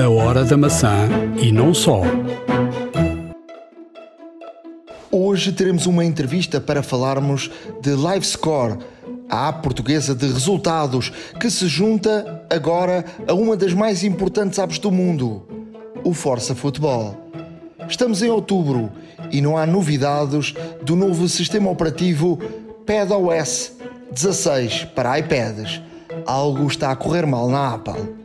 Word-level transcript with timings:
A 0.00 0.08
hora 0.08 0.46
da 0.46 0.56
maçã 0.56 1.10
e 1.42 1.52
não 1.52 1.74
só. 1.74 2.00
Hoje 5.10 5.52
teremos 5.52 5.84
uma 5.84 6.02
entrevista 6.02 6.58
para 6.58 6.82
falarmos 6.82 7.50
de 7.82 7.90
LiveScore, 7.90 8.78
a 9.28 9.48
app 9.48 9.62
portuguesa 9.62 10.14
de 10.14 10.26
resultados 10.26 11.12
que 11.38 11.50
se 11.50 11.68
junta 11.68 12.42
agora 12.48 13.04
a 13.28 13.34
uma 13.34 13.54
das 13.58 13.74
mais 13.74 14.02
importantes 14.02 14.58
apps 14.58 14.78
do 14.78 14.90
mundo, 14.90 15.46
o 16.02 16.14
Força 16.14 16.54
Futebol. 16.54 17.14
Estamos 17.86 18.22
em 18.22 18.30
outubro 18.30 18.90
e 19.30 19.42
não 19.42 19.58
há 19.58 19.66
novidades 19.66 20.54
do 20.82 20.96
novo 20.96 21.28
sistema 21.28 21.70
operativo 21.70 22.38
PadOS 22.86 23.72
16 24.10 24.84
para 24.94 25.18
iPads. 25.18 25.82
Algo 26.24 26.66
está 26.66 26.90
a 26.90 26.96
correr 26.96 27.26
mal 27.26 27.50
na 27.50 27.74
Apple. 27.74 28.18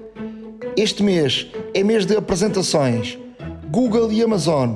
Este 0.77 1.03
mês 1.03 1.47
é 1.75 1.83
mês 1.83 2.05
de 2.05 2.15
apresentações. 2.15 3.19
Google 3.69 4.09
e 4.09 4.23
Amazon 4.23 4.75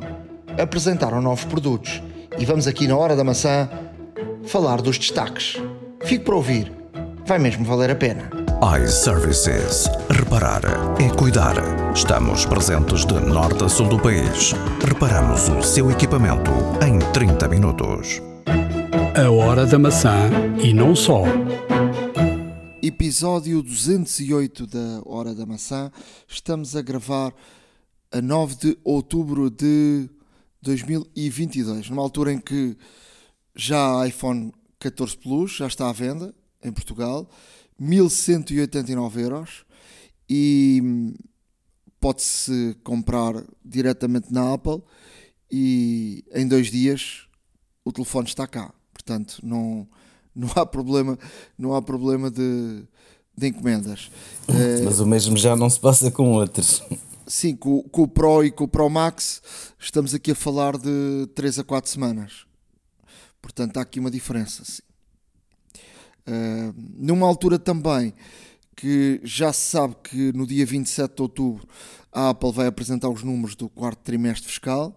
apresentaram 0.62 1.22
novos 1.22 1.46
produtos 1.46 2.04
e 2.38 2.44
vamos 2.44 2.68
aqui 2.68 2.90
na 2.90 2.98
Hora 2.98 3.16
da 3.16 3.24
Maçã 3.24 3.70
falar 4.44 4.82
dos 4.82 4.98
destaques. 4.98 5.56
Fique 6.04 6.26
para 6.26 6.36
ouvir, 6.36 6.74
vai 7.26 7.40
mesmo 7.40 7.64
valer 7.64 7.90
a 7.90 7.96
pena. 7.96 8.30
iServices. 8.84 9.90
Reparar 10.10 10.62
é 11.00 11.10
cuidar. 11.16 11.56
Estamos 11.96 12.46
presentes 12.46 13.06
de 13.06 13.14
norte 13.14 13.64
a 13.64 13.70
sul 13.70 13.88
do 13.88 13.98
país. 13.98 14.54
Reparamos 14.86 15.48
o 15.48 15.62
seu 15.62 15.90
equipamento 15.90 16.52
em 16.86 17.00
30 17.14 17.48
minutos. 17.48 18.22
A 19.16 19.32
hora 19.32 19.66
da 19.66 19.80
maçã 19.80 20.30
e 20.62 20.74
não 20.74 20.94
só. 20.94 21.24
Episódio 22.90 23.62
208 23.62 24.66
da 24.66 25.04
Hora 25.06 25.36
da 25.36 25.46
Maçã. 25.46 25.92
Estamos 26.28 26.76
a 26.76 26.82
gravar 26.82 27.32
a 28.12 28.20
9 28.20 28.56
de 28.56 28.78
outubro 28.84 29.48
de 29.52 30.10
2022, 30.60 31.88
numa 31.92 32.02
altura 32.02 32.34
em 32.34 32.40
que 32.40 32.76
já 33.56 34.08
iPhone 34.08 34.52
14 34.80 35.16
Plus 35.18 35.58
já 35.58 35.68
está 35.68 35.88
à 35.88 35.94
venda 35.94 36.34
em 36.64 36.72
Portugal, 36.72 37.30
1189 37.80 39.22
euros 39.22 39.66
e 40.28 41.14
pode-se 42.00 42.76
comprar 42.84 43.36
diretamente 43.64 44.34
na 44.34 44.52
Apple 44.56 44.82
e 45.52 46.26
em 46.34 46.48
dois 46.48 46.72
dias 46.72 47.28
o 47.86 47.92
telefone 47.92 48.28
está 48.28 48.48
cá. 48.48 48.74
Portanto, 48.92 49.40
não, 49.44 49.88
não 50.40 50.50
há 50.56 50.66
problema, 50.66 51.20
não 51.58 51.76
há 51.76 51.82
problema 51.82 52.32
de, 52.32 52.84
de 53.38 53.48
encomendas. 53.48 54.10
Mas 54.84 55.00
o 55.00 55.06
mesmo 55.06 55.38
já 55.38 55.56
não 55.56 55.70
se 55.70 55.80
passa 55.80 56.10
com 56.10 56.32
outros. 56.32 56.82
Sim, 57.28 57.56
com, 57.56 57.84
com 57.84 58.04
o 58.04 58.08
Pro 58.08 58.44
e 58.44 58.50
com 58.50 58.64
o 58.64 58.68
Pro 58.68 58.90
Max 58.90 59.42
estamos 59.78 60.16
aqui 60.16 60.32
a 60.32 60.36
falar 60.36 60.78
de 60.78 61.28
3 61.36 61.60
a 61.60 61.64
4 61.64 61.92
semanas. 61.92 62.46
Portanto, 63.42 63.78
há 63.78 63.82
aqui 63.82 64.00
uma 64.00 64.10
diferença. 64.10 64.64
Sim. 64.66 64.82
Uh, 66.28 66.74
numa 66.98 67.28
altura 67.28 67.58
também 67.58 68.14
que 68.76 69.20
já 69.24 69.52
se 69.52 69.72
sabe 69.72 69.96
que 70.04 70.32
no 70.34 70.48
dia 70.48 70.66
27 70.66 71.16
de 71.16 71.22
outubro 71.22 71.68
a 72.12 72.30
Apple 72.30 72.52
vai 72.52 72.68
apresentar 72.68 73.10
os 73.10 73.24
números 73.24 73.56
do 73.56 73.68
quarto 73.68 74.00
trimestre 74.00 74.48
fiscal 74.48 74.96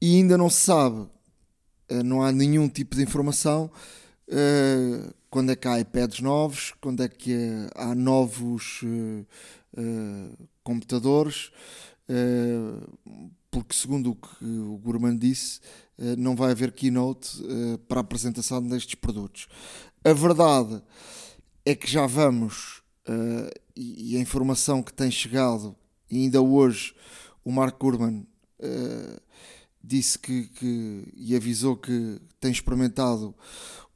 e 0.00 0.16
ainda 0.16 0.38
não 0.38 0.48
se 0.48 0.62
sabe, 0.62 1.06
não 2.04 2.22
há 2.22 2.30
nenhum 2.32 2.68
tipo 2.68 2.96
de 2.96 3.02
informação. 3.02 3.70
Uh, 4.28 5.12
quando 5.28 5.50
é 5.50 5.56
que 5.56 5.66
há 5.66 5.80
iPads 5.80 6.20
novos, 6.20 6.72
quando 6.80 7.02
é 7.02 7.08
que 7.08 7.36
há 7.74 7.94
novos 7.94 8.80
computadores, 10.64 11.52
porque 13.48 13.74
segundo 13.74 14.10
o 14.10 14.16
que 14.16 14.44
o 14.44 14.76
Gurman 14.78 15.16
disse, 15.16 15.60
não 16.18 16.34
vai 16.34 16.50
haver 16.50 16.72
keynote 16.72 17.40
para 17.86 17.98
a 17.98 18.02
apresentação 18.02 18.60
destes 18.60 18.96
produtos. 18.96 19.46
A 20.04 20.12
verdade 20.12 20.82
é 21.64 21.76
que 21.76 21.88
já 21.88 22.06
vamos, 22.08 22.82
e 23.76 24.16
a 24.16 24.20
informação 24.20 24.82
que 24.82 24.92
tem 24.92 25.12
chegado, 25.12 25.76
ainda 26.10 26.42
hoje 26.42 26.92
o 27.44 27.52
Mark 27.52 27.78
Gurman 27.78 28.26
disse 29.82 30.18
que, 30.18 30.44
que, 30.48 31.08
e 31.16 31.34
avisou 31.34 31.76
que 31.76 32.20
tem 32.38 32.52
experimentado 32.52 33.34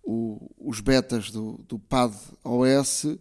o, 0.02 0.50
os 0.58 0.80
betas 0.80 1.30
do, 1.30 1.58
do 1.68 1.78
Pad 1.78 2.14
OS 2.42 3.04
uh, 3.04 3.18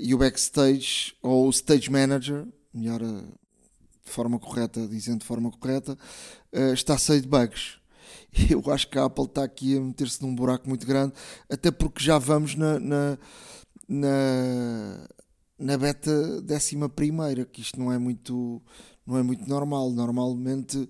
e 0.00 0.14
o 0.14 0.18
Backstage 0.18 1.14
ou 1.22 1.46
o 1.46 1.50
Stage 1.50 1.90
Manager, 1.90 2.46
melhor 2.72 3.02
uh, 3.02 3.22
de 4.04 4.10
forma 4.10 4.38
correta, 4.38 4.86
dizendo 4.86 5.20
de 5.20 5.26
forma 5.26 5.50
correta, 5.50 5.98
uh, 6.52 6.72
está 6.72 6.96
cheio 6.96 7.20
de 7.20 7.28
bugs. 7.28 7.78
Eu 8.50 8.62
acho 8.72 8.88
que 8.88 8.98
a 8.98 9.04
Apple 9.04 9.24
está 9.24 9.44
aqui 9.44 9.76
a 9.76 9.80
meter-se 9.80 10.22
num 10.22 10.34
buraco 10.34 10.68
muito 10.68 10.86
grande, 10.86 11.14
até 11.50 11.70
porque 11.70 12.02
já 12.02 12.18
vamos 12.18 12.54
na, 12.54 12.78
na, 12.78 13.18
na, 13.88 15.08
na 15.58 15.78
beta 15.78 16.40
décima 16.42 16.88
primeira, 16.88 17.44
que 17.44 17.60
isto 17.60 17.78
não 17.78 17.92
é 17.92 17.98
muito, 17.98 18.62
não 19.06 19.18
é 19.18 19.22
muito 19.22 19.48
normal. 19.48 19.90
Normalmente 19.90 20.88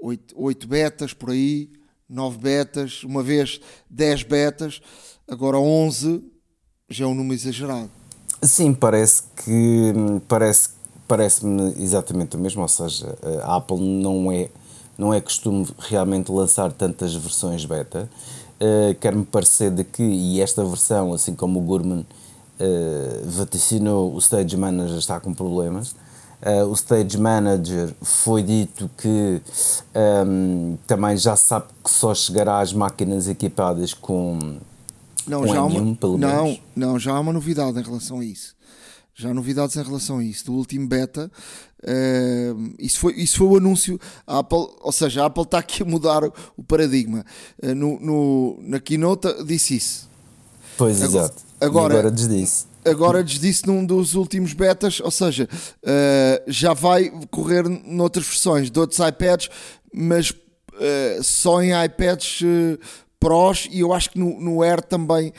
8, 0.00 0.34
8 0.36 0.68
betas 0.68 1.12
por 1.12 1.30
aí, 1.30 1.70
9 2.08 2.38
betas, 2.38 3.02
uma 3.04 3.22
vez 3.22 3.60
10 3.90 4.22
betas, 4.24 4.80
agora 5.28 5.58
11 5.58 6.24
já 6.88 7.04
é 7.04 7.08
um 7.08 7.14
número 7.14 7.34
exagerado. 7.34 7.90
Sim, 8.42 8.72
parece 8.72 9.24
que 9.44 9.92
parece 10.28 10.70
parece-me 11.08 11.74
exatamente 11.82 12.36
o 12.36 12.38
mesmo, 12.38 12.60
ou 12.60 12.68
seja, 12.68 13.16
a 13.42 13.56
Apple 13.56 13.80
não 13.80 14.30
é 14.30 14.50
não 14.96 15.14
é 15.14 15.20
costume 15.20 15.66
realmente 15.78 16.30
lançar 16.32 16.72
tantas 16.72 17.14
versões 17.14 17.64
beta. 17.64 18.10
Uh, 18.60 18.92
Quer-me 18.96 19.24
parecer 19.24 19.70
de 19.70 19.84
que, 19.84 20.02
e 20.02 20.40
esta 20.40 20.64
versão, 20.64 21.12
assim 21.12 21.36
como 21.36 21.60
o 21.60 21.62
Gurman 21.62 22.00
uh, 22.00 23.30
vaticinou, 23.30 24.12
o 24.12 24.18
Stage 24.18 24.56
Manager 24.56 24.98
está 24.98 25.20
com 25.20 25.32
problemas. 25.32 25.94
Uh, 26.40 26.66
o 26.68 26.72
Stage 26.74 27.18
Manager 27.18 27.92
foi 28.00 28.44
dito 28.44 28.88
que 28.96 29.40
um, 30.24 30.78
também 30.86 31.16
já 31.16 31.34
sabe 31.34 31.66
que 31.82 31.90
só 31.90 32.14
chegará 32.14 32.60
às 32.60 32.72
máquinas 32.72 33.26
equipadas 33.26 33.92
com, 33.92 34.38
não, 35.26 35.40
com 35.40 35.48
já 35.48 35.60
M1, 35.60 35.80
uma, 35.80 35.96
pelo 35.96 36.16
não, 36.16 36.44
menos. 36.44 36.60
não, 36.76 36.96
já 36.98 37.12
há 37.16 37.18
uma 37.20 37.32
novidade 37.32 37.76
em 37.78 37.82
relação 37.82 38.20
a 38.20 38.24
isso. 38.24 38.54
Já 39.16 39.30
há 39.30 39.34
novidades 39.34 39.74
em 39.74 39.82
relação 39.82 40.18
a 40.18 40.24
isso. 40.24 40.44
Do 40.46 40.52
último 40.52 40.86
beta, 40.86 41.28
uh, 41.82 42.72
isso, 42.78 43.00
foi, 43.00 43.14
isso 43.14 43.38
foi 43.38 43.46
o 43.48 43.56
anúncio. 43.56 43.98
A 44.24 44.38
Apple, 44.38 44.64
ou 44.80 44.92
seja, 44.92 45.24
a 45.24 45.26
Apple 45.26 45.42
está 45.42 45.58
aqui 45.58 45.82
a 45.82 45.86
mudar 45.86 46.22
o 46.56 46.62
paradigma. 46.62 47.24
Uh, 47.60 47.74
no, 47.74 47.98
no, 47.98 48.58
na 48.62 48.78
keynote 48.78 49.26
disse 49.44 49.74
isso. 49.76 50.08
Pois, 50.76 51.02
Agora- 51.02 51.24
exato. 51.24 51.42
agora- 51.60 51.94
e 51.94 51.98
agora 51.98 52.10
desdisse. 52.14 52.67
Agora 52.84 53.22
desdisse 53.22 53.66
num 53.66 53.84
dos 53.84 54.14
últimos 54.14 54.52
betas, 54.52 55.00
ou 55.00 55.10
seja, 55.10 55.48
eh, 55.82 56.42
já 56.46 56.72
vai 56.72 57.10
correr 57.30 57.68
noutras 57.68 58.26
versões 58.26 58.70
de 58.70 58.78
outros 58.78 58.98
iPads, 58.98 59.48
mas 59.92 60.32
eh, 60.80 61.18
só 61.22 61.62
em 61.62 61.72
iPads 61.84 62.40
eh, 62.42 62.78
Pros 63.20 63.68
e 63.70 63.80
eu 63.80 63.92
acho 63.92 64.10
que 64.10 64.18
no, 64.18 64.40
no 64.40 64.62
Air 64.62 64.80
também 64.80 65.32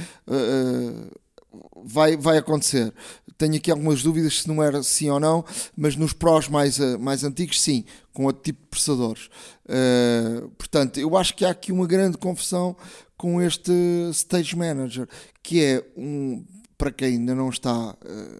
vai, 1.86 2.18
vai 2.18 2.38
acontecer. 2.38 2.94
Tenho 3.38 3.56
aqui 3.56 3.72
algumas 3.72 4.04
dúvidas 4.04 4.42
se 4.42 4.50
não 4.50 4.62
era 4.62 4.84
sim 4.84 5.10
ou 5.10 5.18
não, 5.18 5.46
mas 5.78 5.96
nos 5.96 6.12
Pros 6.12 6.50
mais, 6.50 6.78
mais 7.00 7.24
antigos, 7.24 7.62
sim, 7.62 7.86
com 8.14 8.26
outro 8.26 8.44
tipo 8.44 8.62
de 8.64 8.68
processadores. 8.68 9.30
Eh, 9.70 10.44
portanto, 10.58 11.00
eu 11.00 11.16
acho 11.16 11.36
que 11.36 11.46
há 11.46 11.52
aqui 11.52 11.72
uma 11.72 11.88
grande 11.88 12.18
confusão 12.18 12.76
com 13.16 13.42
este 13.42 13.72
Stage 14.12 14.56
Manager, 14.56 15.08
que 15.42 15.64
é 15.64 15.86
um, 15.96 16.44
para 16.80 16.92
quem 16.94 17.10
ainda 17.10 17.36
não 17.36 17.50
está 17.50 17.94
eh, 18.06 18.40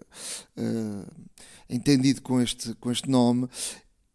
eh, 0.56 1.04
entendido 1.68 2.22
com 2.22 2.40
este, 2.40 2.74
com 2.76 2.90
este 2.90 3.08
nome, 3.08 3.46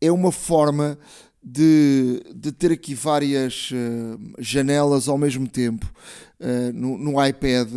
é 0.02 0.12
uma 0.12 0.32
forma 0.32 0.98
de, 1.44 2.24
de 2.36 2.52
ter 2.52 2.72
aqui 2.72 2.96
várias 2.96 3.70
eh, 3.72 4.18
janelas 4.40 5.08
ao 5.08 5.18
mesmo 5.18 5.48
tempo 5.48 5.86
no, 6.74 6.98
no 6.98 7.26
iPad 7.26 7.70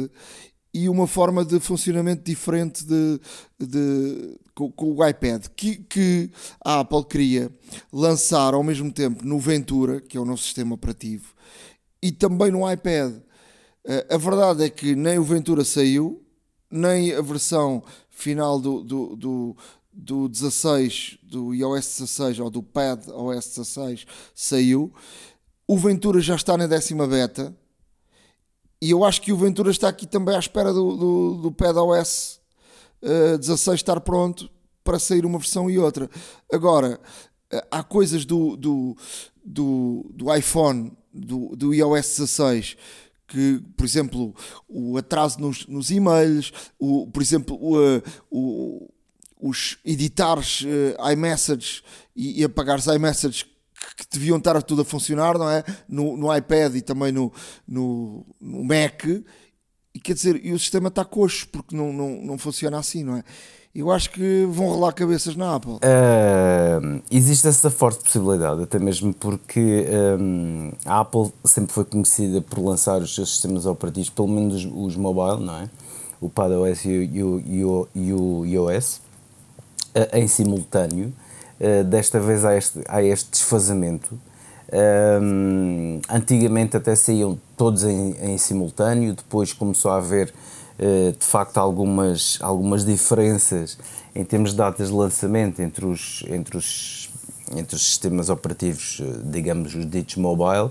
e 0.75 0.89
uma 0.89 1.07
forma 1.07 1.45
de 1.45 1.61
funcionamento 1.61 2.25
diferente 2.25 2.85
de, 2.85 3.21
de- 3.59 4.37
com, 4.55 4.71
com 4.73 4.95
o 4.97 5.07
iPad 5.07 5.47
que, 5.55 5.77
que 5.77 6.31
a 6.65 6.81
Apple 6.81 7.05
queria 7.05 7.51
lançar 7.93 8.55
ao 8.55 8.63
mesmo 8.65 8.91
tempo 8.91 9.25
no 9.25 9.39
Ventura, 9.39 10.01
que 10.01 10.17
é 10.17 10.21
o 10.21 10.25
novo 10.25 10.41
sistema 10.43 10.75
operativo, 10.75 11.33
e 12.03 12.11
também 12.11 12.51
no 12.51 12.71
iPad. 12.71 13.15
A 14.11 14.17
verdade 14.19 14.65
é 14.65 14.69
que 14.69 14.95
nem 14.97 15.19
o 15.19 15.25
Ventura 15.25 15.65
saiu, 15.65 16.23
nem 16.71 17.13
a 17.13 17.23
versão 17.23 17.83
final 18.11 18.61
do, 18.61 18.83
do, 18.83 19.17
do, 19.17 19.57
do 19.93 20.29
16, 20.29 21.19
do 21.23 21.55
iOS 21.55 21.99
16 21.99 22.41
ou 22.41 22.51
do 22.51 22.63
Pad 22.63 23.11
OS 23.11 23.47
16 23.49 24.07
saiu. 24.35 24.93
O 25.67 25.77
Ventura 25.77 26.21
já 26.21 26.35
está 26.35 26.57
na 26.57 26.67
décima 26.67 27.07
beta. 27.07 27.55
E 28.81 28.91
eu 28.91 29.05
acho 29.05 29.21
que 29.21 29.33
o 29.33 29.37
Ventura 29.37 29.71
está 29.71 29.89
aqui 29.89 30.07
também 30.07 30.37
à 30.37 30.39
espera 30.39 30.73
do, 30.73 30.97
do, 30.97 31.35
do 31.43 31.53
Pad 31.53 31.77
OS 31.79 32.41
eh, 33.03 33.37
16 33.37 33.77
estar 33.77 34.01
pronto 34.01 34.49
para 34.85 34.99
sair 34.99 35.27
uma 35.27 35.39
versão 35.39 35.71
e 35.71 35.79
outra. 35.79 36.09
Agora, 36.53 37.01
há 37.71 37.83
coisas 37.83 38.25
do, 38.25 38.57
do, 38.57 38.97
do, 39.45 40.11
do 40.15 40.35
iPhone, 40.35 40.93
do, 41.13 41.55
do 41.57 41.75
iOS 41.75 42.19
16 42.19 42.77
que, 43.29 43.63
por 43.77 43.85
exemplo, 43.85 44.35
o 44.67 44.97
atraso 44.97 45.39
nos, 45.39 45.67
nos 45.67 45.91
e-mails, 45.91 46.51
o, 46.79 47.07
por 47.07 47.23
exemplo, 47.23 47.57
o, 47.61 48.03
o, 48.31 48.91
os 49.39 49.79
editares 49.85 50.63
uh, 50.63 51.11
iMessage 51.13 51.83
e, 52.17 52.41
e 52.41 52.45
apagares 52.45 52.87
iMessage 52.87 53.45
que 53.97 54.07
deviam 54.11 54.39
estar 54.39 54.61
tudo 54.63 54.83
a 54.83 54.85
funcionar, 54.85 55.39
não 55.39 55.49
é? 55.49 55.63
No, 55.89 56.17
no 56.17 56.35
iPad 56.35 56.75
e 56.75 56.81
também 56.81 57.13
no, 57.13 57.33
no, 57.67 58.27
no 58.41 58.65
Mac, 58.65 59.05
e 59.05 60.01
quer 60.01 60.15
dizer, 60.15 60.45
e 60.45 60.53
o 60.53 60.59
sistema 60.59 60.89
está 60.89 61.05
coxo 61.05 61.49
porque 61.49 61.77
não, 61.77 61.93
não, 61.93 62.23
não 62.23 62.39
funciona 62.39 62.79
assim, 62.79 63.05
não 63.05 63.17
é? 63.17 63.25
Eu 63.79 63.93
acho 63.93 64.11
que 64.11 64.45
vão 64.51 64.67
rolar 64.67 64.93
cabeças 64.93 65.37
na 65.37 65.55
Apple. 65.55 65.75
Uh, 65.75 67.01
existe 67.13 67.47
essa 67.47 67.71
forte 67.71 68.03
possibilidade, 68.03 68.61
até 68.61 68.77
mesmo 68.77 69.15
porque 69.15 69.87
um, 70.21 70.73
a 70.85 70.99
Apple 70.99 71.31
sempre 71.45 71.73
foi 71.73 71.85
conhecida 71.85 72.41
por 72.41 72.59
lançar 72.59 73.01
os 73.01 73.15
seus 73.15 73.31
sistemas 73.31 73.67
operativos, 73.67 74.11
pelo 74.11 74.27
menos 74.27 74.65
os, 74.65 74.73
os 74.75 74.97
mobile, 74.97 75.47
não 75.47 75.59
é? 75.59 75.71
O 76.21 76.29
PadOS 76.29 76.87
e 76.87 76.89
o, 76.89 77.41
e 77.47 77.65
o, 77.65 77.89
e 77.95 78.13
o 78.13 78.45
iOS, 78.47 78.97
uh, 79.95 80.17
em 80.17 80.27
simultâneo. 80.27 81.13
Uh, 81.61 81.85
desta 81.85 82.19
vez 82.19 82.45
há 82.45 82.57
este, 82.57 82.81
há 82.89 83.01
este 83.01 83.31
desfazamento. 83.31 84.19
Um, 85.23 86.01
antigamente 86.11 86.77
até 86.77 86.97
saíam 86.97 87.39
todos 87.57 87.85
em, 87.85 88.17
em 88.21 88.39
simultâneo, 88.39 89.15
depois 89.15 89.53
começou 89.53 89.93
a 89.93 89.99
haver 89.99 90.35
de 91.19 91.27
facto 91.27 91.59
algumas, 91.59 92.39
algumas 92.41 92.85
diferenças 92.85 93.77
em 94.15 94.25
termos 94.25 94.51
de 94.51 94.57
datas 94.57 94.89
de 94.89 94.95
lançamento 94.95 95.61
entre 95.61 95.87
os, 95.87 96.25
entre 96.29 96.57
os, 96.57 97.09
entre 97.55 97.77
os 97.77 97.85
sistemas 97.85 98.29
operativos, 98.29 99.01
eh, 99.01 99.21
digamos, 99.25 99.75
os 99.75 99.89
ditos 99.89 100.17
mobile. 100.17 100.71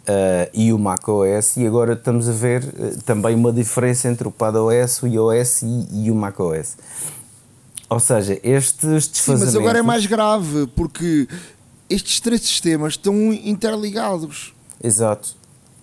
Uh, 0.00 0.48
e 0.54 0.72
o 0.72 0.78
macOS, 0.78 1.58
e 1.58 1.66
agora 1.66 1.92
estamos 1.92 2.26
a 2.26 2.32
ver 2.32 2.64
também 3.04 3.34
uma 3.34 3.52
diferença 3.52 4.08
entre 4.08 4.26
o 4.26 4.30
padOS, 4.30 5.02
o 5.02 5.06
iOS 5.06 5.62
e, 5.62 6.06
e 6.06 6.10
o 6.10 6.14
macOS. 6.14 6.76
Ou 7.88 8.00
seja, 8.00 8.40
estes 8.42 9.06
desfazamentos... 9.06 9.20
Sim, 9.20 9.36
mas 9.38 9.56
agora 9.56 9.78
é 9.78 9.82
mais 9.82 10.06
grave, 10.06 10.66
porque 10.74 11.28
estes 11.88 12.18
três 12.18 12.40
sistemas 12.40 12.94
estão 12.94 13.32
interligados. 13.32 14.54
Exato, 14.82 15.36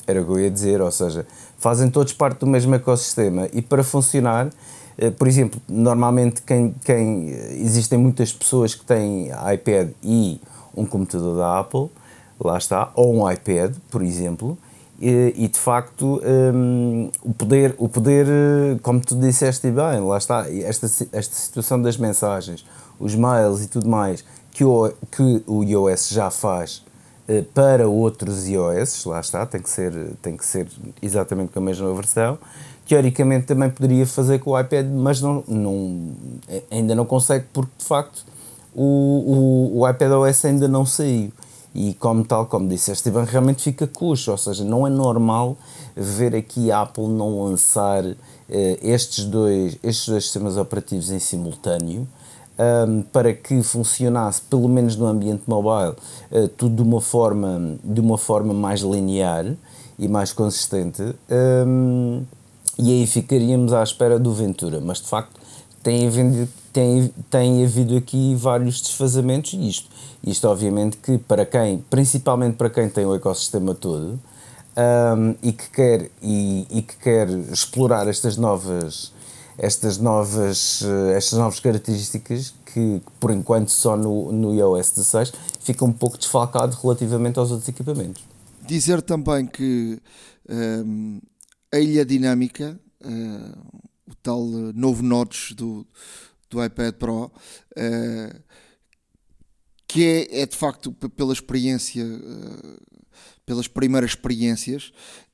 era 0.08 0.22
o 0.22 0.26
que 0.26 0.32
eu 0.32 0.40
ia 0.40 0.50
dizer, 0.50 0.82
ou 0.82 0.90
seja, 0.90 1.28
fazem 1.58 1.90
todos 1.90 2.14
parte 2.14 2.40
do 2.40 2.48
mesmo 2.48 2.74
ecossistema. 2.74 3.48
E 3.54 3.62
para 3.62 3.84
funcionar, 3.84 4.50
eh, 4.98 5.12
por 5.12 5.28
exemplo, 5.28 5.62
normalmente 5.68 6.42
quem, 6.42 6.74
quem 6.84 7.30
existem 7.62 8.00
muitas 8.00 8.32
pessoas 8.32 8.74
que 8.74 8.86
têm 8.86 9.30
iPad 9.54 9.90
e 10.02 10.40
um 10.76 10.86
computador 10.86 11.38
da 11.38 11.60
Apple, 11.60 11.90
lá 12.40 12.58
está, 12.58 12.92
ou 12.96 13.16
um 13.16 13.32
iPad, 13.32 13.76
por 13.92 14.02
exemplo, 14.02 14.58
e, 15.00 15.34
e 15.36 15.48
de 15.48 15.60
facto 15.60 16.22
um, 16.54 17.10
o 17.22 17.34
poder, 17.34 17.76
o 17.78 17.88
poder, 17.88 18.26
eh, 18.28 18.80
como 18.82 19.00
tu 19.00 19.16
disseste 19.16 19.70
bem, 19.70 20.00
lá 20.00 20.18
está, 20.18 20.46
esta, 20.50 20.88
esta 21.12 21.36
situação 21.36 21.82
das 21.82 21.98
mensagens, 21.98 22.66
os 23.00 23.14
mails 23.14 23.64
e 23.64 23.68
tudo 23.68 23.88
mais, 23.88 24.24
que 24.52 24.64
o, 24.64 24.92
que 25.12 25.44
o 25.46 25.64
iOS 25.64 26.10
já 26.10 26.32
faz 26.32 26.84
eh, 26.86 26.87
para 27.54 27.88
outros 27.88 28.48
iOS, 28.48 29.06
lá 29.06 29.20
está, 29.20 29.46
tem 29.46 29.62
que 29.62 29.70
ser, 29.70 29.94
tem 30.22 30.38
que 30.38 30.46
ser 30.46 30.68
exatamente 31.02 31.52
com 31.52 31.60
a 31.60 31.62
mesma 31.62 31.94
versão. 31.94 32.38
Teoricamente 32.88 33.46
também 33.46 33.70
poderia 33.70 34.08
fazer 34.08 34.40
com 34.40 34.52
o 34.52 34.60
iPad, 34.60 34.86
mas 34.86 35.22
não, 35.22 35.44
não, 35.48 36.12
ainda 36.72 36.96
não 36.96 37.06
consegue 37.06 37.46
porque 37.52 37.72
de 37.78 37.86
facto 37.86 38.26
o, 38.74 39.74
o, 39.76 39.80
o 39.80 39.90
iPad 39.90 40.12
OS 40.12 40.46
ainda 40.46 40.68
não 40.68 40.86
saiu. 40.86 41.32
E 41.76 41.94
como 41.96 42.24
tal, 42.24 42.46
como 42.46 42.68
disse 42.68 42.92
Esteban, 42.92 43.24
realmente 43.24 43.62
fica 43.62 43.86
cuxo, 43.86 44.32
ou 44.32 44.38
seja, 44.38 44.64
não 44.64 44.88
é 44.88 44.90
normal 44.90 45.58
ver 45.96 46.36
aqui 46.36 46.72
a 46.72 46.82
Apple 46.82 47.08
não 47.08 47.44
lançar 47.44 48.04
eh, 48.50 48.80
estes, 48.82 49.26
dois, 49.26 49.78
estes 49.84 50.08
dois 50.08 50.24
sistemas 50.24 50.58
operativos 50.58 51.12
em 51.12 51.20
simultâneo, 51.20 52.08
um, 52.58 53.02
para 53.02 53.34
que 53.34 53.62
funcionasse, 53.64 54.42
pelo 54.42 54.68
menos 54.68 54.96
no 54.96 55.06
ambiente 55.06 55.44
mobile, 55.48 55.96
uh, 56.32 56.48
tudo 56.50 56.76
de 56.76 56.82
uma, 56.82 57.02
forma, 57.02 57.78
de 57.84 58.02
uma 58.02 58.18
forma 58.18 58.54
mais 58.54 58.82
linear 58.82 59.46
e 59.98 60.08
mais 60.08 60.34
consistente. 60.34 61.02
Um, 61.30 62.24
e 62.80 62.92
aí 62.92 63.08
ficaríamos 63.08 63.74
à 63.74 63.82
espera 63.82 64.20
do 64.20 64.32
Ventura, 64.34 64.80
mas 64.80 65.00
de 65.00 65.08
facto 65.08 65.40
tem 65.82 66.06
havido, 66.06 66.48
tem, 66.72 67.12
tem 67.30 67.64
havido 67.66 67.96
aqui 67.96 68.36
vários 68.36 68.82
desfazamentos 68.82 69.54
e 69.54 69.70
isto, 69.70 69.90
isto 70.24 70.48
obviamente 70.48 70.98
que 70.98 71.18
para 71.18 71.46
quem, 71.46 71.84
principalmente 71.90 72.56
para 72.56 72.70
quem 72.70 72.90
tem 72.90 73.06
o 73.06 73.16
ecossistema 73.16 73.74
todo 73.74 74.20
um, 74.78 75.36
e, 75.42 75.52
que 75.52 75.70
quer, 75.72 76.12
e, 76.22 76.68
e 76.70 76.82
que 76.82 76.98
quer 76.98 77.30
explorar 77.30 78.08
estas 78.08 78.38
novas 78.38 79.12
estas 79.58 79.98
novas, 79.98 80.84
eh, 80.84 81.18
estas 81.18 81.40
novas 81.40 81.60
características 81.60 82.54
que, 82.66 83.02
por 83.20 83.32
enquanto, 83.32 83.72
só 83.72 83.98
no, 83.98 84.32
no 84.32 84.54
iOS 84.54 84.92
16 84.92 85.34
fica 85.62 85.84
um 85.84 85.92
pouco 85.92 86.18
desfalcado 86.18 86.78
relativamente 86.82 87.40
aos 87.40 87.52
outros 87.52 87.68
equipamentos. 87.68 88.24
Dizer 88.66 89.02
também 89.02 89.48
que 89.48 90.00
um, 90.50 90.54
ehm, 90.54 91.22
a 91.74 91.80
ilha 91.80 92.06
dinâmica, 92.06 92.80
uh, 93.04 93.82
o 94.10 94.16
tal 94.22 94.46
novo 94.74 95.04
notch 95.04 95.54
do, 95.54 95.86
do 96.50 96.64
iPad 96.64 96.94
Pro, 96.96 97.32
que 99.88 100.04
é, 100.04 100.42
é, 100.42 100.46
de 100.46 100.56
facto 100.56 100.92
pela 100.92 101.34
experiência, 101.34 102.06
pelas 103.46 103.68
primeiras 103.68 104.12
experiências, 104.12 104.92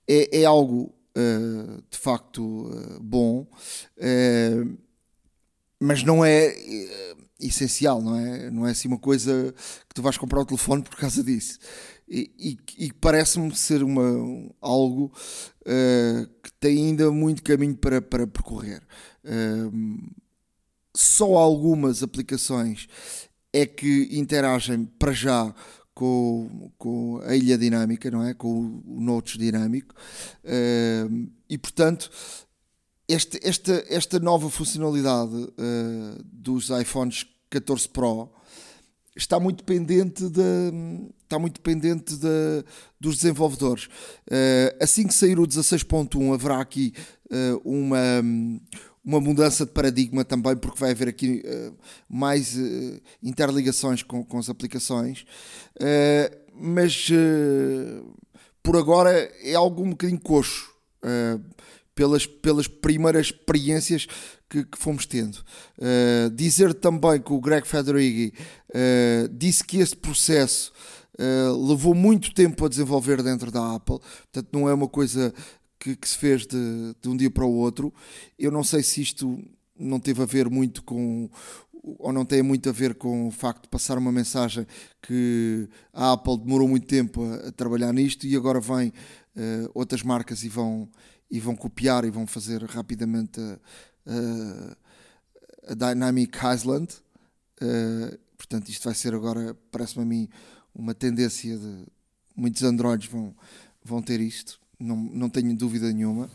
é, 0.07 0.41
é 0.41 0.45
algo 0.45 0.93
uh, 1.17 1.83
de 1.89 1.97
facto 1.97 2.41
uh, 2.43 2.99
bom, 3.01 3.47
uh, 3.97 4.77
mas 5.79 6.03
não 6.03 6.23
é 6.23 6.55
essencial, 7.39 8.01
não 8.01 8.17
é? 8.17 8.49
Não 8.49 8.65
é 8.65 8.71
assim 8.71 8.87
uma 8.87 8.99
coisa 8.99 9.53
que 9.89 9.93
tu 9.93 10.01
vais 10.01 10.17
comprar 10.17 10.39
o 10.39 10.45
telefone 10.45 10.81
por 10.81 10.95
causa 10.95 11.21
disso. 11.21 11.59
E, 12.07 12.31
e, 12.77 12.85
e 12.85 12.93
parece-me 12.93 13.53
ser 13.53 13.83
uma, 13.83 14.01
algo 14.61 15.11
que 16.41 16.51
tem 16.59 16.87
ainda 16.87 17.11
muito 17.11 17.43
caminho 17.43 17.75
para, 17.75 18.01
para 18.01 18.25
percorrer. 18.25 18.81
só 20.95 21.35
algumas 21.35 22.01
aplicações 22.01 22.87
é 23.51 23.65
que 23.65 24.07
interagem 24.11 24.85
para 24.85 25.11
já 25.11 25.53
com, 25.93 26.71
com 26.77 27.21
a 27.23 27.35
ilha 27.35 27.57
dinâmica, 27.57 28.09
não 28.09 28.23
é? 28.23 28.33
Com 28.33 28.81
o 28.85 28.99
Notes 28.99 29.37
dinâmico. 29.37 29.93
Uh, 30.43 31.29
e 31.49 31.57
portanto, 31.57 32.09
este, 33.07 33.39
esta, 33.43 33.83
esta 33.89 34.19
nova 34.19 34.49
funcionalidade 34.49 35.35
uh, 35.35 36.23
dos 36.23 36.69
iPhones 36.69 37.25
14 37.49 37.89
Pro 37.89 38.31
está 39.15 39.39
muito 39.39 39.57
dependente 39.57 40.27
de, 40.27 40.41
está 41.23 41.37
muito 41.37 41.55
dependente 41.55 42.15
de, 42.15 42.65
dos 42.99 43.17
desenvolvedores. 43.17 43.85
Uh, 44.27 44.75
assim 44.81 45.07
que 45.07 45.13
sair 45.13 45.39
o 45.39 45.47
16.1 45.47 46.33
haverá 46.33 46.59
aqui 46.59 46.93
uh, 47.25 47.61
uma 47.63 48.21
uma 49.03 49.19
mudança 49.19 49.65
de 49.65 49.71
paradigma 49.71 50.23
também, 50.23 50.55
porque 50.55 50.79
vai 50.79 50.91
haver 50.91 51.09
aqui 51.09 51.43
uh, 51.45 51.77
mais 52.07 52.55
uh, 52.55 53.01
interligações 53.21 54.01
com, 54.01 54.23
com 54.23 54.37
as 54.37 54.49
aplicações, 54.49 55.25
uh, 55.81 56.43
mas 56.55 57.09
por 58.61 58.77
agora 58.77 59.11
é 59.41 59.55
algo 59.55 59.83
um 59.83 59.89
bocadinho 59.89 60.21
coxo, 60.21 60.71
pelas, 61.95 62.27
pelas 62.27 62.67
primeiras 62.67 63.25
experiências 63.25 64.05
que, 64.47 64.63
que 64.63 64.77
fomos 64.77 65.07
tendo. 65.07 65.43
dizer 66.35 66.75
também 66.75 67.19
que 67.19 67.33
o 67.33 67.41
Greg 67.41 67.67
Federighi 67.67 68.31
disse 69.31 69.63
que 69.63 69.79
esse 69.79 69.97
processo 69.97 70.71
levou 71.67 71.95
muito 71.95 72.35
tempo 72.35 72.63
a 72.63 72.69
desenvolver 72.69 73.23
dentro 73.23 73.49
da 73.49 73.73
Apple, 73.75 73.97
portanto 73.99 74.49
não 74.53 74.69
é 74.69 74.73
uma 74.75 74.87
coisa 74.87 75.33
que, 75.83 75.97
que 75.97 76.07
se 76.07 76.17
fez 76.17 76.47
de, 76.47 76.95
de 77.01 77.09
um 77.09 77.17
dia 77.17 77.29
para 77.29 77.43
o 77.43 77.53
outro. 77.53 77.93
Eu 78.39 78.49
não 78.49 78.63
sei 78.63 78.81
se 78.81 79.01
isto 79.01 79.43
não 79.77 79.99
teve 79.99 80.21
a 80.21 80.25
ver 80.25 80.49
muito 80.49 80.81
com 80.81 81.29
ou 81.83 82.13
não 82.13 82.23
tem 82.23 82.41
muito 82.41 82.69
a 82.69 82.71
ver 82.71 82.95
com 82.95 83.27
o 83.27 83.31
facto 83.31 83.63
de 83.63 83.67
passar 83.67 83.97
uma 83.97 84.09
mensagem 84.09 84.65
que 85.01 85.67
a 85.91 86.13
Apple 86.13 86.37
demorou 86.37 86.65
muito 86.65 86.87
tempo 86.87 87.25
a, 87.25 87.49
a 87.49 87.51
trabalhar 87.51 87.91
nisto 87.91 88.25
e 88.25 88.37
agora 88.37 88.61
vem 88.61 88.87
uh, 88.87 89.69
outras 89.73 90.01
marcas 90.01 90.45
e 90.45 90.49
vão, 90.49 90.89
e 91.29 91.41
vão 91.41 91.57
copiar 91.57 92.05
e 92.05 92.09
vão 92.09 92.25
fazer 92.25 92.63
rapidamente 92.63 93.41
a, 93.41 93.59
a, 95.67 95.71
a 95.71 95.73
Dynamic 95.73 96.37
Island. 96.55 96.93
Uh, 97.61 98.17
portanto, 98.37 98.69
isto 98.69 98.85
vai 98.85 98.95
ser 98.95 99.13
agora, 99.13 99.53
parece-me 99.69 100.03
a 100.03 100.07
mim, 100.07 100.29
uma 100.73 100.93
tendência 100.93 101.57
de 101.57 101.85
muitos 102.33 102.63
Androids 102.63 103.09
vão, 103.11 103.35
vão 103.83 104.01
ter 104.01 104.21
isto 104.21 104.62
não, 104.79 104.95
não 104.95 105.29
tenho 105.29 105.55
dúvida 105.55 105.91
nenhuma. 105.91 106.29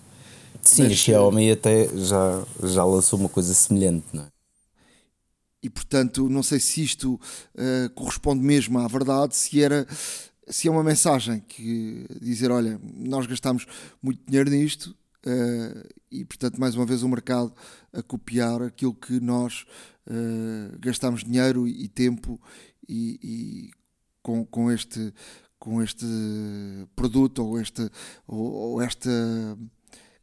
Sim, 0.63 0.85
mas, 0.85 0.93
a 0.93 0.95
Xiaomi 0.95 1.51
até 1.51 1.89
já, 1.97 2.45
já 2.65 2.85
lançou 2.85 3.19
uma 3.19 3.29
coisa 3.29 3.55
semelhante, 3.55 4.07
não 4.13 4.25
é? 4.25 4.29
E 5.63 5.69
portanto, 5.69 6.29
não 6.29 6.43
sei 6.43 6.61
se 6.61 6.83
isto 6.83 7.15
uh, 7.15 7.91
corresponde 7.95 8.45
mesmo 8.45 8.79
à 8.79 8.87
verdade, 8.87 9.35
se 9.35 9.61
era 9.61 9.87
se 10.51 10.69
é 10.69 10.71
uma 10.71 10.83
mensagem 10.83 11.41
que 11.47 12.07
dizer, 12.21 12.51
olha, 12.51 12.81
nós 12.97 13.27
gastamos 13.27 13.67
muito 14.03 14.23
dinheiro 14.27 14.51
nisto 14.51 14.97
uh, 15.27 15.89
e 16.11 16.25
portanto 16.25 16.59
mais 16.59 16.75
uma 16.75 16.87
vez 16.87 17.03
o 17.03 17.09
mercado 17.09 17.53
a 17.93 18.03
copiar 18.03 18.63
aquilo 18.63 18.95
que 18.95 19.21
nós 19.21 19.67
uh, 20.07 20.79
gastamos 20.79 21.23
dinheiro 21.23 21.69
e 21.69 21.87
tempo 21.89 22.41
e, 22.89 23.19
e 23.23 23.71
com, 24.23 24.45
com 24.45 24.71
este 24.71 25.13
com 25.59 25.83
este 25.83 26.07
produto 26.95 27.45
ou 27.45 27.61
este 27.61 27.91
ou, 28.27 28.53
ou 28.53 28.83
esta 28.83 29.11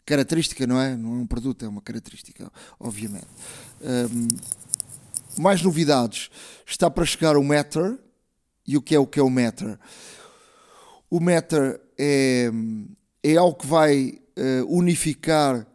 característica, 0.06 0.68
não 0.68 0.80
é? 0.80 0.96
Não 0.96 1.16
é 1.16 1.18
um 1.18 1.28
produto, 1.28 1.66
é 1.66 1.68
uma 1.68 1.82
característica, 1.82 2.52
obviamente. 2.80 3.28
Um, 3.82 4.28
mais 5.42 5.62
novidades. 5.62 6.30
Está 6.66 6.90
para 6.90 7.06
chegar 7.06 7.36
o 7.36 7.44
Matter. 7.44 7.98
E 8.68 8.78
o 8.78 8.82
que 8.82 8.96
é 8.96 9.00
o 9.00 9.06
que 9.06 9.20
é 9.20 9.24
o 9.24 9.30
Matter? 9.30 9.78
O 11.10 11.20
Matter 11.20 11.80
é, 11.98 12.50
é 13.24 13.36
algo 13.36 13.60
que 13.60 13.68
vai 13.68 14.20
uh, 14.38 14.78
unificar 14.78 15.68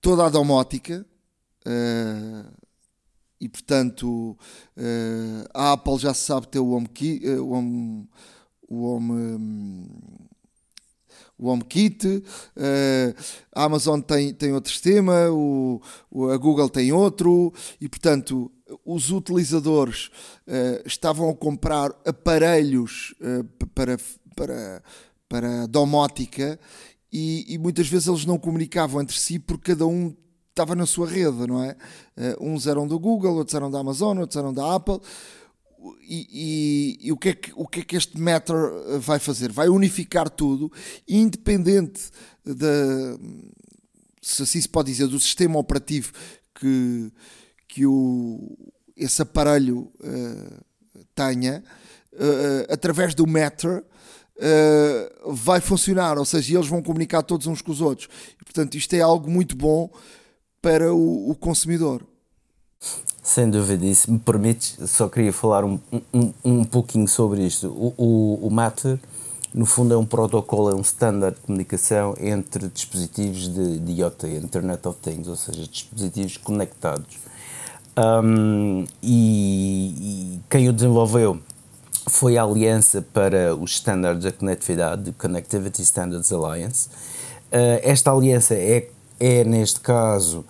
toda 0.00 0.26
a 0.26 0.28
domótica. 0.28 1.04
Uh, 1.66 2.58
e 3.40 3.48
portanto, 3.48 4.36
uh, 4.76 5.48
a 5.54 5.72
Apple 5.72 5.98
já 5.98 6.14
sabe 6.14 6.48
ter 6.48 6.58
o 6.58 6.70
HomeKit, 6.70 7.26
o 7.30 7.50
Home, 7.50 8.08
o 8.68 8.84
home 8.84 9.88
o 11.38 11.48
HomeKit, 11.48 12.04
uh, 12.06 13.14
a 13.54 13.64
Amazon 13.64 14.00
tem, 14.00 14.34
tem 14.34 14.52
outro 14.52 14.72
sistema, 14.72 15.30
o, 15.30 15.80
a 16.32 16.36
Google 16.36 16.68
tem 16.68 16.92
outro, 16.92 17.52
e 17.80 17.88
portanto 17.88 18.50
os 18.84 19.10
utilizadores 19.10 20.10
uh, 20.46 20.82
estavam 20.84 21.30
a 21.30 21.34
comprar 21.34 21.90
aparelhos 22.04 23.14
uh, 23.20 23.44
para, 23.68 23.96
para, 24.34 24.82
para 25.28 25.66
domótica 25.66 26.58
e, 27.10 27.54
e, 27.54 27.56
muitas 27.56 27.88
vezes 27.88 28.08
eles 28.08 28.26
não 28.26 28.36
comunicavam 28.36 29.00
entre 29.00 29.18
si 29.18 29.38
porque 29.38 29.72
cada 29.72 29.86
um 29.86 30.14
estava 30.50 30.74
na 30.74 30.84
sua 30.84 31.08
rede, 31.08 31.46
não 31.46 31.62
é? 31.62 31.76
uns 32.40 32.66
eram 32.66 32.86
do 32.86 32.98
Google, 32.98 33.36
outros 33.36 33.54
eram 33.54 33.70
da 33.70 33.78
Amazon, 33.78 34.18
outros 34.18 34.36
eram 34.36 34.52
da 34.52 34.74
Apple 34.74 35.00
e, 36.02 36.98
e, 37.02 37.12
o, 37.12 37.16
que 37.16 37.28
é 37.28 37.34
que, 37.34 37.52
o 37.54 37.66
que 37.66 37.80
é 37.80 37.84
que 37.84 37.96
este 37.96 38.20
Matter 38.20 38.56
eh, 38.56 38.98
vai 38.98 39.18
fazer? 39.18 39.52
Vai 39.52 39.68
unificar 39.68 40.28
tudo, 40.28 40.72
independente 41.06 42.10
da, 42.44 43.18
se 44.20 44.42
assim 44.42 44.60
se 44.60 44.68
pode 44.68 44.90
dizer, 44.90 45.06
do 45.06 45.20
sistema 45.20 45.58
operativo 45.58 46.12
que, 46.54 47.12
que 47.68 47.86
o, 47.86 48.56
esse 48.96 49.22
aparelho 49.22 49.92
uh, 50.00 51.04
tenha, 51.14 51.62
uh, 52.12 52.72
através 52.72 53.14
do 53.14 53.26
Matter. 53.26 53.84
Uh, 54.40 55.32
vai 55.32 55.60
funcionar, 55.60 56.16
ou 56.16 56.24
seja, 56.24 56.54
eles 56.54 56.68
vão 56.68 56.80
comunicar 56.80 57.24
todos 57.24 57.48
uns 57.48 57.60
com 57.60 57.72
os 57.72 57.80
outros. 57.80 58.08
E, 58.40 58.44
portanto, 58.44 58.76
isto 58.76 58.94
é 58.94 59.00
algo 59.00 59.28
muito 59.28 59.56
bom 59.56 59.90
para 60.62 60.94
o, 60.94 61.30
o 61.30 61.34
consumidor. 61.34 62.06
Sem 63.28 63.50
dúvida, 63.50 63.84
e 63.84 63.94
se 63.94 64.10
me 64.10 64.18
permites, 64.18 64.78
só 64.86 65.06
queria 65.06 65.34
falar 65.34 65.62
um, 65.62 65.78
um, 66.14 66.32
um 66.42 66.64
pouquinho 66.64 67.06
sobre 67.06 67.44
isto. 67.44 67.68
O, 67.68 67.92
o, 67.98 68.46
o 68.46 68.50
Matter, 68.50 68.98
no 69.52 69.66
fundo, 69.66 69.92
é 69.92 69.98
um 69.98 70.06
protocolo, 70.06 70.70
é 70.70 70.74
um 70.74 70.80
standard 70.80 71.36
de 71.36 71.42
comunicação 71.42 72.14
entre 72.18 72.68
dispositivos 72.68 73.52
de, 73.52 73.80
de 73.80 74.00
IoT, 74.00 74.26
Internet 74.28 74.88
of 74.88 74.98
Things, 75.02 75.28
ou 75.28 75.36
seja, 75.36 75.68
dispositivos 75.68 76.38
conectados. 76.38 77.18
Um, 77.98 78.86
e, 79.02 79.92
e, 80.00 80.40
quem 80.48 80.70
o 80.70 80.72
desenvolveu 80.72 81.38
foi 82.06 82.38
a 82.38 82.44
Aliança 82.44 83.02
para 83.12 83.54
os 83.54 83.72
Standards 83.72 84.24
da 84.24 84.32
Conectividade, 84.32 85.12
Connectivity 85.12 85.82
Standards 85.82 86.32
Alliance. 86.32 86.88
Uh, 87.52 87.76
esta 87.82 88.10
aliança 88.10 88.54
é, 88.54 88.88
é, 89.20 89.44
neste 89.44 89.80
caso, 89.80 90.46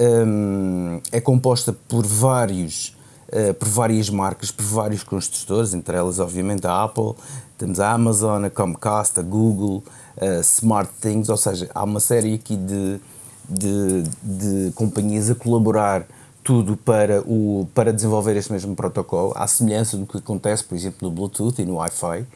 um, 0.00 1.00
é 1.12 1.20
composta 1.20 1.72
por 1.72 2.06
vários 2.06 2.96
uh, 3.28 3.54
por 3.54 3.68
várias 3.68 4.08
marcas, 4.08 4.50
por 4.50 4.64
vários 4.64 5.02
construtores, 5.02 5.74
entre 5.74 5.96
elas 5.96 6.18
obviamente 6.18 6.66
a 6.66 6.82
Apple, 6.82 7.14
temos 7.58 7.78
a 7.78 7.92
Amazon, 7.92 8.44
a 8.44 8.50
Comcast, 8.50 9.20
a 9.20 9.22
Google, 9.22 9.82
a 10.18 10.42
SmartThings, 10.42 11.28
ou 11.28 11.36
seja, 11.36 11.70
há 11.74 11.84
uma 11.84 12.00
série 12.00 12.34
aqui 12.34 12.56
de, 12.56 13.00
de, 13.48 14.02
de 14.22 14.72
companhias 14.72 15.30
a 15.30 15.34
colaborar 15.34 16.06
tudo 16.42 16.76
para, 16.76 17.20
o, 17.26 17.68
para 17.74 17.92
desenvolver 17.92 18.34
este 18.36 18.50
mesmo 18.50 18.74
protocolo, 18.74 19.32
à 19.36 19.46
semelhança 19.46 19.96
do 19.96 20.06
que 20.06 20.16
acontece, 20.16 20.64
por 20.64 20.74
exemplo, 20.74 21.08
no 21.08 21.10
Bluetooth 21.10 21.60
e 21.60 21.64
no 21.64 21.76
Wi-Fi. 21.76 22.26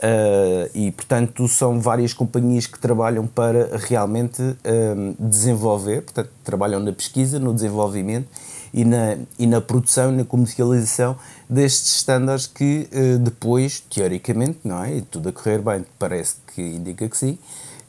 Uh, 0.00 0.70
e 0.74 0.90
portanto 0.92 1.46
são 1.46 1.78
várias 1.78 2.14
companhias 2.14 2.66
que 2.66 2.78
trabalham 2.78 3.26
para 3.26 3.76
realmente 3.76 4.40
uh, 4.40 5.14
desenvolver, 5.18 6.00
portanto 6.00 6.30
trabalham 6.42 6.80
na 6.80 6.90
pesquisa, 6.90 7.38
no 7.38 7.52
desenvolvimento 7.52 8.26
e 8.72 8.82
na, 8.82 9.18
e 9.38 9.46
na 9.46 9.60
produção 9.60 10.10
e 10.10 10.16
na 10.16 10.24
comercialização 10.24 11.18
destes 11.46 11.96
estándares 11.96 12.46
que 12.46 12.88
uh, 12.90 13.18
depois, 13.18 13.80
teoricamente, 13.80 14.60
não 14.64 14.82
é? 14.82 14.96
E 14.96 15.02
tudo 15.02 15.28
a 15.28 15.32
correr 15.32 15.58
bem, 15.58 15.84
parece 15.98 16.36
que 16.54 16.62
indica 16.62 17.06
que 17.06 17.16
sim, 17.18 17.38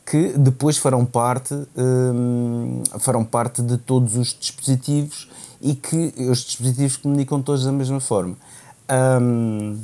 que 0.06 0.34
depois 0.38 0.77
farão 0.77 1.06
parte, 1.06 1.56
farão 3.00 3.24
parte 3.24 3.62
de 3.62 3.77
todos 3.77 4.18
os 4.18 4.36
dispositivos 4.38 5.30
e 5.62 5.75
que 5.75 6.13
os 6.30 6.39
dispositivos 6.39 6.98
comunicam 6.98 7.41
todos 7.41 7.63
da 7.63 7.72
mesma 7.72 8.01
forma. 8.01 8.36
Um, 9.22 9.77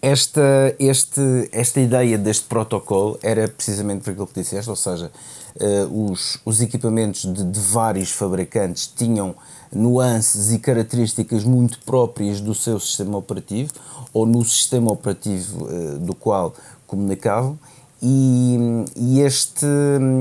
esta, 0.00 0.74
este, 0.78 1.48
esta 1.52 1.80
ideia 1.80 2.16
deste 2.16 2.44
protocolo 2.46 3.18
era 3.22 3.48
precisamente 3.48 4.02
para 4.02 4.12
aquilo 4.12 4.26
que 4.26 4.40
disseste, 4.40 4.70
ou 4.70 4.76
seja, 4.76 5.10
uh, 5.56 6.10
os, 6.10 6.38
os 6.44 6.60
equipamentos 6.60 7.22
de, 7.22 7.44
de, 7.44 7.60
vários 7.60 8.10
fabricantes 8.10 8.86
tinham 8.86 9.34
nuances 9.72 10.52
e 10.52 10.58
características 10.58 11.44
muito 11.44 11.80
próprias 11.80 12.40
do 12.40 12.54
seu 12.54 12.78
sistema 12.78 13.18
operativo 13.18 13.72
ou 14.12 14.24
no 14.24 14.44
sistema 14.44 14.90
operativo 14.92 15.64
uh, 15.64 15.98
do 15.98 16.14
qual 16.14 16.54
comunicavam 16.86 17.58
e, 18.00 18.56
e, 18.96 19.20
este 19.20 19.66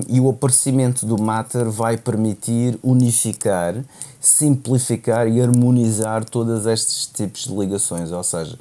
e 0.07 0.19
o 0.19 0.29
aparecimento 0.29 1.05
do 1.05 1.21
Matter 1.21 1.69
vai 1.69 1.95
permitir 1.95 2.79
unificar, 2.81 3.75
simplificar 4.19 5.27
e 5.27 5.39
harmonizar 5.39 6.25
todos 6.25 6.65
estes 6.65 7.05
tipos 7.05 7.43
de 7.43 7.55
ligações, 7.55 8.11
ou 8.11 8.23
seja, 8.23 8.57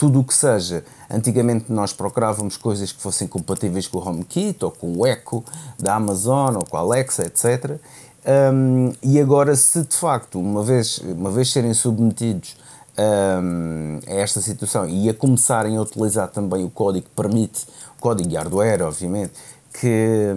tudo 0.00 0.20
o 0.20 0.24
que 0.24 0.32
seja. 0.32 0.82
Antigamente 1.10 1.70
nós 1.70 1.92
procurávamos 1.92 2.56
coisas 2.56 2.90
que 2.90 3.02
fossem 3.02 3.28
compatíveis 3.28 3.86
com 3.86 3.98
o 3.98 4.08
HomeKit 4.08 4.64
ou 4.64 4.70
com 4.70 4.96
o 4.96 5.06
Echo 5.06 5.44
da 5.78 5.96
Amazon 5.96 6.56
ou 6.56 6.64
com 6.64 6.78
a 6.78 6.80
Alexa, 6.80 7.26
etc. 7.26 7.78
Um, 8.26 8.94
e 9.02 9.20
agora, 9.20 9.54
se 9.54 9.82
de 9.82 9.94
facto, 9.94 10.40
uma 10.40 10.62
vez, 10.62 10.96
uma 11.04 11.30
vez 11.30 11.52
serem 11.52 11.74
submetidos 11.74 12.56
um, 12.98 14.00
a 14.06 14.14
esta 14.14 14.40
situação 14.40 14.88
e 14.88 15.10
a 15.10 15.12
começarem 15.12 15.76
a 15.76 15.82
utilizar 15.82 16.28
também 16.28 16.64
o 16.64 16.70
código 16.70 17.04
que 17.04 17.14
permite, 17.14 17.66
o 17.98 18.00
código 18.00 18.26
de 18.26 18.36
hardware, 18.36 18.80
obviamente, 18.80 19.32
que, 19.80 20.34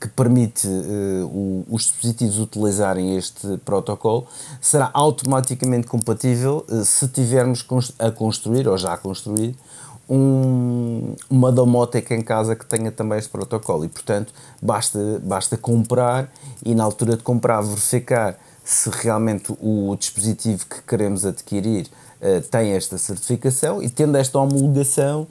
que 0.00 0.08
permite 0.08 0.66
uh, 0.66 1.26
o, 1.26 1.64
os 1.70 1.82
dispositivos 1.82 2.40
utilizarem 2.40 3.16
este 3.16 3.56
protocolo 3.58 4.26
será 4.60 4.90
automaticamente 4.92 5.86
compatível 5.86 6.66
uh, 6.68 6.84
se 6.84 7.06
tivermos 7.06 7.64
a 8.00 8.10
construir 8.10 8.66
ou 8.66 8.76
já 8.76 8.94
a 8.94 8.96
construir 8.96 9.54
um, 10.10 11.14
uma 11.30 11.52
domótica 11.52 12.16
em 12.16 12.20
casa 12.20 12.56
que 12.56 12.66
tenha 12.66 12.90
também 12.90 13.16
este 13.16 13.30
protocolo. 13.30 13.84
E 13.84 13.88
portanto 13.88 14.32
basta, 14.60 15.20
basta 15.22 15.56
comprar 15.56 16.28
e 16.64 16.74
na 16.74 16.82
altura 16.82 17.16
de 17.16 17.22
comprar 17.22 17.60
verificar 17.60 18.36
se 18.64 18.90
realmente 18.90 19.54
o 19.60 19.94
dispositivo 19.96 20.66
que 20.66 20.82
queremos 20.82 21.24
adquirir 21.24 21.86
uh, 22.20 22.40
tem 22.50 22.72
esta 22.72 22.98
certificação. 22.98 23.80
E 23.80 23.88
tendo 23.88 24.16
esta 24.16 24.36
homologação 24.36 25.28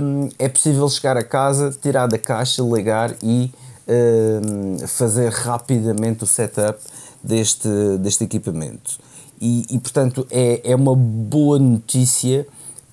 um, 0.00 0.28
é 0.38 0.48
possível 0.48 0.88
chegar 0.88 1.16
a 1.16 1.22
casa, 1.22 1.70
tirar 1.80 2.06
da 2.06 2.18
caixa, 2.18 2.62
ligar 2.62 3.14
e 3.22 3.52
um, 3.88 4.86
fazer 4.86 5.30
rapidamente 5.30 6.24
o 6.24 6.26
setup 6.26 6.78
deste, 7.22 7.68
deste 7.98 8.24
equipamento. 8.24 8.98
E, 9.40 9.66
e 9.70 9.78
portanto 9.78 10.26
é, 10.30 10.72
é 10.72 10.74
uma 10.74 10.96
boa 10.96 11.58
notícia 11.58 12.46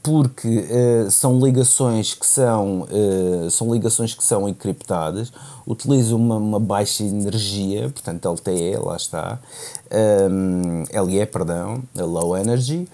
porque 0.05 0.47
uh, 0.47 1.09
são 1.09 1.43
ligações 1.43 2.13
que 2.13 2.27
são, 2.27 2.81
uh, 2.81 3.49
são 3.49 3.73
ligações 3.73 4.13
que 4.13 4.23
são 4.23 4.47
encriptadas, 4.47 5.33
utilizam 5.65 6.19
uma, 6.19 6.35
uma, 6.37 6.59
baixa 6.59 7.03
energia, 7.03 7.89
portanto 7.89 8.29
LTE, 8.29 8.77
lá 8.77 8.95
está, 8.95 9.39
um, 10.29 10.83
LE, 11.07 11.25
perdão, 11.25 11.81
Low 11.95 12.37
Energy, 12.37 12.87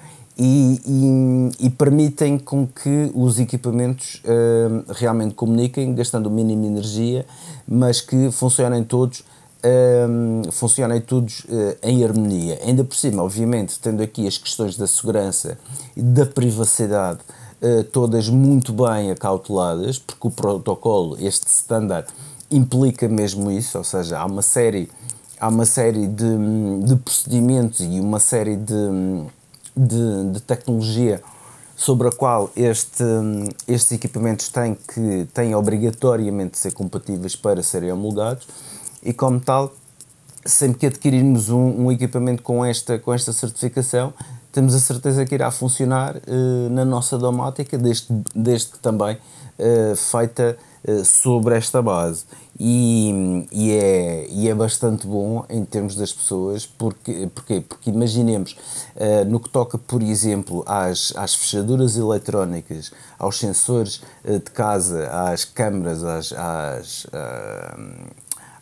e, 0.43 0.81
e, 0.87 1.65
e, 1.67 1.69
permitem 1.69 2.39
com 2.39 2.65
que 2.65 3.11
os 3.13 3.39
equipamentos 3.39 4.23
uh, 4.25 4.91
realmente 4.93 5.35
comuniquem, 5.35 5.93
gastando 5.93 6.25
o 6.25 6.31
mínimo 6.31 6.63
de 6.63 6.67
energia, 6.67 7.27
mas 7.67 8.01
que 8.01 8.31
funcionem 8.31 8.83
todos 8.83 9.23
um, 9.63 10.51
funcionem 10.51 10.99
todos 10.99 11.41
uh, 11.41 11.77
em 11.83 12.03
harmonia. 12.03 12.59
Ainda 12.65 12.83
por 12.83 12.95
cima, 12.95 13.21
obviamente, 13.21 13.79
tendo 13.79 14.01
aqui 14.01 14.25
as 14.25 14.35
questões 14.35 14.75
da 14.75 14.87
segurança 14.87 15.59
e 15.95 16.01
da 16.01 16.25
privacidade 16.25 17.19
uh, 17.61 17.83
todas 17.83 18.27
muito 18.27 18.73
bem 18.73 19.11
acauteladas, 19.11 19.99
porque 19.99 20.27
o 20.27 20.31
protocolo, 20.31 21.17
este 21.19 21.45
standard, 21.49 22.07
implica 22.49 23.07
mesmo 23.07 23.51
isso, 23.51 23.77
ou 23.77 23.83
seja, 23.83 24.17
há 24.17 24.25
uma 24.25 24.41
série, 24.41 24.89
há 25.39 25.49
uma 25.49 25.65
série 25.65 26.07
de, 26.07 26.83
de 26.83 26.95
procedimentos 26.95 27.81
e 27.81 27.99
uma 27.99 28.19
série 28.19 28.55
de, 28.55 28.73
de, 29.75 30.31
de 30.31 30.41
tecnologia 30.41 31.21
sobre 31.75 32.07
a 32.07 32.11
qual 32.11 32.51
este, 32.55 33.03
estes 33.67 33.91
equipamentos 33.91 34.49
têm 34.49 34.75
que 34.75 35.27
têm 35.33 35.55
obrigatoriamente 35.55 36.51
de 36.51 36.57
ser 36.59 36.73
compatíveis 36.73 37.35
para 37.35 37.63
serem 37.63 37.91
homologados 37.91 38.47
e 39.01 39.11
como 39.11 39.39
tal 39.39 39.73
sempre 40.45 40.79
que 40.79 40.85
adquirirmos 40.85 41.49
um, 41.49 41.85
um, 41.85 41.91
equipamento 41.91 42.43
com 42.43 42.63
esta, 42.63 42.99
com 42.99 43.13
esta 43.13 43.33
certificação 43.33 44.13
temos 44.51 44.75
a 44.75 44.79
certeza 44.79 45.25
que 45.25 45.33
irá 45.33 45.49
funcionar 45.49 46.17
uh, 46.17 46.69
na 46.69 46.85
nossa 46.85 47.17
domótica 47.17 47.77
desde, 47.77 48.07
desde 48.35 48.73
que 48.73 48.79
também 48.79 49.17
uh, 49.57 49.95
feita 49.95 50.57
sobre 51.03 51.55
esta 51.55 51.81
base. 51.81 52.25
E, 52.63 53.47
e, 53.51 53.71
é, 53.71 54.27
e 54.29 54.47
é 54.47 54.53
bastante 54.53 55.07
bom 55.07 55.43
em 55.49 55.65
termos 55.65 55.95
das 55.95 56.13
pessoas, 56.13 56.63
porque, 56.65 57.27
porque, 57.33 57.61
porque 57.61 57.89
imaginemos, 57.89 58.55
uh, 58.95 59.25
no 59.25 59.39
que 59.39 59.49
toca, 59.49 59.79
por 59.79 60.03
exemplo, 60.03 60.63
às, 60.67 61.11
às 61.15 61.33
fechaduras 61.33 61.97
eletrónicas, 61.97 62.91
aos 63.17 63.39
sensores 63.39 64.03
uh, 64.23 64.33
de 64.33 64.51
casa, 64.51 65.09
às 65.09 65.43
câmaras, 65.43 66.03
às, 66.03 66.33
às, 66.33 67.07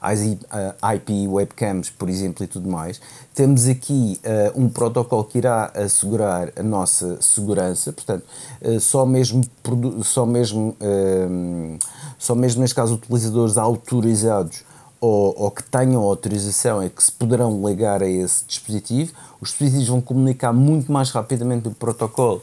às 0.02 0.22
IP 0.22 1.28
webcams, 1.28 1.90
por 1.90 2.10
exemplo, 2.10 2.44
e 2.44 2.48
tudo 2.48 2.70
mais, 2.70 3.02
temos 3.34 3.68
aqui 3.68 4.20
um 4.56 4.70
protocolo 4.70 5.24
que 5.24 5.38
irá 5.38 5.72
assegurar 5.76 6.52
a 6.56 6.64
nossa 6.64 7.22
segurança, 7.22 7.92
portanto, 7.92 8.24
só 8.80 9.06
mesmo, 9.06 9.42
só 10.04 10.26
mesmo 10.26 10.76
só 12.20 12.36
mesmo 12.36 12.62
neste 12.62 12.76
caso 12.76 12.96
utilizadores 12.96 13.58
autorizados 13.58 14.64
ou, 15.00 15.34
ou, 15.38 15.50
que 15.50 15.64
tenham 15.64 16.04
autorização 16.04 16.82
é 16.82 16.90
que 16.90 17.02
se 17.02 17.12
poderão 17.12 17.66
ligar 17.66 18.04
a 18.04 18.08
esse 18.08 18.44
dispositivo. 18.46 19.14
Os 19.40 19.50
dispositivos 19.50 19.88
vão 19.88 20.02
comunicar 20.02 20.52
muito 20.52 20.92
mais 20.92 21.10
rapidamente 21.12 21.70
o 21.70 21.72
protocolo. 21.72 22.42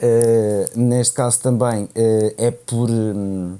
Uh, 0.00 0.78
neste 0.78 1.14
caso 1.14 1.40
também 1.40 1.84
uh, 1.84 2.34
é 2.38 2.52
por 2.52 2.88
um, 2.88 3.56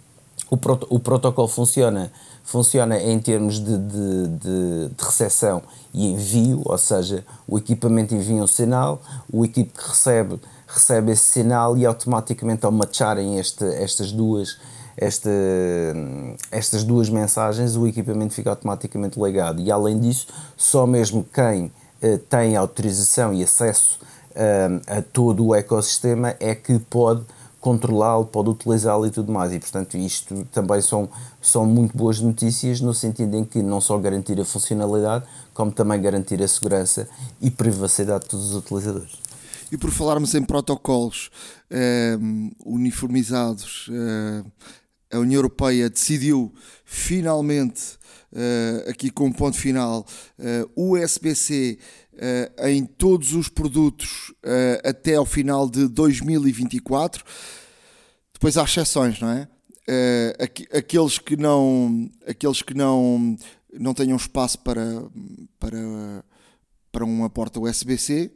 o, 0.48 0.56
prot 0.56 0.86
o 0.88 1.00
protocolo 1.00 1.48
funciona 1.48 2.12
funciona 2.48 2.98
em 2.98 3.18
termos 3.20 3.60
de, 3.60 3.76
de, 3.76 4.26
de, 4.28 4.88
de 4.88 5.04
recepção 5.04 5.62
e 5.92 6.06
envio, 6.12 6.62
ou 6.64 6.78
seja, 6.78 7.22
o 7.46 7.58
equipamento 7.58 8.14
envia 8.14 8.42
um 8.42 8.46
sinal, 8.46 9.02
o 9.30 9.44
equipe 9.44 9.70
que 9.78 9.86
recebe 9.86 10.40
recebe 10.66 11.12
esse 11.12 11.24
sinal 11.24 11.76
e 11.76 11.84
automaticamente 11.84 12.64
ao 12.64 12.72
matcharem 12.72 13.38
este, 13.38 13.64
estas 13.64 14.12
duas 14.12 14.58
esta, 14.96 15.30
estas 16.50 16.82
duas 16.82 17.08
mensagens, 17.08 17.76
o 17.76 17.86
equipamento 17.86 18.34
fica 18.34 18.50
automaticamente 18.50 19.20
ligado. 19.20 19.60
E 19.60 19.70
além 19.70 20.00
disso, 20.00 20.26
só 20.56 20.88
mesmo 20.88 21.24
quem 21.32 21.66
uh, 22.02 22.18
tem 22.28 22.56
autorização 22.56 23.32
e 23.32 23.44
acesso 23.44 24.00
uh, 24.32 24.98
a 24.98 25.00
todo 25.00 25.46
o 25.46 25.54
ecossistema 25.54 26.34
é 26.40 26.52
que 26.52 26.80
pode 26.80 27.22
controlá-lo, 27.68 28.24
pode 28.24 28.48
utilizá-lo 28.48 29.06
e 29.06 29.10
tudo 29.10 29.30
mais. 29.30 29.52
E 29.52 29.58
portanto, 29.58 29.98
isto 29.98 30.46
também 30.50 30.80
são, 30.80 31.06
são 31.40 31.66
muito 31.66 31.94
boas 31.94 32.18
notícias 32.18 32.80
no 32.80 32.94
sentido 32.94 33.36
em 33.36 33.44
que 33.44 33.62
não 33.62 33.78
só 33.78 33.98
garantir 33.98 34.40
a 34.40 34.44
funcionalidade, 34.44 35.26
como 35.52 35.70
também 35.70 36.00
garantir 36.00 36.42
a 36.42 36.48
segurança 36.48 37.06
e 37.42 37.50
privacidade 37.50 38.24
de 38.24 38.30
todos 38.30 38.52
os 38.52 38.56
utilizadores. 38.56 39.12
E 39.70 39.76
por 39.76 39.90
falarmos 39.90 40.34
em 40.34 40.42
protocolos 40.42 41.30
eh, 41.70 42.16
uniformizados, 42.64 43.90
eh, 43.92 44.42
a 45.12 45.18
União 45.18 45.38
Europeia 45.38 45.90
decidiu 45.90 46.52
finalmente, 46.84 47.98
uh, 48.32 48.90
aqui 48.90 49.10
com 49.10 49.26
um 49.26 49.32
ponto 49.32 49.56
final, 49.56 50.06
uh, 50.38 50.94
USB-C 50.94 51.78
uh, 52.18 52.66
em 52.66 52.84
todos 52.84 53.32
os 53.32 53.48
produtos 53.48 54.32
até 54.84 55.14
ao 55.14 55.26
final 55.26 55.68
de 55.68 55.88
2024. 55.88 57.24
Depois 58.32 58.56
há 58.56 58.64
exceções, 58.64 59.20
não 59.20 59.30
é? 59.30 59.48
aqueles 60.72 61.18
que 61.18 61.36
não, 61.36 62.10
aqueles 62.26 62.60
que 62.60 62.74
não, 62.74 63.36
não 63.72 63.94
tenham 63.94 64.16
espaço 64.16 64.58
para, 64.58 64.84
para, 65.58 66.24
para 66.92 67.04
uma 67.04 67.30
porta 67.30 67.58
USB-C. 67.58 68.30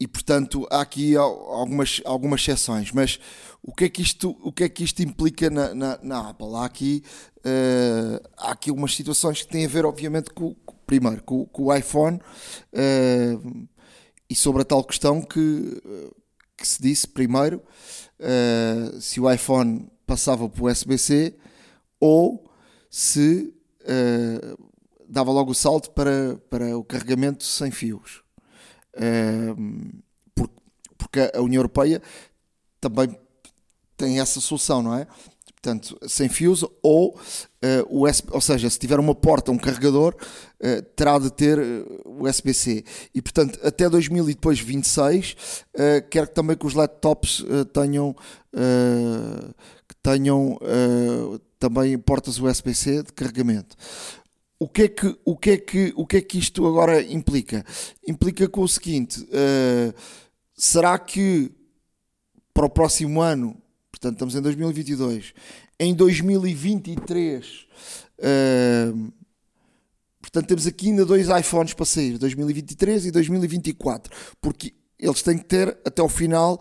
e 0.00 0.08
portanto 0.08 0.66
há 0.70 0.80
aqui 0.80 1.16
algumas, 1.16 2.00
algumas 2.04 2.40
exceções, 2.40 2.90
mas 2.92 3.20
o 3.62 3.72
que 3.74 3.84
é 3.84 3.88
que 3.88 4.00
isto, 4.00 4.36
o 4.42 4.52
que 4.52 4.64
é 4.64 4.68
que 4.68 4.84
isto 4.84 5.02
implica 5.02 5.50
na, 5.50 5.74
na, 5.74 5.98
na 6.02 6.30
Apple? 6.30 6.54
Há 6.54 6.64
aqui, 6.64 7.02
uh, 7.38 8.28
há 8.36 8.52
aqui 8.52 8.70
umas 8.70 8.94
situações 8.94 9.42
que 9.42 9.48
têm 9.48 9.66
a 9.66 9.68
ver, 9.68 9.84
obviamente, 9.84 10.30
com, 10.30 10.54
primeiro, 10.88 11.22
com, 11.22 11.44
com 11.44 11.64
o 11.64 11.74
iPhone 11.74 12.16
uh, 12.16 13.68
e 14.28 14.34
sobre 14.34 14.62
a 14.62 14.64
tal 14.64 14.82
questão 14.82 15.20
que, 15.20 15.82
que 16.56 16.66
se 16.66 16.80
disse 16.80 17.06
primeiro, 17.06 17.62
uh, 18.18 18.98
se 18.98 19.20
o 19.20 19.30
iPhone 19.30 19.86
passava 20.06 20.48
para 20.48 20.62
o 20.62 20.66
USB-C 20.66 21.36
ou 22.00 22.50
se 22.90 23.54
dava 25.08 25.30
logo 25.30 25.52
o 25.52 25.54
salto 25.54 25.90
para, 25.90 26.36
para 26.50 26.76
o 26.76 26.84
carregamento 26.84 27.42
sem 27.44 27.70
fios. 27.70 28.22
porque 30.98 31.30
a 31.34 31.40
União 31.40 31.60
Europeia 31.60 32.02
também 32.80 33.18
tem 33.96 34.20
essa 34.20 34.40
solução, 34.40 34.82
não 34.82 34.94
é? 34.94 35.06
Portanto, 35.60 35.98
sem 36.06 36.28
fios 36.28 36.64
ou 36.80 37.16
uh, 37.16 38.04
USB, 38.04 38.28
ou 38.32 38.40
seja, 38.40 38.70
se 38.70 38.78
tiver 38.78 39.00
uma 39.00 39.14
porta, 39.14 39.50
um 39.50 39.58
carregador, 39.58 40.14
uh, 40.14 40.82
terá 40.94 41.18
de 41.18 41.32
ter 41.32 41.58
USB-C. 42.06 42.84
E 43.12 43.20
portanto, 43.20 43.58
até 43.64 43.90
2026, 43.90 45.64
uh, 45.74 46.08
quero 46.08 46.28
também 46.28 46.56
que 46.56 46.64
os 46.64 46.74
laptops 46.74 47.44
tenham 47.72 48.14
que 49.86 49.94
tenham 50.02 50.58
também 51.58 51.98
portas 51.98 52.38
USB-C 52.38 53.02
de 53.02 53.12
carregamento. 53.12 53.76
O 54.58 54.68
que, 54.68 54.82
é 54.82 54.88
que, 54.88 55.16
o, 55.24 55.36
que 55.36 55.50
é 55.50 55.56
que, 55.56 55.92
o 55.96 56.06
que 56.06 56.16
é 56.16 56.20
que 56.20 56.38
isto 56.38 56.66
agora 56.66 57.00
implica? 57.02 57.64
Implica 58.06 58.48
com 58.48 58.62
o 58.62 58.68
seguinte: 58.68 59.24
será 60.56 60.98
que 60.98 61.52
para 62.52 62.66
o 62.66 62.70
próximo 62.70 63.20
ano 63.20 63.56
Portanto, 63.98 64.14
estamos 64.14 64.34
em 64.36 64.40
2022. 64.40 65.34
Em 65.80 65.92
2023, 65.92 67.66
uh, 68.20 69.12
portanto, 70.20 70.46
temos 70.46 70.66
aqui 70.68 70.88
ainda 70.88 71.04
dois 71.04 71.28
iPhones 71.28 71.74
para 71.74 71.84
sair, 71.84 72.16
2023 72.16 73.06
e 73.06 73.10
2024, 73.10 74.12
porque 74.40 74.72
eles 74.98 75.20
têm 75.22 75.36
que 75.36 75.44
ter 75.44 75.76
até 75.84 76.00
o 76.00 76.08
final, 76.08 76.60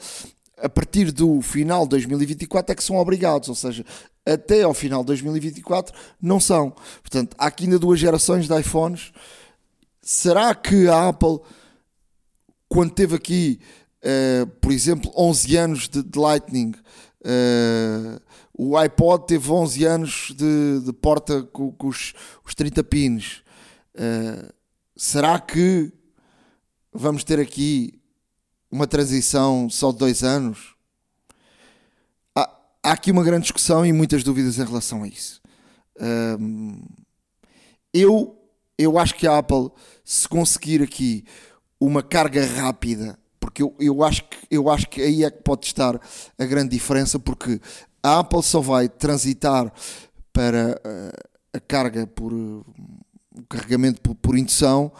a 0.57 0.67
partir 0.67 1.11
do 1.11 1.39
final 1.41 1.83
de 1.83 1.89
2024 1.89 2.71
é 2.71 2.75
que 2.75 2.83
são 2.83 2.97
obrigados, 2.97 3.49
ou 3.49 3.55
seja, 3.55 3.85
até 4.25 4.63
ao 4.63 4.73
final 4.73 5.01
de 5.01 5.07
2024 5.07 5.95
não 6.19 6.39
são. 6.39 6.71
Portanto, 7.01 7.35
há 7.37 7.45
aqui 7.45 7.65
ainda 7.65 7.77
duas 7.77 7.99
gerações 7.99 8.47
de 8.47 8.59
iPhones. 8.59 9.11
Será 10.01 10.55
que 10.55 10.87
a 10.87 11.09
Apple, 11.09 11.39
quando 12.67 12.91
teve 12.91 13.15
aqui, 13.15 13.59
uh, 14.03 14.47
por 14.59 14.71
exemplo, 14.71 15.11
11 15.15 15.55
anos 15.55 15.87
de, 15.87 16.01
de 16.01 16.17
Lightning, 16.17 16.73
Uh, 17.27 18.21
o 18.53 18.77
iPod 18.77 19.27
teve 19.27 19.51
11 19.51 19.83
anos 19.83 20.33
de, 20.33 20.79
de 20.85 20.93
porta 20.93 21.43
com, 21.43 21.73
com 21.73 21.87
os, 21.87 22.13
os 22.45 22.55
30 22.55 22.81
pins. 22.85 23.43
Uh, 23.93 24.53
será 24.95 25.37
que 25.37 25.91
vamos 26.93 27.25
ter 27.25 27.37
aqui 27.37 27.99
uma 28.71 28.87
transição 28.87 29.69
só 29.69 29.91
de 29.91 29.97
dois 29.97 30.23
anos? 30.23 30.73
Há, 32.33 32.49
há 32.81 32.91
aqui 32.93 33.11
uma 33.11 33.25
grande 33.25 33.43
discussão 33.43 33.85
e 33.85 33.91
muitas 33.91 34.23
dúvidas 34.23 34.57
em 34.57 34.63
relação 34.63 35.03
a 35.03 35.07
isso. 35.09 35.41
Uh, 35.97 36.81
eu, 37.93 38.41
eu 38.77 38.97
acho 38.97 39.15
que 39.15 39.27
a 39.27 39.37
Apple, 39.39 39.69
se 40.01 40.29
conseguir 40.29 40.81
aqui 40.81 41.25
uma 41.77 42.01
carga 42.01 42.45
rápida 42.45 43.19
porque 43.57 43.63
eu, 43.63 43.75
eu, 43.79 44.03
acho 44.03 44.23
que, 44.23 44.37
eu 44.51 44.69
acho 44.69 44.87
que 44.87 45.01
aí 45.01 45.23
é 45.23 45.31
que 45.31 45.41
pode 45.41 45.65
estar 45.65 45.99
a 46.37 46.45
grande 46.45 46.69
diferença, 46.69 47.17
porque 47.17 47.59
a 48.03 48.19
Apple 48.19 48.43
só 48.43 48.61
vai 48.61 48.87
transitar 48.87 49.71
para 50.31 50.79
uh, 50.85 51.27
a 51.53 51.59
carga 51.59 52.05
por 52.05 52.31
uh, 52.31 52.65
o 53.35 53.45
carregamento 53.49 54.01
por, 54.01 54.15
por, 54.15 54.37
indução 54.37 54.91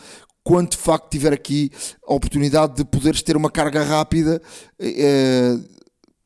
quando 0.43 0.72
de 0.72 0.78
facto 0.78 1.10
tiver 1.10 1.34
aqui 1.34 1.72
a 2.08 2.13
oportunidade 2.13 2.76
de 2.76 2.86
poderes 2.86 3.22
ter 3.22 3.36
uma 3.36 3.52
carga 3.52 3.84
rápida, 3.84 4.41
uh, 4.82 5.70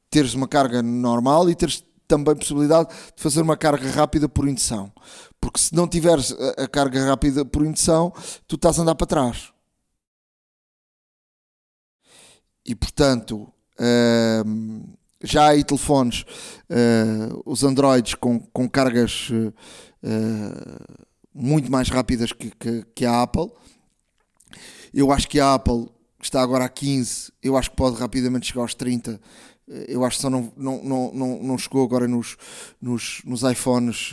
teres 0.10 0.34
uma 0.34 0.48
carga 0.48 0.82
normal 0.82 1.50
e 1.50 1.56
teres 1.56 1.84
também 2.08 2.36
possibilidade 2.36 2.90
de 2.90 3.22
fazer 3.22 3.42
uma 3.42 3.58
carga 3.58 3.90
rápida 3.90 4.30
por 4.30 4.48
indução. 4.48 4.92
Porque 5.40 5.60
se 5.60 5.74
não 5.74 5.88
tiveres 5.88 6.34
a 6.58 6.68
carga 6.68 7.04
rápida 7.06 7.44
por 7.44 7.66
indução, 7.66 8.14
tu 8.48 8.56
estás 8.56 8.78
a 8.78 8.84
andar 8.84 8.96
para 8.96 9.08
trás. 9.08 9.52
E 12.66 12.76
portanto, 12.76 13.52
uh, 13.80 14.98
já 15.24 15.46
há 15.46 15.50
aí 15.50 15.64
telefones, 15.64 16.24
uh, 16.70 17.42
os 17.46 17.64
Androids 17.64 18.16
com, 18.16 18.40
com 18.40 18.70
cargas 18.70 19.30
uh, 19.30 19.54
muito 21.34 21.72
mais 21.72 21.90
rápidas 21.90 22.32
que, 22.32 22.52
que, 22.52 22.86
que, 22.94 23.06
a 23.06 23.22
Apple. 23.24 23.52
Eu 24.94 25.12
acho 25.12 25.28
que 25.28 25.40
a 25.40 25.54
Apple 25.54 25.90
está 26.22 26.42
agora 26.42 26.66
a 26.66 26.70
15, 26.70 27.32
eu 27.42 27.58
acho 27.58 27.72
que 27.72 27.78
pode 27.78 27.98
rapidamente 27.98 28.48
chegar 28.48 28.62
aos 28.62 28.76
30. 28.76 29.20
Eu 29.88 30.04
acho 30.04 30.18
que 30.18 30.22
só 30.24 30.30
não, 30.30 30.52
não, 30.58 30.84
não, 31.14 31.44
não, 31.44 31.58
chegou 31.58 31.84
agora 31.84 32.08
nos, 32.08 32.36
nos, 32.82 33.22
nos 33.24 33.42
iPhones 33.44 34.12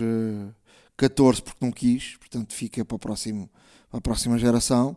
14 0.96 1.42
porque 1.42 1.64
não 1.64 1.72
quis, 1.72 2.16
portanto 2.16 2.54
fica 2.54 2.84
para, 2.84 2.94
o 2.94 2.98
próximo, 2.98 3.50
para 3.90 3.98
a 3.98 4.00
próxima 4.00 4.38
geração. 4.38 4.96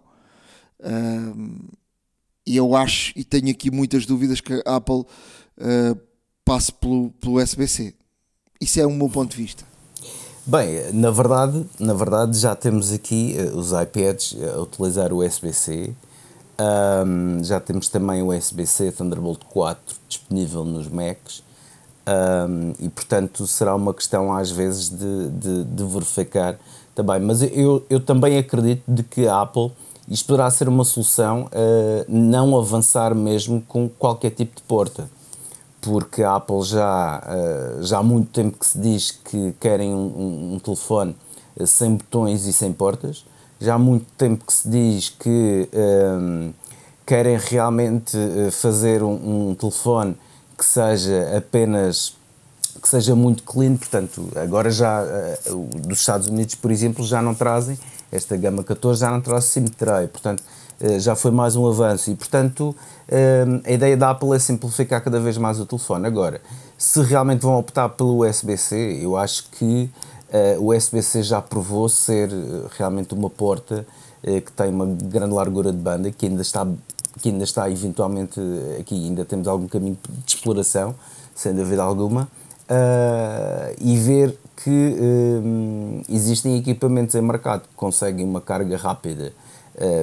E 2.45 2.57
eu 2.57 2.75
acho 2.75 3.13
e 3.15 3.23
tenho 3.23 3.49
aqui 3.49 3.69
muitas 3.71 4.05
dúvidas 4.05 4.41
que 4.41 4.61
a 4.65 4.75
Apple 4.75 5.01
uh, 5.01 5.97
passe 6.43 6.71
pelo, 6.71 7.11
pelo 7.11 7.41
USB-C. 7.41 7.93
Isso 8.59 8.79
é 8.79 8.85
um 8.85 8.95
meu 8.95 9.09
ponto 9.09 9.31
de 9.31 9.37
vista. 9.37 9.63
Bem, 10.45 10.91
na 10.93 11.11
verdade, 11.11 11.65
na 11.79 11.93
verdade 11.93 12.37
já 12.37 12.55
temos 12.55 12.91
aqui 12.91 13.35
uh, 13.37 13.57
os 13.57 13.71
iPads 13.71 14.35
a 14.55 14.61
utilizar 14.61 15.13
o 15.13 15.25
USB-C. 15.25 15.93
Um, 16.59 17.43
já 17.43 17.59
temos 17.59 17.89
também 17.89 18.21
o 18.21 18.35
USB-C 18.35 18.91
Thunderbolt 18.91 19.43
4 19.45 19.95
disponível 20.07 20.63
nos 20.63 20.87
Macs. 20.87 21.43
Um, 22.07 22.73
e 22.79 22.89
portanto 22.89 23.45
será 23.45 23.75
uma 23.75 23.93
questão 23.93 24.33
às 24.33 24.49
vezes 24.49 24.89
de, 24.89 25.29
de, 25.29 25.63
de, 25.63 25.83
verificar 25.83 26.57
também. 26.95 27.19
Mas 27.19 27.43
eu, 27.43 27.85
eu 27.89 27.99
também 27.99 28.37
acredito 28.37 28.83
de 28.87 29.03
que 29.03 29.27
a 29.27 29.41
Apple 29.41 29.71
isto 30.11 30.27
poderá 30.27 30.51
ser 30.51 30.67
uma 30.67 30.83
solução 30.83 31.43
uh, 31.43 32.05
não 32.09 32.59
avançar 32.59 33.15
mesmo 33.15 33.63
com 33.65 33.87
qualquer 33.87 34.31
tipo 34.31 34.57
de 34.57 34.61
porta. 34.63 35.09
Porque 35.79 36.21
a 36.21 36.35
Apple 36.35 36.61
já, 36.63 37.23
uh, 37.25 37.81
já 37.81 37.99
há 37.99 38.03
muito 38.03 38.29
tempo 38.29 38.59
que 38.59 38.67
se 38.67 38.77
diz 38.77 39.11
que 39.11 39.55
querem 39.57 39.95
um, 39.95 40.55
um, 40.55 40.59
telefone 40.59 41.15
eh, 41.57 41.65
sem 41.65 41.95
botões 41.95 42.45
e 42.45 42.51
sem 42.51 42.73
portas, 42.73 43.25
já 43.59 43.75
há 43.75 43.79
muito 43.79 44.05
tempo 44.17 44.45
que 44.45 44.53
se 44.53 44.69
diz 44.69 45.09
que 45.09 45.69
um, 45.73 46.51
querem 47.05 47.37
realmente 47.37 48.17
eh, 48.17 48.51
fazer 48.51 49.01
um, 49.01 49.49
um, 49.49 49.55
telefone 49.55 50.15
que 50.57 50.65
seja 50.65 51.37
apenas 51.37 52.15
que 52.81 52.87
seja 52.87 53.15
muito 53.15 53.43
clean, 53.43 53.75
portanto 53.75 54.27
agora 54.35 54.71
já 54.71 55.03
dos 55.85 55.99
Estados 55.99 56.27
Unidos 56.27 56.55
por 56.55 56.71
exemplo 56.71 57.03
já 57.03 57.21
não 57.21 57.35
trazem 57.35 57.77
esta 58.11 58.35
gama 58.35 58.63
14 58.63 58.99
já 58.99 59.11
não 59.11 59.41
SIM 59.41 59.65
tray, 59.65 60.07
portanto 60.07 60.43
uh, 60.81 60.99
já 60.99 61.15
foi 61.15 61.31
mais 61.31 61.55
um 61.55 61.67
avanço. 61.67 62.11
E 62.11 62.15
portanto 62.15 62.75
a 63.65 63.71
ideia 63.71 63.97
da 63.97 64.11
Apple 64.11 64.33
é 64.33 64.39
simplificar 64.39 65.03
cada 65.03 65.19
vez 65.19 65.37
mais 65.37 65.59
o 65.59 65.65
telefone. 65.65 66.07
Agora, 66.07 66.39
se 66.77 67.01
realmente 67.01 67.41
vão 67.41 67.57
optar 67.57 67.89
pelo 67.89 68.25
USB-C, 68.25 68.99
eu 69.01 69.17
acho 69.17 69.49
que 69.49 69.89
uh, 70.57 70.61
o 70.61 70.73
USB-C 70.73 71.21
já 71.23 71.41
provou 71.41 71.89
ser 71.89 72.31
eh, 72.31 72.67
realmente 72.77 73.13
uma 73.13 73.29
porta 73.29 73.85
que 74.23 74.51
tem 74.51 74.69
uma 74.69 74.85
grande 74.85 75.33
largura 75.33 75.71
de 75.71 75.79
banda, 75.79 76.11
que 76.11 76.27
ainda 76.27 76.43
está, 76.43 76.67
que 77.19 77.29
ainda 77.29 77.43
está 77.43 77.67
eventualmente 77.71 78.39
aqui, 78.79 78.93
ainda 78.93 79.25
temos 79.25 79.47
algum 79.47 79.67
caminho 79.67 79.97
de 80.23 80.35
exploração, 80.35 80.93
sem 81.33 81.55
dúvida 81.55 81.81
alguma, 81.81 82.27
e 83.79 83.97
ver 83.97 84.37
que 84.57 84.95
existem 86.07 86.57
equipamentos 86.57 87.15
em 87.15 87.21
mercado 87.21 87.61
que 87.61 87.75
conseguem 87.75 88.25
uma 88.25 88.41
carga 88.41 88.77
rápida 88.77 89.33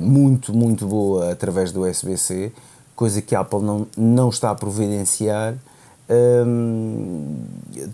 muito, 0.02 0.52
muito 0.52 0.87
boa 0.87 1.30
através 1.30 1.70
do 1.70 1.82
USB-C 1.82 2.52
coisa 2.98 3.22
que 3.22 3.37
a 3.37 3.40
Apple 3.40 3.62
não, 3.62 3.87
não 3.96 4.28
está 4.28 4.50
a 4.50 4.56
providenciar, 4.56 5.54
hum, 6.44 7.37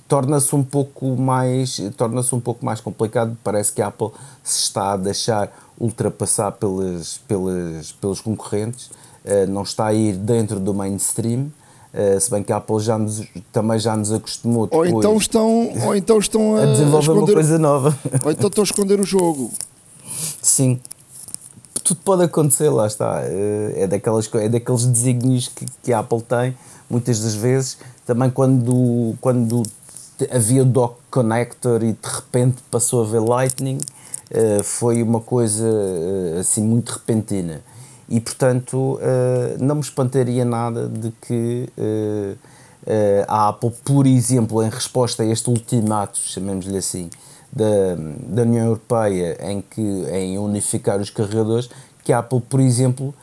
torna-se 0.09 0.57
um 0.57 0.65
pouco 0.65 1.15
mais 1.15 1.79
torna-se 1.95 2.35
um 2.35 2.41
pouco 2.41 2.65
mais 2.65 2.81
complicado. 2.81 3.37
Parece 3.45 3.71
que 3.71 3.83
a 3.83 3.89
Apple 3.89 4.09
se 4.43 4.61
está 4.61 4.93
a 4.93 4.97
deixar 4.97 5.53
ultrapassar 5.79 6.53
pelas, 6.53 7.19
pelas, 7.29 7.93
pelos 7.93 8.23
concorrentes, 8.23 8.87
uh, 8.87 9.47
não 9.47 9.63
está 9.63 9.89
a 9.89 9.93
ir 9.93 10.15
dentro 10.17 10.59
do 10.59 10.73
mainstream. 10.73 11.53
Uh, 11.95 12.19
se 12.19 12.29
bem 12.29 12.43
que 12.43 12.53
a 12.53 12.57
Apple 12.57 12.81
já 12.81 12.99
nos, 12.99 13.23
também 13.53 13.79
já 13.79 13.97
nos 13.97 14.11
acostumou 14.11 14.67
ou 14.73 14.85
então 14.85 15.17
estão 15.17 15.73
ou 15.87 15.95
então 15.95 16.19
estão 16.19 16.57
a, 16.59 16.63
a 16.65 16.67
desenvolver 16.67 16.97
a 16.97 17.01
esconder, 17.01 17.21
uma 17.21 17.35
coisa 17.35 17.57
nova 17.57 17.99
ou 18.25 18.33
então 18.33 18.49
estão 18.49 18.63
a 18.63 18.65
esconder 18.65 18.99
o 18.99 19.05
jogo 19.05 19.53
sim 20.43 20.81
tudo 21.85 22.01
pode 22.03 22.23
acontecer, 22.23 22.71
lá 22.71 22.87
está. 22.87 23.21
Eh, 23.25 23.83
é, 23.83 23.87
daquelas, 23.87 24.29
é 24.35 24.49
daqueles 24.49 24.87
desígnios 24.87 25.49
que, 25.49 25.67
que 25.83 25.93
a 25.93 25.99
Apple 25.99 26.23
tem, 26.23 26.57
muitas 26.89 27.21
das 27.21 27.35
vezes. 27.35 27.77
Também 28.07 28.31
quando, 28.31 29.15
quando 29.21 29.63
havia 30.31 30.63
o 30.63 30.65
dock 30.65 30.97
connector 31.11 31.83
e 31.85 31.93
de 31.93 32.09
repente 32.09 32.57
passou 32.71 33.03
a 33.03 33.07
haver 33.07 33.21
Lightning, 33.21 33.79
eh, 34.31 34.63
foi 34.63 35.03
uma 35.03 35.21
coisa 35.21 35.65
eh, 35.67 36.41
assim 36.41 36.63
muito 36.63 36.91
repentina. 36.91 37.61
E 38.09 38.21
portanto, 38.21 38.99
não 39.59 39.77
me 39.77 39.81
espantaria 39.81 40.45
nada 40.45 40.89
de 40.89 41.11
que 41.23 41.69
a 43.27 43.49
Apple, 43.49 43.73
por 43.85 44.07
exemplo, 44.07 44.63
em 44.63 44.69
resposta 44.69 45.23
a 45.23 45.27
este 45.27 45.49
ultimato, 45.49 46.19
chamemos-lhe 46.19 46.77
assim, 46.77 47.09
da, 47.53 47.65
da 48.29 48.43
União 48.43 48.67
Europeia 48.67 49.39
em, 49.41 49.63
que, 49.63 49.81
em 49.81 50.39
unificar 50.39 51.01
os 51.01 51.09
carregadores, 51.09 51.71
que 52.03 52.13
a 52.13 52.19
Apple, 52.19 52.41
por 52.43 52.61
exemplo, 52.61 53.15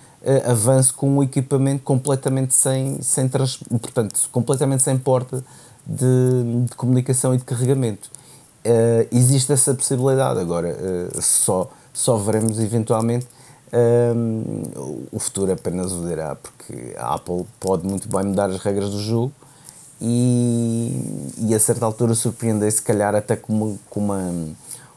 avance 0.45 0.91
com 0.91 1.17
um 1.17 1.23
equipamento 1.23 1.83
completamente 1.83 2.53
sem, 2.53 3.01
sem 3.01 3.27
trans, 3.27 3.57
portanto, 3.57 4.19
completamente 4.31 4.83
sem 4.83 4.97
porta 4.97 5.43
de, 5.85 6.65
de 6.69 6.75
comunicação 6.75 7.33
e 7.33 7.37
de 7.37 7.43
carregamento. 7.43 8.09
Uh, 8.63 9.07
existe 9.11 9.51
essa 9.51 9.73
possibilidade, 9.73 10.39
agora 10.39 10.69
uh, 10.69 11.21
só, 11.21 11.67
só 11.91 12.15
veremos 12.17 12.59
eventualmente 12.59 13.25
o 15.11 15.19
futuro 15.19 15.51
apenas 15.51 15.91
o 15.93 16.07
dirá, 16.07 16.35
porque 16.35 16.93
a 16.97 17.15
Apple 17.15 17.45
pode 17.59 17.87
muito 17.87 18.09
bem 18.09 18.25
mudar 18.25 18.49
as 18.49 18.59
regras 18.59 18.89
do 18.91 18.99
jogo 18.99 19.31
e, 20.01 20.91
e 21.37 21.55
a 21.55 21.59
certa 21.59 21.85
altura 21.85 22.13
surpreender 22.15 22.71
se 22.71 22.81
calhar 22.81 23.15
até 23.15 23.35
com 23.35 23.53
uma, 23.53 23.77
com, 23.89 23.99
uma, 23.99 24.49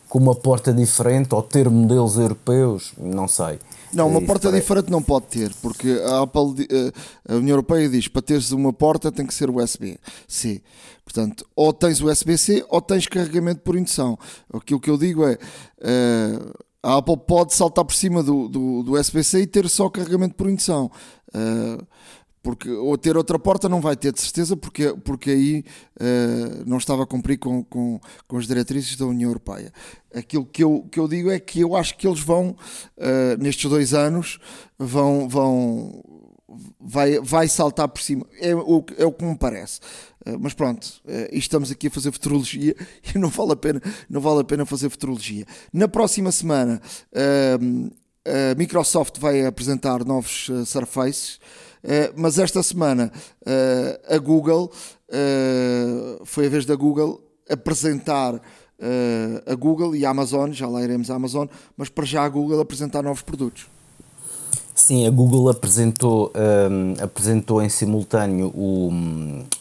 com 0.08 0.18
uma 0.18 0.34
porta 0.34 0.72
diferente 0.72 1.34
ou 1.34 1.42
ter 1.42 1.68
modelos 1.68 2.16
europeus, 2.16 2.92
não 2.98 3.28
sei. 3.28 3.58
Não, 3.92 4.08
uma 4.08 4.20
porta 4.20 4.48
parece... 4.48 4.62
diferente 4.62 4.90
não 4.90 5.02
pode 5.02 5.26
ter, 5.26 5.52
porque 5.62 6.02
a 6.04 6.22
Apple, 6.22 6.66
eh, 6.68 6.92
a 7.28 7.36
União 7.36 7.52
Europeia 7.52 7.88
diz 7.88 8.08
para 8.08 8.22
teres 8.22 8.50
uma 8.50 8.72
porta 8.72 9.12
tem 9.12 9.24
que 9.24 9.32
ser 9.32 9.48
USB-C. 9.48 10.62
Portanto, 11.04 11.46
ou 11.54 11.72
tens 11.72 12.00
USB-C 12.00 12.64
ou 12.68 12.80
tens 12.80 13.06
carregamento 13.06 13.60
por 13.60 13.76
indução. 13.76 14.18
Aquilo 14.52 14.80
que 14.80 14.90
eu 14.90 14.98
digo 14.98 15.24
é 15.24 15.38
eh, 15.80 16.38
a 16.84 16.98
Apple 16.98 17.16
pode 17.16 17.54
saltar 17.54 17.84
por 17.84 17.94
cima 17.94 18.22
do, 18.22 18.46
do, 18.46 18.82
do 18.82 18.98
e 18.98 19.46
ter 19.46 19.68
só 19.70 19.88
carregamento 19.88 20.34
por 20.34 20.50
indução. 20.50 20.90
Uh, 21.34 21.84
porque 22.42 22.70
ou 22.70 22.98
ter 22.98 23.16
outra 23.16 23.38
porta 23.38 23.70
não 23.70 23.80
vai 23.80 23.96
ter 23.96 24.12
de 24.12 24.20
certeza 24.20 24.54
porque, 24.54 24.94
porque 25.02 25.30
aí 25.30 25.64
uh, 25.98 26.62
não 26.66 26.76
estava 26.76 27.02
a 27.02 27.06
cumprir 27.06 27.38
com, 27.38 27.64
com, 27.64 27.98
com 28.28 28.36
as 28.36 28.46
diretrizes 28.46 28.96
da 28.96 29.06
União 29.06 29.30
Europeia. 29.30 29.72
Aquilo 30.14 30.44
que 30.44 30.62
eu, 30.62 30.86
que 30.92 31.00
eu 31.00 31.08
digo 31.08 31.30
é 31.30 31.40
que 31.40 31.60
eu 31.60 31.74
acho 31.74 31.96
que 31.96 32.06
eles 32.06 32.20
vão, 32.20 32.50
uh, 32.50 33.42
nestes 33.42 33.68
dois 33.70 33.94
anos, 33.94 34.38
vão, 34.78 35.26
vão 35.26 36.02
vai, 36.78 37.18
vai 37.20 37.48
saltar 37.48 37.88
por 37.88 38.02
cima. 38.02 38.26
É 38.40 38.54
o, 38.54 38.84
é 38.98 39.06
o 39.06 39.12
que 39.12 39.24
me 39.24 39.36
parece. 39.36 39.80
Uh, 40.26 40.38
mas 40.40 40.54
pronto, 40.54 40.84
uh, 41.04 41.28
estamos 41.32 41.70
aqui 41.70 41.88
a 41.88 41.90
fazer 41.90 42.10
futurologia 42.10 42.74
e 43.14 43.18
não 43.18 43.28
vale 43.28 43.52
a 43.52 43.56
pena, 43.56 43.82
não 44.08 44.20
vale 44.20 44.40
a 44.40 44.44
pena 44.44 44.64
fazer 44.64 44.88
futurologia. 44.88 45.44
Na 45.72 45.86
próxima 45.86 46.32
semana, 46.32 46.80
uh, 47.12 47.92
a 48.26 48.54
Microsoft 48.56 49.18
vai 49.18 49.44
apresentar 49.44 50.02
novos 50.04 50.50
Surfaces. 50.64 51.38
Eh, 51.86 52.10
mas 52.16 52.38
esta 52.38 52.62
semana 52.62 53.12
a 54.08 54.16
Google, 54.16 54.72
foi 56.24 56.46
a 56.46 56.48
vez 56.48 56.64
da 56.64 56.74
Google 56.74 57.22
apresentar 57.50 58.40
a 59.44 59.54
Google 59.54 59.94
e 59.94 60.06
a 60.06 60.08
Amazon, 60.08 60.52
já 60.52 60.66
lá 60.66 60.82
iremos 60.82 61.10
à 61.10 61.16
Amazon, 61.16 61.46
mas 61.76 61.90
para 61.90 62.06
já 62.06 62.24
a 62.24 62.28
Google 62.30 62.60
apresentar 62.60 63.02
novos 63.02 63.20
produtos. 63.20 63.66
Sim, 64.86 65.06
a 65.06 65.10
Google 65.10 65.48
apresentou, 65.48 66.30
um, 66.36 67.02
apresentou 67.02 67.62
em 67.62 67.70
simultâneo 67.70 68.48
o, 68.48 68.92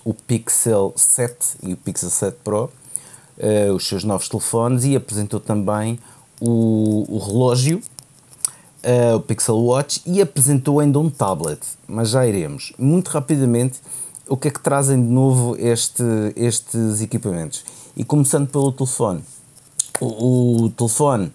o 0.04 0.14
Pixel 0.14 0.94
7 0.98 1.60
e 1.64 1.72
o 1.72 1.78
Pixel 1.78 2.10
7 2.10 2.40
Pro, 2.44 2.66
uh, 2.66 3.74
os 3.74 3.88
seus 3.88 4.04
novos 4.04 4.28
telefones, 4.28 4.84
e 4.84 4.98
apresentou 4.98 5.40
também 5.40 5.98
o, 6.42 7.06
o 7.08 7.20
relógio 7.20 7.78
uh, 8.84 9.16
o 9.16 9.22
Pixel 9.22 9.56
Watch 9.60 10.02
e 10.06 10.22
apresentou 10.22 10.82
ainda 10.82 11.00
um 11.00 11.10
tablet, 11.10 11.62
mas 11.88 12.10
já 12.10 12.28
iremos. 12.28 12.74
Muito 12.78 13.08
rapidamente, 13.08 13.80
o 14.28 14.36
que 14.36 14.50
é 14.50 14.52
que 14.52 14.60
trazem 14.60 15.02
de 15.02 15.08
novo 15.08 15.56
este, 15.58 16.04
estes 16.36 17.00
equipamentos? 17.00 17.64
E 17.96 18.04
começando 18.04 18.50
pelo 18.50 18.74
telefone. 18.74 19.24
o, 20.02 20.66
o 20.66 20.70
telefone 20.72 21.32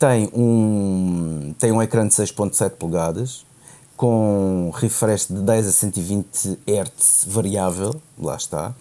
tem 0.00 0.30
um, 0.32 1.54
tem 1.58 1.70
um 1.70 1.82
ecrã 1.82 2.08
de 2.08 2.14
6.7 2.14 2.70
polegadas 2.70 3.44
com 3.98 4.72
refresh 4.74 5.26
de 5.26 5.42
10 5.42 5.66
a 5.66 5.72
120 5.72 6.58
Hz 6.66 7.26
variável, 7.28 7.94
lá 8.18 8.34
está, 8.34 8.74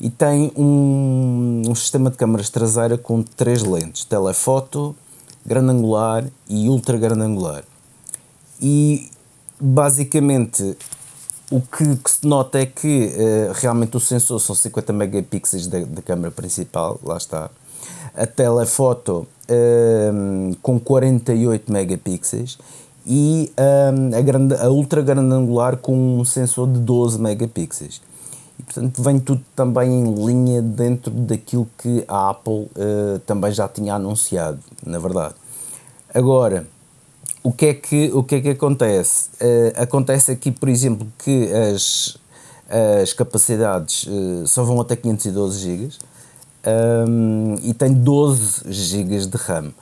e 0.00 0.08
tem 0.08 0.50
um, 0.56 1.62
um 1.68 1.74
sistema 1.74 2.10
de 2.10 2.16
câmaras 2.16 2.48
traseira 2.48 2.96
com 2.96 3.22
três 3.22 3.62
lentes, 3.62 4.06
telefoto, 4.06 4.96
grande 5.44 5.72
angular 5.72 6.24
e 6.48 6.70
ultra 6.70 6.96
grande 6.96 7.20
angular. 7.20 7.64
E 8.58 9.10
basicamente 9.60 10.74
o 11.50 11.60
que, 11.60 11.96
que, 11.96 12.10
se 12.10 12.26
nota 12.26 12.58
é 12.58 12.64
que 12.64 13.12
uh, 13.14 13.52
realmente 13.52 13.94
o 13.94 14.00
sensor 14.00 14.40
são 14.40 14.54
50 14.54 14.90
megapixels 14.94 15.66
da, 15.66 15.80
da 15.80 16.00
câmera 16.00 16.30
principal, 16.30 16.98
lá 17.04 17.18
está. 17.18 17.50
A 18.14 18.26
telefoto 18.26 19.28
com 20.60 20.78
48 20.78 21.72
megapixels 21.72 22.58
e 23.06 23.52
uh, 23.58 24.16
a, 24.16 24.20
grande, 24.20 24.54
a 24.54 24.70
ultra 24.70 25.02
grande 25.02 25.34
angular 25.34 25.76
com 25.76 26.20
um 26.20 26.24
sensor 26.24 26.70
de 26.70 26.78
12 26.80 27.20
megapixels. 27.20 28.00
E 28.58 28.62
portanto 28.62 29.02
vem 29.02 29.18
tudo 29.18 29.42
também 29.56 29.90
em 29.90 30.14
linha 30.26 30.62
dentro 30.62 31.10
daquilo 31.10 31.68
que 31.78 32.04
a 32.06 32.30
Apple 32.30 32.68
uh, 32.76 33.18
também 33.26 33.52
já 33.52 33.68
tinha 33.68 33.94
anunciado, 33.94 34.60
na 34.84 34.98
verdade. 34.98 35.34
Agora, 36.14 36.66
o 37.42 37.52
que 37.52 37.66
é 37.66 37.74
que, 37.74 38.10
o 38.12 38.22
que, 38.22 38.36
é 38.36 38.40
que 38.40 38.48
acontece? 38.50 39.30
Uh, 39.40 39.82
acontece 39.82 40.30
aqui, 40.30 40.52
por 40.52 40.68
exemplo, 40.68 41.06
que 41.18 41.50
as, 41.52 42.16
as 43.02 43.12
capacidades 43.12 44.06
uh, 44.06 44.46
só 44.46 44.62
vão 44.62 44.80
até 44.80 44.94
512 44.94 45.58
GB 45.58 45.88
um, 46.66 47.56
e 47.62 47.74
tem 47.74 47.92
12 47.92 48.72
GB 48.72 49.26
de 49.26 49.36
RAM. 49.36 49.72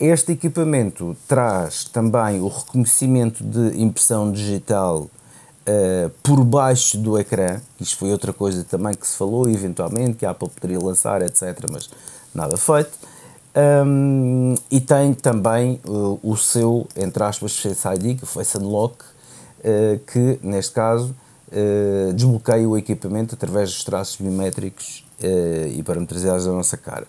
Este 0.00 0.32
equipamento 0.32 1.16
traz 1.28 1.84
também 1.84 2.40
o 2.40 2.48
reconhecimento 2.48 3.44
de 3.44 3.80
impressão 3.80 4.32
digital 4.32 5.02
uh, 5.02 6.10
por 6.22 6.42
baixo 6.42 6.96
do 6.98 7.18
ecrã. 7.18 7.60
Isto 7.78 7.98
foi 7.98 8.10
outra 8.10 8.32
coisa 8.32 8.64
também 8.64 8.94
que 8.94 9.06
se 9.06 9.16
falou, 9.16 9.48
eventualmente, 9.48 10.14
que 10.14 10.24
a 10.26 10.30
Apple 10.30 10.48
poderia 10.48 10.82
lançar, 10.82 11.20
etc. 11.22 11.66
Mas 11.70 11.90
nada 12.34 12.56
feito. 12.56 12.92
Um, 13.84 14.54
e 14.70 14.80
tem 14.80 15.12
também 15.12 15.80
uh, 15.86 16.18
o 16.22 16.36
seu, 16.36 16.86
entre 16.96 17.22
aspas, 17.22 17.58
Face 17.58 17.86
ID, 17.88 18.18
que 18.20 18.24
foi 18.24 18.44
Unlock, 18.56 19.04
uh, 19.04 19.98
que 20.10 20.38
neste 20.42 20.72
caso 20.72 21.14
desbloqueia 22.14 22.68
o 22.68 22.78
equipamento 22.78 23.34
através 23.34 23.72
dos 23.72 23.82
traços 23.82 24.14
biométricos 24.14 25.04
e 25.22 25.82
parametrizados 25.82 26.44
da 26.46 26.52
nossa 26.52 26.76
cara. 26.76 27.06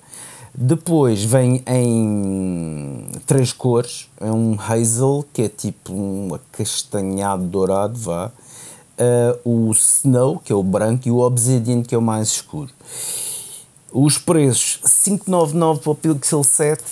Depois 0.54 1.24
vem 1.24 1.64
em 1.66 3.08
três 3.26 3.54
cores, 3.54 4.10
é 4.20 4.30
um 4.32 4.58
hazel, 4.60 5.26
que 5.32 5.44
é 5.44 5.50
tipo 5.50 5.94
um 5.94 6.34
acastanhado 6.34 7.46
dourado, 7.46 7.98
vá, 7.98 8.32
o 9.46 9.72
snow, 9.72 10.40
que 10.40 10.52
é 10.52 10.56
o 10.56 10.62
branco, 10.62 11.08
e 11.08 11.12
o 11.12 11.20
obsidian, 11.20 11.82
que 11.84 11.96
é 11.96 11.98
o 11.98 12.02
mais 12.02 12.28
escuro. 12.28 12.70
Os 13.94 14.18
preços 14.18 14.80
599 15.06 15.80
para 15.82 15.92
o 15.92 15.96
Pixel 15.96 16.44
7 16.44 16.84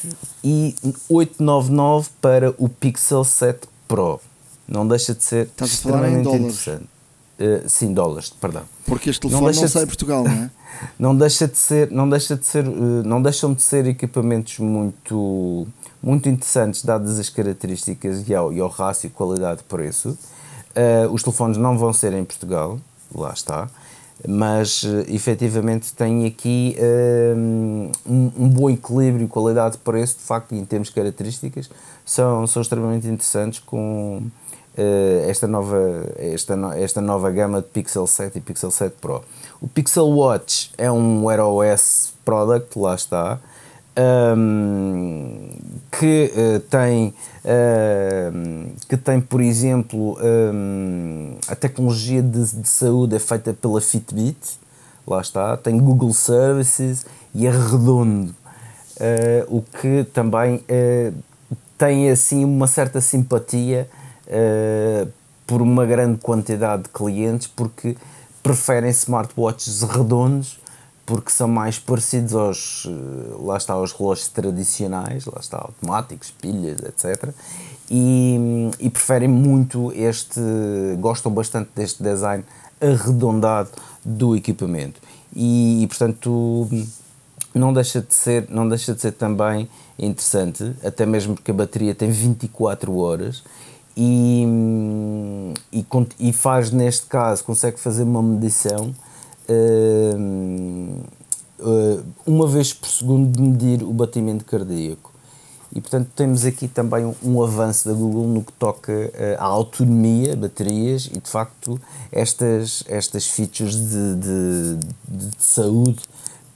e 0.44 0.76
899 1.10 2.10
para 2.22 2.54
o 2.58 2.68
Pixel 2.68 3.24
7 3.24 3.68
Pro. 3.88 4.20
Não 4.68 4.88
deixa 4.88 5.14
de 5.14 5.24
ser 5.24 5.48
Estás 5.48 5.72
extremamente 5.72 6.28
interessante. 6.30 6.88
Uh, 7.40 7.70
sim, 7.70 7.94
dólares, 7.94 8.30
perdão. 8.30 8.64
Porque 8.86 9.10
este 9.10 9.22
telefone 9.22 9.54
não, 9.54 9.62
não 9.62 9.68
sai 9.68 9.84
de 9.84 9.88
Portugal, 9.88 10.24
não 10.24 10.32
é? 10.32 10.52
não 11.00 11.16
deixa 11.16 11.48
de 11.48 11.58
ser, 11.58 11.90
não 11.90 12.10
deixa 12.10 12.36
de 12.36 12.46
ser, 12.46 12.68
uh, 12.68 12.72
não 13.06 13.22
deixam 13.22 13.54
de 13.54 13.62
ser 13.62 13.88
equipamentos 13.88 14.60
muito 14.60 15.68
muito 16.02 16.30
interessantes 16.30 16.84
dadas 16.84 17.20
as 17.20 17.30
características 17.30 18.28
e 18.28 18.34
ao, 18.34 18.54
e 18.54 18.60
ao 18.60 18.70
rácio 18.70 19.10
qualidade-preço. 19.10 20.18
Uh, 20.70 21.12
os 21.12 21.24
telefones 21.24 21.58
não 21.58 21.78
vão 21.78 21.92
ser 21.92 22.14
em 22.14 22.24
Portugal, 22.24 22.80
lá 23.14 23.34
está 23.34 23.70
mas 24.28 24.84
uh, 24.84 25.06
efetivamente 25.08 25.94
tem 25.94 26.26
aqui 26.26 26.76
uh, 26.78 27.38
um, 28.06 28.32
um, 28.38 28.50
bom 28.50 28.70
equilíbrio 28.70 29.28
qualidade-preço, 29.28 30.18
de 30.18 30.24
facto, 30.24 30.54
em 30.54 30.66
termos 30.66 30.90
de 30.90 30.96
características, 30.96 31.70
são, 32.06 32.46
são 32.46 32.62
extremamente 32.62 33.08
interessantes 33.08 33.60
com 33.60 34.24
esta, 35.28 35.48
nova, 35.48 35.78
esta, 36.18 36.56
esta 36.78 37.02
nova 37.02 37.30
gama 37.32 37.62
de 37.62 37.68
Pixel 37.68 38.08
7 38.08 38.38
e 38.38 38.42
Pixel 38.42 38.72
7 38.72 38.96
Pro. 39.00 39.24
O 39.62 39.68
Pixel 39.68 40.08
Watch 40.08 40.72
é 40.78 40.92
um 40.92 41.26
Wear 41.26 41.42
OS 41.42 42.14
product, 42.24 42.78
lá 42.78 42.96
está, 42.96 43.40
um, 44.38 45.50
que 45.92 46.32
uh, 46.34 46.60
tem 46.62 47.14
uh, 47.44 48.72
que 48.88 48.96
tem 48.96 49.20
por 49.20 49.42
exemplo 49.42 50.18
um, 50.22 51.36
a 51.48 51.56
tecnologia 51.56 52.22
de, 52.22 52.46
de, 52.46 52.70
saúde 52.70 53.16
é 53.16 53.20
feita 53.20 53.54
pela 53.54 53.82
Fitbit 53.82 54.38
lá 55.06 55.20
está 55.20 55.58
tem 55.58 55.78
Google 55.78 56.14
Services 56.14 57.06
e 57.34 57.46
é 57.46 57.52
redondo 57.52 58.32
uh, 58.32 59.58
o 59.58 59.62
que 59.62 60.06
também 60.14 60.64
eh, 60.68 61.12
tem 61.78 62.10
assim 62.10 62.46
uma 62.46 62.68
certa 62.68 63.02
simpatia 63.02 63.90
por 65.48 65.62
uma 65.62 65.86
grande 65.86 66.20
quantidade 66.20 66.84
de 66.84 66.90
clientes 66.90 67.48
porque 67.48 67.98
preferem 68.44 68.90
smartwatches 68.92 69.82
redondos 69.82 70.60
porque 71.10 71.32
são 71.32 71.48
mais 71.48 71.80
parecidos 71.80 72.36
aos, 72.36 72.86
eh, 72.86 73.36
lá 73.40 73.58
está, 73.58 73.74
aos 73.74 73.92
relógios 73.94 74.28
tradicionais, 74.28 75.26
lá 75.26 75.40
está, 75.40 75.58
automáticos, 75.58 76.30
pilhas, 76.30 76.78
etc. 76.82 77.34
E, 77.90 78.70
e 78.80 78.92
preferem 78.92 79.28
muito 79.28 79.92
este, 79.94 80.40
gostam 81.00 81.32
bastante 81.32 81.72
deste 81.76 82.04
design 82.04 82.46
arredondado 82.80 83.72
do 84.06 84.36
equipamento. 84.36 85.02
E, 85.36 85.82
e, 85.82 85.88
portanto 85.88 86.70
não 87.56 87.74
deixa 87.74 88.02
de 88.02 88.14
ser 88.14 88.48
não 88.48 88.70
deixa 88.70 88.94
de 88.94 89.02
ser 89.02 89.12
também 89.14 89.68
interessante 89.98 90.76
até 90.84 91.08
mesmo 91.08 91.34
porque 91.34 91.50
a 91.50 91.54
bateria 91.54 91.96
tem 91.96 92.12
24 92.12 92.96
horas 92.96 93.44
e, 93.96 94.46
e, 95.72 95.86
e 96.20 96.34
faz 96.34 96.72
neste 96.72 97.08
caso 97.08 97.44
consegue 97.44 97.80
fazer 97.80 98.04
uma 98.04 98.22
medição 98.22 98.94
uma 102.26 102.48
vez 102.48 102.74
por 102.74 102.88
segundo 102.88 103.32
de 103.32 103.42
medir 103.42 103.84
o 103.84 103.92
batimento 103.92 104.46
cardíaco. 104.46 105.12
E 105.74 105.80
portanto 105.80 106.10
temos 106.16 106.46
aqui 106.46 106.68
também 106.68 107.06
um, 107.06 107.14
um 107.24 107.44
avanço 107.44 107.88
da 107.88 107.94
Google 107.94 108.28
no 108.28 108.44
que 108.44 108.52
toca 108.54 109.12
à 109.38 109.46
autonomia, 109.46 110.36
baterias 110.36 111.10
e 111.14 111.20
de 111.20 111.30
facto 111.30 111.80
estas, 112.12 112.84
estas 112.88 113.28
features 113.28 113.76
de, 113.76 114.16
de, 114.16 114.78
de 115.08 115.44
saúde 115.44 116.00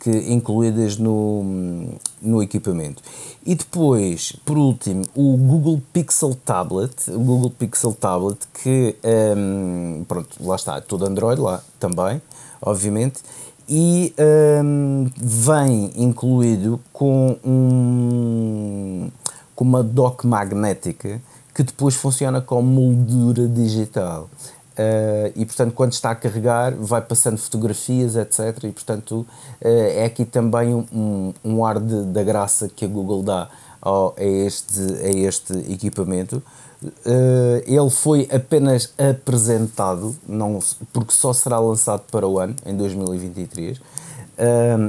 que 0.03 0.11
incluídas 0.33 0.97
no, 0.97 1.95
no 2.21 2.43
equipamento. 2.43 3.01
E 3.45 3.55
depois, 3.55 4.33
por 4.45 4.57
último, 4.57 5.05
o 5.15 5.37
Google 5.37 5.81
Pixel 5.93 6.35
Tablet, 6.43 7.09
o 7.09 7.19
Google 7.19 7.49
Pixel 7.49 7.93
Tablet 7.93 8.37
que, 8.61 8.97
um, 9.37 10.03
pronto, 10.05 10.29
lá 10.41 10.57
está, 10.57 10.81
todo 10.81 11.05
Android 11.05 11.39
lá 11.39 11.63
também, 11.79 12.21
obviamente, 12.61 13.21
e 13.67 14.13
um, 14.61 15.09
vem 15.15 15.93
incluído 15.95 16.81
com, 16.91 17.37
um, 17.45 19.09
com 19.55 19.63
uma 19.63 19.81
dock 19.81 20.27
magnética 20.27 21.21
que 21.53 21.63
depois 21.63 21.95
funciona 21.95 22.41
como 22.41 22.67
moldura 22.67 23.47
digital. 23.47 24.29
Uh, 24.73 25.31
e 25.35 25.45
portanto, 25.45 25.73
quando 25.73 25.93
está 25.93 26.09
a 26.11 26.15
carregar, 26.15 26.73
vai 26.73 26.99
passando 26.99 27.37
fotografias, 27.37 28.15
etc. 28.15 28.63
E 28.63 28.71
portanto, 28.71 29.19
uh, 29.19 29.27
é 29.61 30.05
aqui 30.05 30.25
também 30.25 30.73
um, 30.73 31.31
um 31.45 31.63
ar 31.63 31.79
de, 31.79 32.03
da 32.05 32.23
graça 32.23 32.67
que 32.67 32.83
a 32.83 32.87
Google 32.87 33.21
dá 33.21 33.49
ao, 33.79 34.15
a, 34.17 34.23
este, 34.23 34.81
a 34.81 35.09
este 35.09 35.53
equipamento. 35.71 36.41
Uh, 36.83 37.61
ele 37.65 37.89
foi 37.91 38.27
apenas 38.33 38.91
apresentado, 38.97 40.15
não, 40.27 40.59
porque 40.91 41.13
só 41.13 41.31
será 41.33 41.59
lançado 41.59 42.01
para 42.11 42.27
o 42.27 42.39
ano, 42.39 42.55
em 42.65 42.75
2023, 42.75 43.77
uh, 43.77 43.81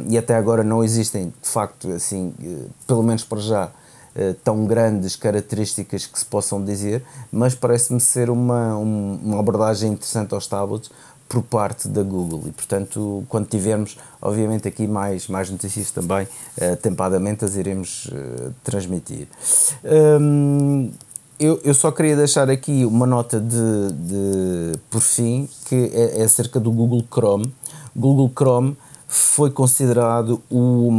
e 0.08 0.16
até 0.16 0.34
agora 0.34 0.64
não 0.64 0.82
existem, 0.82 1.32
de 1.42 1.48
facto, 1.48 1.92
assim, 1.92 2.34
pelo 2.86 3.02
menos 3.02 3.22
para 3.22 3.38
já, 3.38 3.70
tão 4.44 4.64
grandes 4.64 5.16
características 5.16 6.06
que 6.06 6.18
se 6.18 6.24
possam 6.24 6.64
dizer, 6.64 7.02
mas 7.32 7.54
parece-me 7.54 8.00
ser 8.00 8.30
uma, 8.30 8.76
um, 8.76 9.18
uma 9.22 9.40
abordagem 9.40 9.92
interessante 9.92 10.34
aos 10.34 10.46
tablets 10.46 10.90
por 11.28 11.42
parte 11.42 11.88
da 11.88 12.02
Google 12.02 12.42
e 12.46 12.52
portanto 12.52 13.24
quando 13.28 13.46
tivermos 13.46 13.96
obviamente 14.20 14.68
aqui 14.68 14.86
mais, 14.86 15.26
mais 15.26 15.50
notícias 15.50 15.90
também 15.90 16.26
uh, 16.26 16.76
tempadamente 16.76 17.44
as 17.44 17.56
iremos 17.56 18.06
uh, 18.06 18.52
transmitir 18.62 19.26
um, 20.20 20.90
eu, 21.38 21.60
eu 21.64 21.74
só 21.74 21.90
queria 21.90 22.16
deixar 22.16 22.48
aqui 22.48 22.84
uma 22.84 23.06
nota 23.06 23.40
de, 23.40 23.92
de 23.92 24.78
por 24.88 25.00
fim, 25.00 25.48
que 25.66 25.90
é, 25.92 26.20
é 26.20 26.22
acerca 26.22 26.60
do 26.60 26.70
Google 26.70 27.04
Chrome. 27.12 27.52
Google 27.94 28.30
Chrome 28.34 28.76
foi 29.08 29.50
considerado 29.50 30.40
o, 30.50 30.90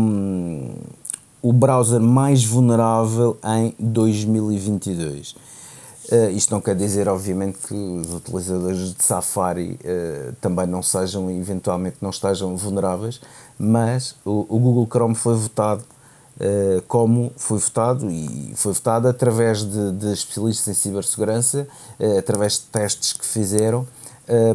o 1.45 1.53
browser 1.53 2.01
mais 2.01 2.43
vulnerável 2.43 3.37
em 3.43 3.75
2022. 3.77 5.35
Uh, 6.11 6.31
isto 6.31 6.51
não 6.51 6.59
quer 6.59 6.75
dizer, 6.75 7.07
obviamente, 7.07 7.59
que 7.67 7.75
os 7.75 8.15
utilizadores 8.15 8.95
de 8.95 9.03
Safari 9.03 9.79
uh, 9.83 10.33
também 10.41 10.65
não 10.65 10.81
sejam, 10.81 11.29
eventualmente, 11.29 11.97
não 12.01 12.09
estejam 12.09 12.57
vulneráveis, 12.57 13.21
mas 13.59 14.15
o, 14.25 14.43
o 14.49 14.57
Google 14.57 14.87
Chrome 14.87 15.13
foi 15.13 15.35
votado 15.35 15.83
uh, 15.83 16.81
como 16.87 17.31
foi 17.37 17.59
votado 17.59 18.09
e 18.09 18.51
foi 18.55 18.73
votado 18.73 19.07
através 19.07 19.63
de, 19.63 19.91
de 19.91 20.13
especialistas 20.13 20.67
em 20.67 20.73
cibersegurança, 20.73 21.67
através 22.17 22.53
de 22.53 22.61
testes 22.71 23.13
que 23.13 23.25
fizeram 23.25 23.85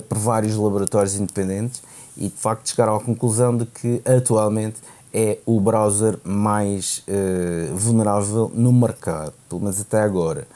por 0.08 0.18
vários 0.18 0.56
laboratórios 0.56 1.14
independentes 1.14 1.80
e 2.16 2.24
de 2.24 2.36
facto 2.36 2.68
chegaram 2.68 2.96
à 2.96 3.00
conclusão 3.00 3.56
de 3.56 3.64
que 3.66 4.02
atualmente 4.04 4.80
é 5.12 5.38
o 5.44 5.60
browser 5.60 6.16
mais 6.22 7.04
vulnerável 7.74 8.48
no 8.54 8.72
mercado, 8.72 9.32
pelo 9.48 9.62
menos 9.62 9.80
até 9.80 10.00
agora. 10.00 10.46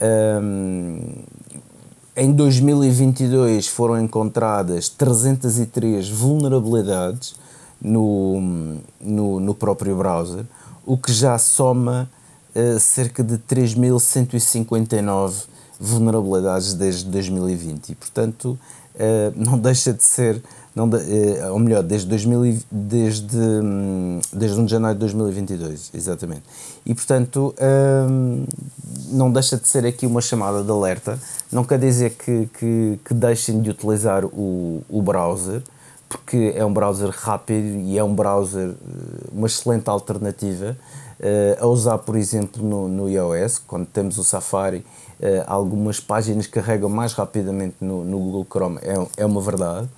Um, 0.00 1.00
em 2.14 2.32
2022 2.32 3.66
foram 3.68 4.00
encontradas 4.00 4.88
303 4.88 6.08
vulnerabilidades 6.08 7.34
no, 7.80 8.80
no, 9.00 9.38
no 9.38 9.54
próprio 9.54 9.96
browser, 9.96 10.46
o 10.84 10.96
que 10.96 11.12
já 11.12 11.36
soma 11.36 12.08
uh, 12.54 12.80
cerca 12.80 13.22
de 13.22 13.36
3.159 13.38 15.44
vulnerabilidades 15.78 16.72
desde 16.72 17.04
2020 17.10 17.90
e, 17.90 17.94
portanto, 17.94 18.58
uh, 18.94 19.32
não 19.36 19.58
deixa 19.60 19.92
de 19.92 20.04
ser 20.04 20.42
não 20.76 20.90
eh, 20.92 21.50
ou 21.50 21.58
melhor, 21.58 21.82
desde, 21.82 22.06
2000, 22.06 22.58
desde, 22.70 23.34
hum, 23.34 24.20
desde 24.30 24.60
1 24.60 24.66
de 24.66 24.70
janeiro 24.70 24.94
de 24.94 25.00
2022, 25.00 25.90
exatamente. 25.94 26.42
E 26.84 26.94
portanto, 26.94 27.54
hum, 28.10 28.44
não 29.08 29.32
deixa 29.32 29.56
de 29.56 29.66
ser 29.66 29.86
aqui 29.86 30.06
uma 30.06 30.20
chamada 30.20 30.62
de 30.62 30.70
alerta, 30.70 31.18
não 31.50 31.64
quer 31.64 31.78
dizer 31.78 32.10
que, 32.10 32.50
que, 32.58 33.00
que 33.02 33.14
deixem 33.14 33.62
de 33.62 33.70
utilizar 33.70 34.26
o, 34.26 34.82
o 34.90 35.00
browser, 35.00 35.62
porque 36.10 36.52
é 36.54 36.62
um 36.62 36.72
browser 36.72 37.08
rápido 37.10 37.78
e 37.78 37.96
é 37.96 38.04
um 38.04 38.14
browser, 38.14 38.68
eh, 38.68 39.28
uma 39.32 39.46
excelente 39.46 39.88
alternativa 39.88 40.76
uh, 41.20 41.64
a 41.64 41.66
usar, 41.66 41.98
por 41.98 42.16
exemplo, 42.16 42.62
no, 42.62 42.86
no 42.86 43.08
iOS, 43.08 43.58
quando 43.58 43.86
temos 43.86 44.18
o 44.18 44.22
Safari, 44.22 44.84
uh, 45.18 45.42
algumas 45.46 45.98
páginas 46.00 46.46
carregam 46.46 46.88
mais 46.88 47.14
rapidamente 47.14 47.76
no, 47.80 48.04
no 48.04 48.18
Google 48.18 48.46
Chrome, 48.48 48.78
é, 48.82 49.22
é 49.22 49.26
uma 49.26 49.40
verdade. 49.40 49.88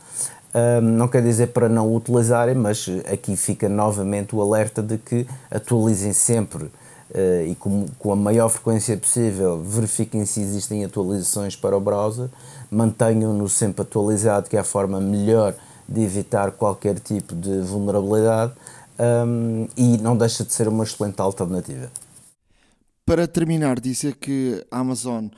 Não 0.83 1.09
quer 1.09 1.23
dizer 1.23 1.49
para 1.49 1.69
não 1.69 1.95
utilizarem, 1.95 2.55
mas 2.55 2.87
aqui 3.11 3.37
fica 3.37 3.69
novamente 3.69 4.35
o 4.35 4.41
alerta 4.41 4.83
de 4.83 4.99
que 4.99 5.27
atualizem 5.51 6.13
sempre 6.13 6.65
uh, 6.65 7.47
e 7.47 7.55
com, 7.55 7.87
com, 7.99 8.13
a 8.13 8.17
maior 8.17 8.49
frequência 8.49 8.97
possível, 8.97 9.63
verifiquem 9.63 10.25
se 10.25 10.41
existem 10.41 10.85
atualizações 10.85 11.57
para 11.57 11.77
o 11.77 11.81
browser, 11.81 12.29
mantenham-no 12.71 13.49
sempre 13.49 13.83
atualizado, 13.83 14.49
que 14.49 14.57
é 14.57 14.61
a 14.61 14.65
forma 14.65 15.01
melhor 15.01 15.55
de 15.89 16.03
evitar 16.03 16.53
qualquer 16.53 16.99
tipo 16.99 17.35
de 17.35 17.61
vulnerabilidade 17.61 18.53
um, 18.99 19.67
e 19.77 19.97
não 19.99 20.17
deixa 20.17 20.45
de 20.45 20.53
ser 20.53 20.69
uma 20.69 20.85
excelente 20.85 21.21
alternativa. 21.21 21.91
Para 23.07 23.27
terminar, 23.27 23.81
dizer 23.81 24.17
que 24.17 24.63
a 24.71 24.81
Amazon 24.81 25.29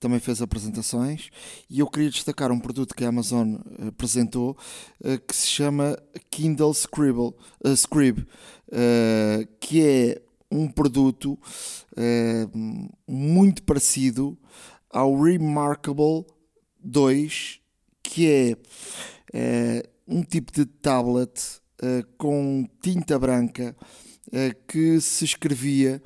também 0.00 0.18
fez 0.18 0.40
apresentações. 0.40 1.28
E 1.68 1.78
eu 1.78 1.86
queria 1.86 2.10
destacar 2.10 2.50
um 2.50 2.58
produto 2.58 2.94
que 2.94 3.04
a 3.04 3.08
Amazon 3.08 3.56
eh, 3.56 3.88
apresentou 3.88 4.56
uh, 5.04 5.20
que 5.28 5.36
se 5.36 5.46
chama 5.46 5.96
Kindle 6.30 6.72
Scribble, 6.72 7.34
uh, 7.64 7.76
Scribe, 7.76 8.22
uh, 8.22 9.46
que 9.60 9.86
é 9.86 10.22
um 10.50 10.68
produto 10.68 11.38
muito 13.06 13.62
parecido 13.62 14.36
ao 14.88 15.14
Remarkable 15.22 16.24
2, 16.82 17.60
que 18.02 18.28
é 19.32 19.86
um 20.08 20.24
tipo 20.24 20.50
de 20.50 20.64
tablet 20.64 21.60
com 22.18 22.66
tinta 22.82 23.16
branca 23.16 23.76
que 24.66 25.00
se 25.00 25.24
escrevia 25.24 26.02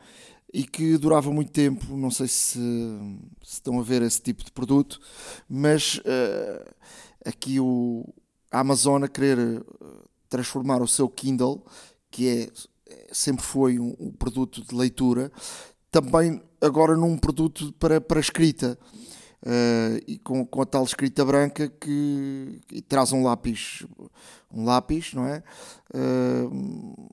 e 0.55 0.63
que 0.63 0.97
durava 0.97 1.33
muito 1.33 1.51
tempo. 1.51 1.97
Não 1.97 2.13
sei 2.13 2.29
se, 2.29 2.61
se 3.43 3.55
estão 3.55 3.81
a 3.81 3.83
ver 3.83 4.03
esse 4.03 4.23
tipo 4.23 4.45
de 4.45 4.53
produto, 4.53 5.01
mas 5.49 5.99
uh, 5.99 6.75
aqui 7.27 7.59
o, 7.59 8.09
a 8.53 8.61
Amazon 8.61 9.03
a 9.03 9.09
querer 9.09 9.37
eh, 9.39 9.63
transformar 10.29 10.81
o 10.81 10.87
seu 10.87 11.09
Kindle, 11.09 11.67
que 12.09 12.29
é, 12.29 12.49
sempre 13.11 13.45
foi 13.45 13.81
um, 13.81 13.97
um 13.99 14.13
produto 14.13 14.63
de 14.63 14.73
leitura, 14.77 15.33
também 15.91 16.41
agora 16.61 16.97
num 16.97 17.19
produto 17.19 17.73
para, 17.73 18.01
para 18.01 18.21
escrita. 18.21 18.79
Uh, 19.43 20.01
e 20.07 20.17
com, 20.19 20.47
com 20.47 20.63
a 20.63 20.65
tal 20.65 20.85
escrita 20.85 21.23
branca 21.23 21.69
que 21.69 22.63
traz 22.89 23.13
um 23.13 23.23
lápis, 23.23 23.85
um 24.51 24.65
lápis, 24.65 25.13
não 25.13 25.27
é? 25.27 25.43
Uh, 25.95 27.11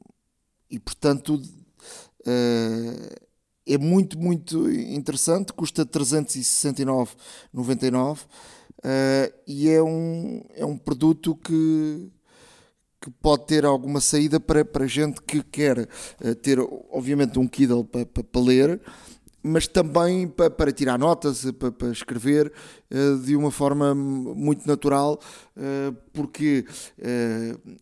e 0.69 0.79
portanto 0.79 1.35
uh, 1.35 3.30
é 3.65 3.77
muito, 3.77 4.19
muito 4.19 4.69
interessante, 4.71 5.53
custa 5.53 5.85
369,99 5.85 8.23
uh, 8.23 8.27
e 9.47 9.69
é 9.69 9.81
um, 9.81 10.43
é 10.55 10.65
um 10.65 10.77
produto 10.77 11.33
que, 11.35 12.11
que 12.99 13.09
pode 13.21 13.45
ter 13.45 13.65
alguma 13.65 14.01
saída 14.01 14.39
para, 14.39 14.65
para 14.65 14.87
gente 14.87 15.21
que 15.21 15.43
quer 15.43 15.77
uh, 15.79 15.87
ter, 16.41 16.59
obviamente, 16.91 17.39
um 17.39 17.47
Kindle 17.47 17.83
para, 17.83 18.05
para, 18.05 18.23
para 18.23 18.41
ler, 18.41 18.81
mas 19.43 19.67
também 19.67 20.27
para, 20.27 20.49
para 20.49 20.71
tirar 20.71 20.97
notas, 20.99 21.49
para, 21.51 21.71
para 21.71 21.91
escrever 21.91 22.51
uh, 22.91 23.17
de 23.19 23.35
uma 23.35 23.51
forma 23.51 23.93
muito 23.93 24.67
natural, 24.67 25.19
uh, 25.55 25.95
porque 26.13 26.65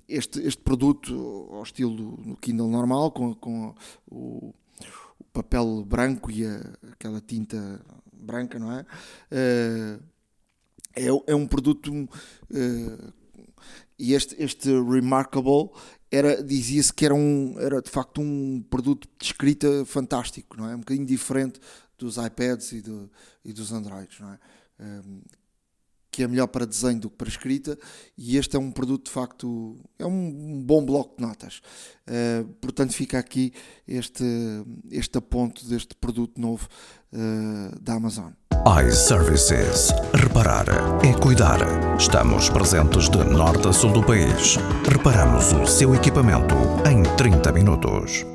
este, 0.07 0.41
este 0.41 0.61
produto, 0.61 1.49
ao 1.51 1.63
estilo 1.63 1.95
do 1.95 2.37
Kindle 2.37 2.69
normal, 2.69 3.11
com, 3.11 3.33
com 3.33 3.73
o 4.11 4.53
papel 5.33 5.83
branco 5.85 6.31
e 6.31 6.45
a, 6.45 6.61
aquela 6.91 7.21
tinta 7.21 7.81
branca, 8.11 8.59
não 8.59 8.71
é? 8.71 8.81
Uh, 9.31 10.03
é, 10.95 11.07
é, 11.27 11.35
um 11.35 11.47
produto 11.47 11.91
uh, 11.93 13.13
e 13.97 14.13
este, 14.13 14.35
este 14.41 14.69
Remarkable 14.69 15.69
era 16.11 16.43
dizia-se 16.43 16.91
que 16.91 17.05
era 17.05 17.13
um 17.13 17.55
era 17.59 17.81
de 17.81 17.89
facto 17.89 18.21
um 18.21 18.61
produto 18.69 19.07
de 19.19 19.25
escrita 19.25 19.85
fantástico, 19.85 20.57
não 20.57 20.69
é? 20.69 20.75
Um 20.75 20.79
bocadinho 20.79 21.05
diferente 21.05 21.59
dos 21.97 22.17
iPads 22.17 22.71
e, 22.71 22.81
do, 22.81 23.11
e 23.43 23.53
dos 23.53 23.71
Androids, 23.71 24.19
não 24.19 24.31
é? 24.31 24.39
Um, 24.79 25.21
que 26.11 26.23
é 26.23 26.27
melhor 26.27 26.47
para 26.47 26.65
desenho 26.65 26.99
do 26.99 27.09
que 27.09 27.17
para 27.17 27.27
escrita, 27.27 27.77
e 28.17 28.37
este 28.37 28.55
é 28.55 28.59
um 28.59 28.71
produto 28.71 29.05
de 29.05 29.11
facto, 29.11 29.77
é 29.97 30.05
um 30.05 30.61
bom 30.63 30.83
bloco 30.83 31.15
de 31.17 31.25
notas. 31.25 31.61
Uh, 32.07 32.45
portanto, 32.61 32.93
fica 32.93 33.19
aqui 33.19 33.53
este, 33.87 34.23
este 34.91 35.17
aponto 35.17 35.67
deste 35.67 35.95
produto 35.95 36.39
novo 36.39 36.67
uh, 37.13 37.79
da 37.79 37.93
Amazon. 37.93 38.31
iServices. 38.65 39.93
Reparar 40.13 40.65
é 41.03 41.13
cuidar. 41.13 41.59
Estamos 41.97 42.49
presentes 42.49 43.09
de 43.09 43.23
norte 43.23 43.67
a 43.67 43.73
sul 43.73 43.91
do 43.91 44.03
país. 44.03 44.57
Reparamos 44.87 45.53
o 45.53 45.65
seu 45.65 45.95
equipamento 45.95 46.55
em 46.89 47.03
30 47.15 47.51
minutos. 47.53 48.25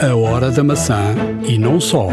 A 0.00 0.14
hora 0.14 0.50
da 0.50 0.62
maçã 0.62 1.14
e 1.46 1.58
não 1.58 1.80
só. 1.80 2.08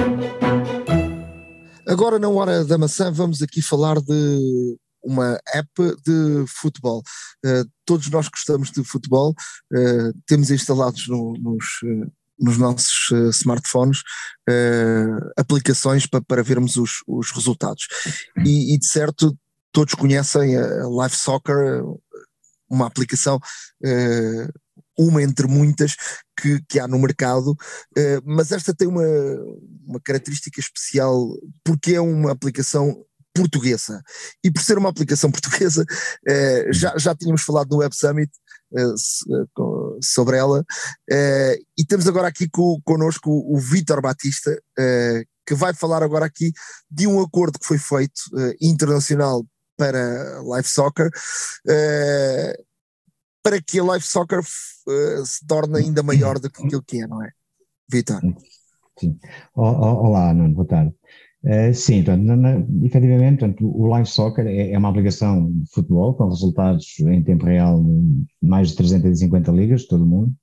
Agora, 1.88 2.20
na 2.20 2.28
hora 2.28 2.66
da 2.66 2.78
maçã, 2.78 3.10
vamos 3.10 3.42
aqui 3.42 3.62
falar 3.62 4.02
de 4.02 4.78
uma 5.02 5.40
app 5.54 5.72
de 6.06 6.46
futebol. 6.46 7.02
Uh, 7.46 7.64
todos 7.86 8.10
nós 8.10 8.28
gostamos 8.28 8.72
de 8.72 8.84
futebol, 8.84 9.34
uh, 9.74 10.14
temos 10.26 10.52
instalados 10.52 11.08
no, 11.08 11.34
nos, 11.40 11.66
uh, 11.84 12.12
nos 12.38 12.58
nossos 12.58 13.10
smartphones 13.38 14.02
aplicações 15.38 16.06
para, 16.06 16.22
para 16.22 16.44
vermos 16.44 16.76
os, 16.76 17.02
os 17.08 17.32
resultados. 17.32 17.88
E, 18.46 18.76
e, 18.76 18.78
de 18.78 18.86
certo, 18.86 19.38
todos 19.72 19.94
conhecem 19.94 20.58
a 20.58 20.88
Live 20.88 21.16
Soccer, 21.16 21.84
uma 22.70 22.86
aplicação 22.86 23.40
uma 24.98 25.22
entre 25.22 25.48
muitas 25.48 25.96
que, 26.40 26.62
que 26.68 26.80
há 26.80 26.88
no 26.88 27.00
mercado, 27.00 27.52
uh, 27.52 28.22
mas 28.26 28.52
esta 28.52 28.74
tem 28.74 28.88
uma, 28.88 29.04
uma 29.86 30.00
característica 30.00 30.60
especial 30.60 31.36
porque 31.64 31.96
é 31.96 32.02
uma 32.02 32.32
aplicação 32.32 33.04
portuguesa. 33.36 34.02
E 34.44 34.52
por 34.52 34.62
ser 34.62 34.78
uma 34.78 34.90
aplicação 34.90 35.30
portuguesa, 35.32 35.84
uh, 35.84 36.74
já, 36.74 36.98
já 36.98 37.16
tínhamos 37.16 37.44
falado 37.44 37.70
no 37.70 37.78
Web 37.78 37.96
Summit 37.96 38.32
uh, 38.74 40.00
sobre 40.02 40.38
ela, 40.38 40.66
e 41.78 41.86
temos 41.86 42.08
agora 42.08 42.28
aqui 42.28 42.50
co, 42.50 42.82
connosco 42.84 43.30
o 43.30 43.60
Vítor 43.60 44.02
Batista, 44.02 44.58
que 45.46 45.56
vai 45.56 45.74
falar 45.74 46.04
agora 46.04 46.26
aqui 46.26 46.52
de 46.92 47.08
um 47.08 47.22
acordo 47.22 47.58
que 47.58 47.66
foi 47.66 47.78
feito 47.78 48.22
internacional 48.60 49.46
para 49.78 50.42
Live 50.42 50.68
Soccer, 50.68 51.10
para 53.48 53.62
que 53.62 53.80
a 53.80 53.84
Live 53.84 54.04
Soccer 54.04 54.40
uh, 54.40 55.26
se 55.26 55.48
torne 55.48 55.80
ainda 55.80 56.04
maior 56.04 56.38
do 56.38 56.50
que 56.52 56.66
aquilo 56.66 56.84
que 56.84 57.02
é, 57.02 57.08
não 57.08 57.24
é? 57.24 57.30
Vitor. 57.90 58.20
Sim. 59.00 59.18
Olá, 59.56 60.34
Nuno, 60.34 60.54
boa 60.54 60.68
tarde. 60.68 60.94
Uh, 61.46 61.74
sim, 61.74 62.04
portanto, 62.04 62.26
na, 62.26 62.36
na, 62.36 62.60
efetivamente, 62.84 63.40
portanto, 63.40 63.66
o 63.66 63.88
Live 63.88 64.10
Soccer 64.10 64.46
é, 64.46 64.72
é, 64.72 64.78
uma 64.78 64.90
aplicação 64.90 65.50
de 65.50 65.72
futebol 65.72 66.14
com 66.14 66.28
resultados 66.28 67.00
em 67.00 67.24
tempo 67.24 67.46
real 67.46 67.82
de 67.82 68.26
mais 68.42 68.72
de 68.72 68.76
350 68.76 69.50
ligas 69.54 69.82
de 69.84 69.88
todo 69.88 70.04
o 70.04 70.08
mundo. 70.08 70.34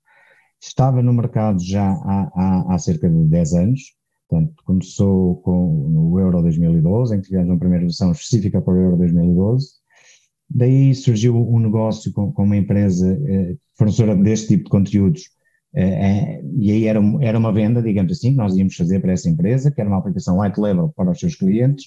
Estava 0.59 1.02
no 1.02 1.12
mercado 1.12 1.62
já 1.62 1.84
há, 1.84 2.32
há, 2.34 2.74
há 2.74 2.78
cerca 2.78 3.07
de 3.07 3.22
10 3.26 3.52
anos, 3.52 3.82
portanto, 4.30 4.55
começou 4.64 5.42
com 5.42 6.11
o 6.11 6.18
Euro 6.18 6.40
2012, 6.40 7.14
em 7.14 7.20
que 7.20 7.26
tivemos 7.26 7.50
uma 7.50 7.59
primeira 7.59 7.84
versão 7.84 8.12
específica 8.12 8.62
para 8.62 8.72
o 8.72 8.80
Euro 8.80 8.96
2012. 8.96 9.84
Daí 10.55 10.94
surgiu 10.94 11.36
um 11.36 11.59
negócio 11.59 12.12
com, 12.12 12.32
com 12.32 12.44
uma 12.44 12.57
empresa 12.57 13.18
eh, 13.26 13.57
fornecedora 13.76 14.16
deste 14.16 14.48
tipo 14.48 14.64
de 14.64 14.70
conteúdos 14.70 15.34
Uh, 15.74 16.38
e 16.57 16.70
aí 16.70 16.84
era, 16.86 17.00
era 17.20 17.36
uma 17.36 17.52
venda, 17.52 17.82
digamos 17.82 18.12
assim, 18.12 18.30
que 18.30 18.36
nós 18.36 18.57
íamos 18.57 18.76
fazer 18.76 19.00
para 19.00 19.12
essa 19.12 19.28
empresa, 19.28 19.72
que 19.72 19.80
era 19.80 19.90
uma 19.90 19.98
aplicação 19.98 20.38
white 20.38 20.61
label 20.61 20.92
para 20.94 21.11
os 21.11 21.18
seus 21.18 21.34
clientes, 21.34 21.86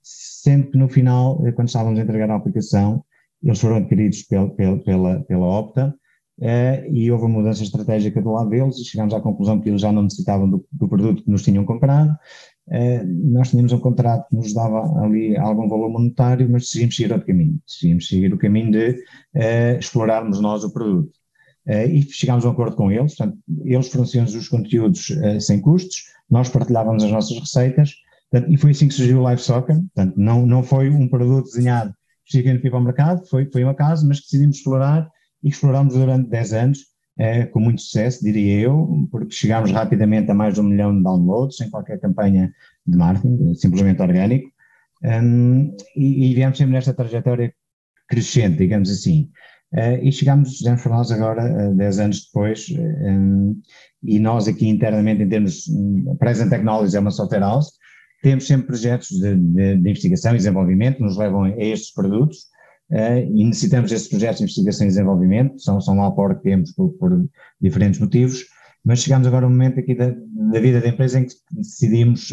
sendo 0.00 0.70
que 0.70 0.78
no 0.78 0.88
final, 0.88 1.44
eh, 1.44 1.50
quando 1.50 1.66
estávamos 1.66 1.98
a 1.98 2.02
entregar 2.02 2.30
a 2.30 2.36
aplicação, 2.36 3.04
eles 3.42 3.58
foram 3.60 3.76
adquiridos 3.76 4.22
pel, 4.22 4.50
pel, 4.50 4.78
pela, 4.78 5.20
pela 5.24 5.44
Opta 5.44 5.92
uh, 6.38 6.94
e 6.94 7.10
houve 7.10 7.24
uma 7.24 7.40
mudança 7.40 7.64
estratégica 7.64 8.22
do 8.22 8.30
lado 8.30 8.48
deles 8.48 8.78
e 8.78 8.84
chegámos 8.84 9.12
à 9.12 9.20
conclusão 9.20 9.60
que 9.60 9.70
eles 9.70 9.80
já 9.80 9.90
não 9.90 10.04
necessitavam 10.04 10.48
do, 10.48 10.64
do 10.70 10.88
produto 10.88 11.24
que 11.24 11.30
nos 11.30 11.42
tinham 11.42 11.64
comprado. 11.64 12.16
Uh, 12.68 13.32
nós 13.32 13.50
tínhamos 13.50 13.72
um 13.72 13.78
contrato 13.78 14.28
que 14.28 14.36
nos 14.36 14.52
dava 14.52 15.00
ali 15.04 15.36
algum 15.36 15.68
valor 15.68 15.90
monetário, 15.90 16.48
mas 16.50 16.62
decidimos 16.62 16.96
seguir 16.96 17.12
outro 17.12 17.26
caminho. 17.26 17.60
Decidimos 17.66 18.08
seguir 18.08 18.32
o 18.32 18.38
caminho 18.38 18.72
de 18.72 19.04
explorarmos 19.78 20.40
nós 20.40 20.64
o 20.64 20.72
produto. 20.72 21.12
Uh, 21.66 21.88
e 21.88 22.02
chegámos 22.02 22.44
a 22.44 22.48
um 22.48 22.52
acordo 22.52 22.76
com 22.76 22.90
eles, 22.90 23.14
portanto, 23.16 23.38
eles 23.64 23.88
forneciam-nos 23.88 24.34
os 24.34 24.48
conteúdos 24.48 25.12
sem 25.40 25.60
custos, 25.60 26.04
nós 26.30 26.48
partilhávamos 26.48 27.02
as 27.02 27.10
nossas 27.10 27.38
receitas, 27.38 27.92
portanto, 28.30 28.52
e 28.52 28.56
foi 28.56 28.70
assim 28.70 28.88
que 28.88 28.94
surgiu 28.94 29.18
o 29.18 29.22
Live 29.22 29.42
Soccer, 29.42 29.76
portanto, 29.76 30.14
não, 30.16 30.46
não 30.46 30.62
foi 30.62 30.90
um 30.90 31.08
produto 31.08 31.46
desenhado 31.46 31.92
especificamente 32.26 32.68
para 32.68 32.78
o 32.78 32.84
mercado, 32.84 33.26
foi, 33.28 33.48
foi 33.50 33.64
um 33.64 33.68
acaso, 33.68 34.06
mas 34.06 34.18
que 34.18 34.26
decidimos 34.26 34.56
explorar 34.56 35.08
e 35.42 35.48
explorámos 35.48 35.94
durante 35.94 36.28
10 36.28 36.52
anos, 36.52 36.78
uh, 37.18 37.50
com 37.50 37.60
muito 37.60 37.80
sucesso, 37.82 38.24
diria 38.24 38.60
eu, 38.60 39.08
porque 39.10 39.32
chegámos 39.32 39.70
rapidamente 39.70 40.30
a 40.30 40.34
mais 40.34 40.54
de 40.54 40.60
um 40.60 40.64
milhão 40.64 40.96
de 40.96 41.02
downloads, 41.02 41.56
sem 41.56 41.70
qualquer 41.70 42.00
campanha 42.00 42.52
de 42.86 42.96
marketing, 42.96 43.54
simplesmente 43.54 44.02
orgânico, 44.02 44.50
um, 45.02 45.74
e, 45.96 46.30
e 46.30 46.34
viemos 46.34 46.58
sempre 46.58 46.74
nesta 46.74 46.94
trajetória 46.94 47.52
crescente, 48.08 48.58
digamos 48.58 48.90
assim. 48.90 49.30
Uh, 49.72 49.98
e 50.02 50.12
chegamos, 50.12 50.58
fizemos 50.58 50.82
para 50.82 50.96
nós 50.96 51.10
agora, 51.10 51.70
uh, 51.70 51.74
10 51.74 51.98
anos 51.98 52.24
depois, 52.26 52.66
um, 52.70 53.60
e 54.02 54.18
nós 54.18 54.46
aqui 54.46 54.68
internamente, 54.68 55.22
em 55.22 55.28
termos, 55.28 55.68
um, 55.68 56.16
Present 56.16 56.48
Technologies 56.48 56.94
é 56.94 57.00
uma 57.00 57.10
software 57.10 57.40
house, 57.40 57.72
temos 58.22 58.46
sempre 58.46 58.68
projetos 58.68 59.08
de, 59.08 59.34
de, 59.34 59.76
de 59.76 59.90
investigação 59.90 60.32
e 60.32 60.38
desenvolvimento 60.38 60.96
que 60.96 61.02
nos 61.02 61.18
levam 61.18 61.44
a 61.44 61.50
estes 61.58 61.92
produtos, 61.92 62.46
e 62.90 63.44
necessitamos 63.44 63.90
destes 63.90 64.08
projetos 64.08 64.38
de 64.38 64.44
investigação 64.44 64.86
e 64.86 64.90
desenvolvimento, 64.90 65.60
são, 65.60 65.80
são 65.80 65.96
um 65.96 66.04
aporte 66.04 66.36
que 66.36 66.50
temos 66.50 66.72
por, 66.72 66.90
por, 66.90 67.28
diferentes 67.60 67.98
motivos, 67.98 68.44
mas 68.84 69.00
chegamos 69.00 69.26
agora 69.26 69.44
a 69.44 69.48
um 69.48 69.50
momento 69.50 69.80
aqui 69.80 69.94
da, 69.94 70.14
da 70.52 70.60
vida 70.60 70.80
da 70.80 70.88
empresa 70.88 71.18
em 71.18 71.26
que 71.26 71.34
decidimos 71.50 72.32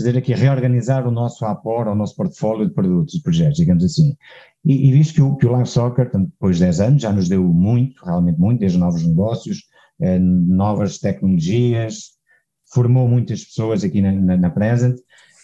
fazer 0.00 0.16
aqui, 0.16 0.34
reorganizar 0.34 1.06
o 1.06 1.10
nosso 1.10 1.44
aporte, 1.44 1.90
o 1.90 1.94
nosso 1.94 2.16
portfólio 2.16 2.66
de 2.66 2.72
produtos 2.72 3.14
e 3.14 3.22
projetos, 3.22 3.58
digamos 3.58 3.84
assim. 3.84 4.16
E, 4.64 4.88
e 4.88 4.92
visto 4.92 5.14
que 5.14 5.22
o, 5.22 5.36
que 5.36 5.46
o 5.46 5.52
Live 5.52 5.68
Soccer, 5.68 6.10
depois 6.10 6.56
de 6.56 6.64
10 6.64 6.80
anos, 6.80 7.02
já 7.02 7.12
nos 7.12 7.28
deu 7.28 7.44
muito, 7.44 8.02
realmente 8.04 8.38
muito, 8.38 8.60
desde 8.60 8.78
novos 8.78 9.06
negócios, 9.06 9.64
eh, 10.00 10.18
novas 10.18 10.98
tecnologias, 10.98 12.12
formou 12.72 13.08
muitas 13.08 13.44
pessoas 13.44 13.84
aqui 13.84 14.00
na, 14.00 14.12
na, 14.12 14.36
na 14.36 14.50
Present, 14.50 14.98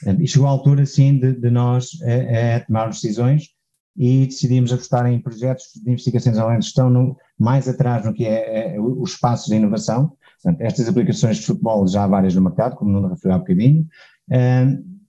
eh, 0.07 0.17
e 0.21 0.27
chegou 0.27 0.47
a 0.47 0.51
altura, 0.51 0.87
sim, 0.87 1.19
de, 1.19 1.35
de 1.35 1.51
nós 1.51 1.91
eh, 2.05 2.61
tomarmos 2.61 3.01
decisões 3.01 3.49
e 3.97 4.27
decidimos 4.27 4.73
apostar 4.73 5.07
em 5.07 5.19
projetos 5.19 5.65
de 5.83 5.91
investigação 5.91 6.53
e 6.53 6.59
que 6.59 6.65
estão 6.65 6.91
no, 6.91 7.17
mais 7.39 7.69
atrás 7.69 8.05
no 8.05 8.13
que 8.13 8.27
é, 8.27 8.75
é 8.75 8.81
o 8.81 9.03
espaço 9.03 9.49
de 9.49 9.57
inovação. 9.57 10.13
Portanto, 10.43 10.61
estas 10.61 10.89
aplicações 10.89 11.39
de 11.39 11.47
futebol 11.47 11.87
já 11.87 12.05
há 12.05 12.07
várias 12.07 12.35
no 12.35 12.43
mercado, 12.43 12.77
como 12.77 12.93
não 12.93 13.09
referiu 13.09 13.37
há 13.37 13.39
bocadinho, 13.39 13.87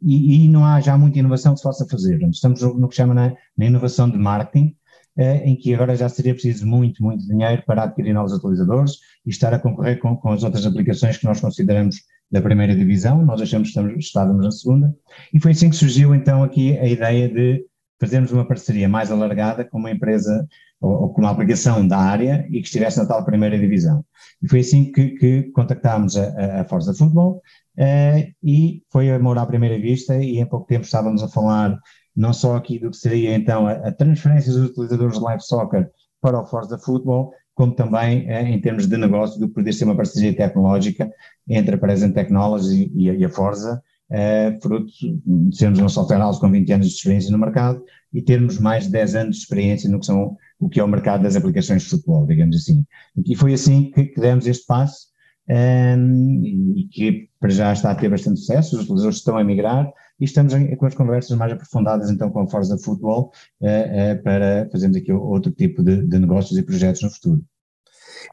e, 0.02 0.46
e, 0.46 0.50
não 0.50 0.64
há 0.64 0.80
já 0.80 0.98
muita 0.98 1.20
inovação 1.20 1.54
que 1.54 1.60
se 1.60 1.64
possa 1.64 1.86
fazer. 1.88 2.22
Estamos 2.30 2.62
no 2.62 2.88
que 2.88 2.96
chama 2.96 3.14
na, 3.14 3.34
na 3.58 3.66
inovação 3.66 4.10
de 4.10 4.18
marketing, 4.18 4.76
uh, 5.18 5.44
em 5.44 5.56
que 5.56 5.74
agora 5.74 5.96
já 5.96 6.08
seria 6.08 6.34
preciso 6.34 6.66
muito, 6.66 7.04
muito 7.04 7.26
dinheiro 7.28 7.64
para 7.66 7.84
adquirir 7.84 8.14
novos 8.14 8.32
utilizadores 8.32 8.94
e 9.26 9.30
estar 9.30 9.54
a 9.54 9.60
concorrer 9.60 10.00
com, 10.00 10.16
com 10.16 10.32
as 10.32 10.44
outras 10.44 10.66
aplicações 10.66 11.18
que 11.18 11.26
nós 11.26 11.42
consideramos 11.42 11.98
da 12.30 12.42
primeira 12.42 12.76
divisão, 12.76 13.26
nós 13.26 13.42
achamos 13.42 13.70
que 13.70 13.80
estamos, 13.80 14.06
estávamos 14.06 14.44
na 14.44 14.52
segunda, 14.52 14.96
e 15.34 15.40
foi 15.40 15.52
assim 15.52 15.70
que 15.70 15.78
surgiu 15.78 16.14
então 16.14 16.44
aqui 16.44 16.78
a 16.78 16.86
ideia 16.86 17.30
de 17.30 17.66
fazermos 18.00 18.32
uma 18.32 18.48
parceria 18.48 18.88
mais 18.88 19.12
alargada 19.12 19.66
com 19.66 19.78
uma 19.78 19.92
empresa 19.92 20.48
ou, 20.80 21.04
ou 21.04 21.14
com 21.14 21.22
uma 21.22 21.32
aplicação 21.32 21.88
da 21.88 21.98
área 21.98 22.46
e 22.50 22.60
que 22.60 22.68
estivesse 22.68 22.98
na 22.98 23.06
tal 23.06 23.24
primeira 23.26 23.58
divisão. 23.58 24.04
E 24.42 24.48
foi 24.48 24.60
assim 24.60 24.92
que, 24.92 25.10
que 25.12 25.44
contactámos 25.52 26.16
a, 26.18 26.62
a 26.62 26.66
Forza 26.66 26.94
Football 26.94 27.42
uh, 27.78 28.34
e 28.44 28.84
foi 28.92 29.10
amor 29.12 29.38
à 29.38 29.46
primeira 29.46 29.80
vista 29.80 30.16
e 30.18 30.40
em 30.40 30.46
pouco 30.46 30.68
tempo 30.68 30.86
estávamos 30.86 31.24
a 31.24 31.28
falar 31.28 31.78
não 32.16 32.34
só 32.34 32.56
aqui 32.56 32.80
do 32.80 32.90
que 32.92 32.98
seria 32.98 33.36
então 33.36 33.68
a, 33.68 33.74
a 33.74 33.92
transferência 33.92 34.52
dos 34.52 34.70
utilizadores 34.70 35.18
de 35.18 35.24
live 35.24 35.44
soccer 35.44 35.90
para 36.22 36.42
o 36.42 36.46
Forza 36.46 36.78
Football, 36.78 37.32
como 37.56 37.74
também 37.74 38.28
uh, 38.28 38.46
em 38.46 38.62
termos 38.62 38.88
de 38.88 38.98
negócio, 38.98 39.40
do 39.40 39.50
poder 39.50 39.74
ser 39.74 39.86
uma 39.86 39.96
parceria 39.96 40.36
tecnológica 40.36 41.10
entre 41.48 41.76
a 41.76 41.78
Present 41.78 42.14
Technology 42.14 42.92
e 42.96 43.10
e 43.10 43.26
a 43.26 43.30
Forza, 43.30 43.82
uh, 44.12 44.62
fruto 44.62 44.92
de 45.26 45.56
sermos 45.56 45.80
um 45.80 45.90
software 45.90 46.18
house 46.18 46.40
com 46.40 46.52
20 46.52 46.72
anos 46.74 46.88
de 46.88 46.94
experiência 46.94 47.32
no 47.32 47.38
mercado 47.38 47.84
e 48.14 48.22
termos 48.22 48.60
mais 48.60 48.86
de 48.86 48.92
10 48.92 49.16
anos 49.16 49.36
de 49.38 49.42
experiência 49.44 49.90
no 49.90 50.00
que 50.00 50.06
são 50.06 50.38
o 50.60 50.70
que 50.70 50.80
é 50.80 50.84
o 50.84 50.88
mercado 50.88 51.24
das 51.24 51.36
aplicações 51.36 51.84
de 51.84 51.90
futebol, 51.90 52.26
digamos 52.26 52.56
assim. 52.56 52.86
E 53.26 53.36
foi 53.36 53.54
assim 53.54 53.92
que, 53.92 54.06
que 54.06 54.20
demos 54.20 54.48
este 54.48 54.66
passo 54.66 55.08
um, 55.50 56.44
e 56.76 56.88
que 56.92 57.30
para 57.40 57.50
já 57.50 57.72
está 57.72 57.92
a 57.92 57.96
ter 57.96 58.10
bastante 58.10 58.40
sucesso, 58.40 58.76
os 58.76 58.84
utilizadores 58.84 59.18
estão 59.18 59.38
a 59.38 59.44
migrar 59.44 59.90
e 60.20 60.26
estamos 60.26 60.54
com 60.78 60.86
as 60.86 60.96
conversas 60.96 61.38
mais 61.38 61.54
aprofundadas 61.54 62.10
então 62.10 62.30
com 62.30 62.42
a 62.42 62.50
Forza 62.50 62.78
Futebol 62.78 63.32
uh, 63.62 63.66
uh, 63.66 64.24
para 64.24 64.68
fazermos 64.72 64.98
aqui 64.98 65.12
outro 65.12 65.52
tipo 65.52 65.84
de, 65.84 66.06
de, 66.06 66.20
negócios 66.20 66.58
e 66.58 66.64
projetos 66.64 67.02
no 67.02 67.12
futuro. 67.12 67.46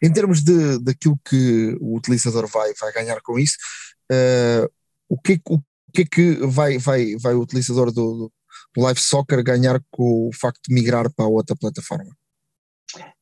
Em 0.03 0.13
termos 0.13 0.43
de, 0.43 0.83
daquilo 0.83 1.19
que 1.25 1.77
o 1.81 1.95
utilizador 1.97 2.49
vai, 2.49 2.73
vai 2.81 2.93
ganhar 2.93 3.21
com 3.23 3.39
isso, 3.39 3.57
uh, 4.11 4.69
o, 5.09 5.19
que, 5.19 5.41
o 5.49 5.61
que 5.93 6.03
é 6.03 6.05
que 6.05 6.35
vai, 6.47 6.79
vai, 6.79 7.17
vai 7.17 7.35
o 7.35 7.41
utilizador 7.41 7.93
do, 7.93 8.31
do 8.75 8.83
Live 8.83 9.01
Soccer 9.01 9.43
ganhar 9.43 9.81
com 9.91 10.29
o 10.29 10.31
facto 10.33 10.61
de 10.69 10.75
migrar 10.75 11.13
para 11.15 11.27
outra 11.27 11.57
plataforma? 11.57 12.11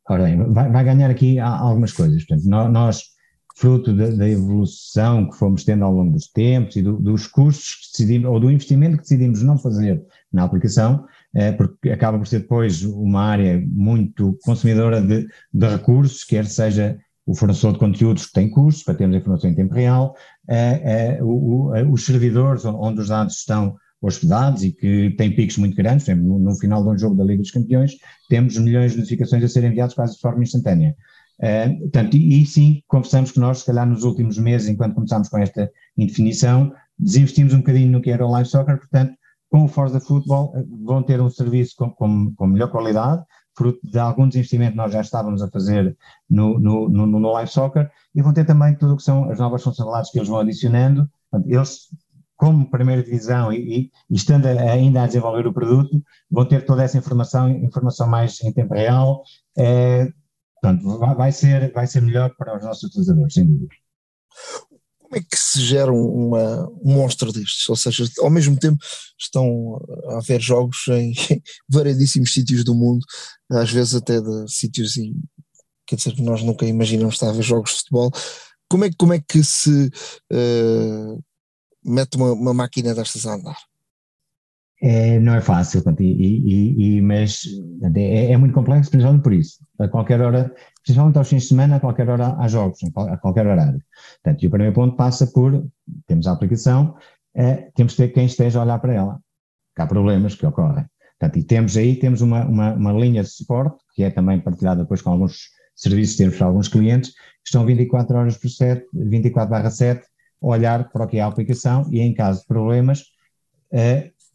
Ora 0.09 0.25
bem, 0.25 0.53
vai, 0.53 0.71
vai 0.71 0.85
ganhar 0.85 1.11
aqui 1.11 1.39
algumas 1.39 1.93
coisas. 1.93 2.25
Portanto, 2.25 2.49
nós 2.49 3.13
fruto 3.57 3.95
da, 3.95 4.09
da, 4.09 4.29
evolução 4.29 5.29
que 5.29 5.37
fomos 5.37 5.65
tendo 5.65 5.85
ao 5.85 5.93
longo 5.93 6.13
dos 6.13 6.29
tempos 6.29 6.77
e 6.77 6.83
do, 6.83 6.97
dos 6.97 7.27
custos 7.27 7.75
que 7.75 7.93
decidimos, 7.93 8.31
ou 8.31 8.41
do 8.41 8.51
investimento 8.51 8.97
que 8.97 9.03
decidimos 9.03 9.43
não 9.43 9.59
fazer 9.59 10.03
na 10.33 10.45
aplicação, 10.45 11.05
eh, 11.35 11.53
porque 11.53 11.91
acaba 11.91 12.19
por 12.19 12.27
ser 12.27 12.41
depois 12.41 12.83
uma 12.83 13.23
área 13.23 13.63
muito 13.67 14.39
consumidora 14.43 15.01
de, 15.01 15.27
de, 15.53 15.67
recursos, 15.69 16.25
quer 16.25 16.47
seja 16.47 16.99
o 17.27 17.35
fornecedor 17.35 17.75
de 17.75 17.79
conteúdos 17.79 18.27
que 18.27 18.33
tem 18.33 18.51
custos, 18.51 18.83
para 18.83 18.95
termos 18.95 19.17
informação 19.17 19.51
em 19.51 19.55
tempo 19.55 19.75
real, 19.75 20.15
o, 21.21 21.71
o, 21.71 21.93
os 21.93 22.05
servidores 22.05 22.65
onde 22.65 23.01
os 23.01 23.09
dados 23.09 23.37
estão 23.37 23.77
hospedados 24.03 24.65
e 24.65 24.73
que 24.73 25.15
têm 25.17 25.35
picos 25.35 25.57
muito 25.57 25.77
grandes, 25.77 26.05
por 26.05 26.13
exemplo, 26.13 26.39
no, 26.39 26.55
final 26.57 26.83
de 26.83 26.91
um 26.91 26.99
jogo 26.99 27.15
da 27.15 27.25
Liga 27.25 27.41
dos 27.41 27.53
Campeões, 27.53 27.93
temos 28.29 28.59
milhões 28.59 28.93
de 28.93 28.99
notificações 28.99 29.45
a 29.45 29.49
serem 29.49 29.71
enviados 29.71 29.95
quase 29.95 30.15
de 30.15 30.21
forma 30.21 30.43
instantânea. 30.43 30.97
Uh, 31.39 31.79
portanto, 31.81 32.17
e, 32.17 32.43
e, 32.43 32.47
sim, 32.47 32.83
confessamos 32.89 33.31
que 33.31 33.39
nós, 33.39 33.61
se 33.61 33.67
calhar 33.67 33.87
nos 33.87 34.03
últimos 34.03 34.39
meses, 34.39 34.69
enquanto 34.69 34.95
começámos 34.95 35.29
com 35.29 35.39
esta 35.39 35.71
indefinição, 35.97 36.73
desinvestimos 36.99 37.55
um 37.55 37.59
bocadinho 37.59 37.93
no 37.93 38.03
que 38.03 38.11
era 38.11 38.27
o 38.27 38.31
live 38.31 38.49
soccer, 38.49 38.79
portanto, 38.79 39.15
com 39.49 39.65
o 39.65 39.69
Forza 39.69 40.01
Football 40.01 40.53
vão 40.85 41.03
ter 41.03 41.21
um 41.21 41.31
serviço 41.31 41.75
com, 41.77 41.91
com, 41.91 42.33
com 42.35 42.47
melhor 42.47 42.71
qualidade, 42.71 43.23
fruto 43.57 43.81
de 43.83 43.99
algum 43.99 44.27
desinvestimento 44.27 44.73
que 44.73 44.77
nós 44.77 44.93
já 44.93 45.01
estávamos 45.01 45.43
a 45.43 45.51
fazer 45.51 45.97
no, 46.29 46.59
no, 46.59 46.89
no, 46.89 47.07
no 47.07 47.33
live 47.33 47.51
soccer, 47.51 47.91
e 48.15 48.23
vão 48.23 48.33
ter 48.33 48.45
também 48.45 48.77
tudo 48.77 48.95
o 48.95 48.97
que 48.97 49.03
são 49.03 49.31
as 49.31 49.39
novas 49.39 49.63
funcionalidades 49.63 50.11
que 50.11 50.19
eles 50.19 50.29
vão 50.29 50.39
adicionando, 50.39 51.09
eles 51.47 51.89
como 52.37 52.69
primeira 52.71 53.03
divisão 53.03 53.53
e, 53.53 53.91
e, 54.11 54.15
estando 54.15 54.47
ainda 54.47 55.03
a 55.03 55.07
desenvolver 55.07 55.47
o 55.47 55.53
produto, 55.53 56.03
vão 56.29 56.45
ter 56.45 56.65
toda 56.65 56.83
essa 56.83 56.99
informação, 56.99 57.49
informação 57.49 58.09
mais 58.09 58.43
em 58.43 58.53
tempo 58.53 58.75
real, 58.75 59.23
eh, 59.57 60.09
Portanto, 60.63 61.17
vai 61.17 61.33
ser, 61.33 61.73
vai 61.73 61.89
ser 61.89 62.03
melhor 62.03 62.33
para 62.37 62.57
os 62.57 62.63
nossos 62.63 62.85
utilizadores, 62.85 63.35
sem 63.35 63.45
dúvida. 63.45 63.75
Como 65.13 65.23
é 65.23 65.27
que 65.31 65.37
se 65.39 65.61
gera 65.61 65.93
uma, 65.93 66.71
um 66.83 66.95
monstro 66.95 67.31
destes? 67.31 67.69
Ou 67.69 67.77
seja, 67.77 68.09
ao 68.21 68.31
mesmo 68.31 68.59
tempo 68.59 68.79
estão 69.21 69.79
a 70.09 70.17
haver 70.17 70.41
jogos 70.41 70.89
em 70.89 71.13
variedíssimos 71.69 72.33
sítios 72.33 72.65
do 72.65 72.75
mundo, 72.75 73.05
às 73.51 73.71
vezes 73.71 73.95
até 73.95 74.23
de 74.23 74.51
sítios 74.51 74.97
e 74.97 75.13
quer 75.87 75.97
dizer, 75.97 76.19
nós 76.19 76.43
nunca 76.43 76.65
imaginamos 76.65 77.17
estar 77.17 77.29
a 77.29 77.33
ver 77.33 77.43
jogos 77.43 77.73
de 77.73 77.77
futebol. 77.81 78.11
como, 78.71 78.87
é, 78.87 78.91
como 78.99 79.13
é 79.13 79.21
que 79.21 79.45
se 79.45 79.91
uh, 80.33 81.23
mete 81.85 82.17
uma, 82.17 82.33
uma 82.33 82.55
máquina 82.55 82.95
destas 82.95 83.27
a 83.27 83.35
andar? 83.35 83.59
É, 84.85 85.21
não 85.21 85.35
é 85.35 85.41
fácil, 85.41 85.81
portanto, 85.81 86.03
e, 86.03 86.13
e, 86.13 86.97
e, 86.97 87.01
mas 87.01 87.45
é, 87.95 88.33
é, 88.33 88.37
muito 88.37 88.53
complexo, 88.53 88.91
principalmente 88.91 89.23
por 89.23 89.33
isso. 89.33 89.65
A 89.79 89.87
qualquer 89.87 90.21
hora, 90.21 90.53
principalmente 90.83 91.19
aos 91.19 91.29
fins 91.29 91.43
de 91.43 91.49
semana, 91.51 91.77
a 91.77 91.81
qualquer 91.81 92.09
hora 92.09 92.35
há 92.37 92.49
jogos, 92.49 92.81
a 92.97 93.17
qualquer 93.17 93.47
horário. 93.47 93.81
Portanto, 94.23 94.43
e 94.43 94.47
o 94.49 94.51
primeiro 94.51 94.75
ponto 94.75 94.97
passa 94.97 95.25
por, 95.29 95.65
temos 96.09 96.27
a 96.27 96.33
aplicação, 96.33 96.97
é, 97.33 97.71
temos 97.77 97.95
que 97.95 98.03
ter 98.03 98.09
quem 98.09 98.27
esteja 98.27 98.59
a 98.59 98.65
olhar 98.65 98.81
para 98.81 98.93
ela, 98.93 99.21
que 99.77 99.83
há 99.83 99.87
problemas 99.87 100.35
que 100.35 100.45
ocorrem. 100.45 100.85
Portanto, 101.17 101.39
e 101.39 101.45
temos 101.45 101.77
aí, 101.77 101.95
temos 101.95 102.21
uma, 102.21 102.45
uma, 102.45 102.73
uma 102.73 102.93
linha 102.93 103.23
de 103.23 103.29
suporte, 103.29 103.77
que 103.95 104.03
é 104.03 104.11
também 104.11 104.41
partilhada 104.41 104.83
depois 104.83 105.01
com 105.01 105.11
alguns 105.11 105.51
serviços 105.77 106.17
temos 106.17 106.37
para 106.37 106.49
alguns 106.49 106.67
clientes, 106.67 107.13
que 107.13 107.47
estão 107.47 107.65
24 107.65 108.17
horas 108.17 108.37
por 108.37 108.51
7, 108.51 108.85
24 108.93 109.49
barra 109.49 109.71
7, 109.71 110.03
a 110.43 110.47
olhar 110.47 110.91
para 110.91 111.05
o 111.05 111.07
que 111.07 111.19
é 111.19 111.21
a 111.21 111.27
aplicação 111.29 111.87
e 111.93 112.01
em 112.01 112.13
caso 112.13 112.41
de 112.41 112.47
problemas, 112.47 113.05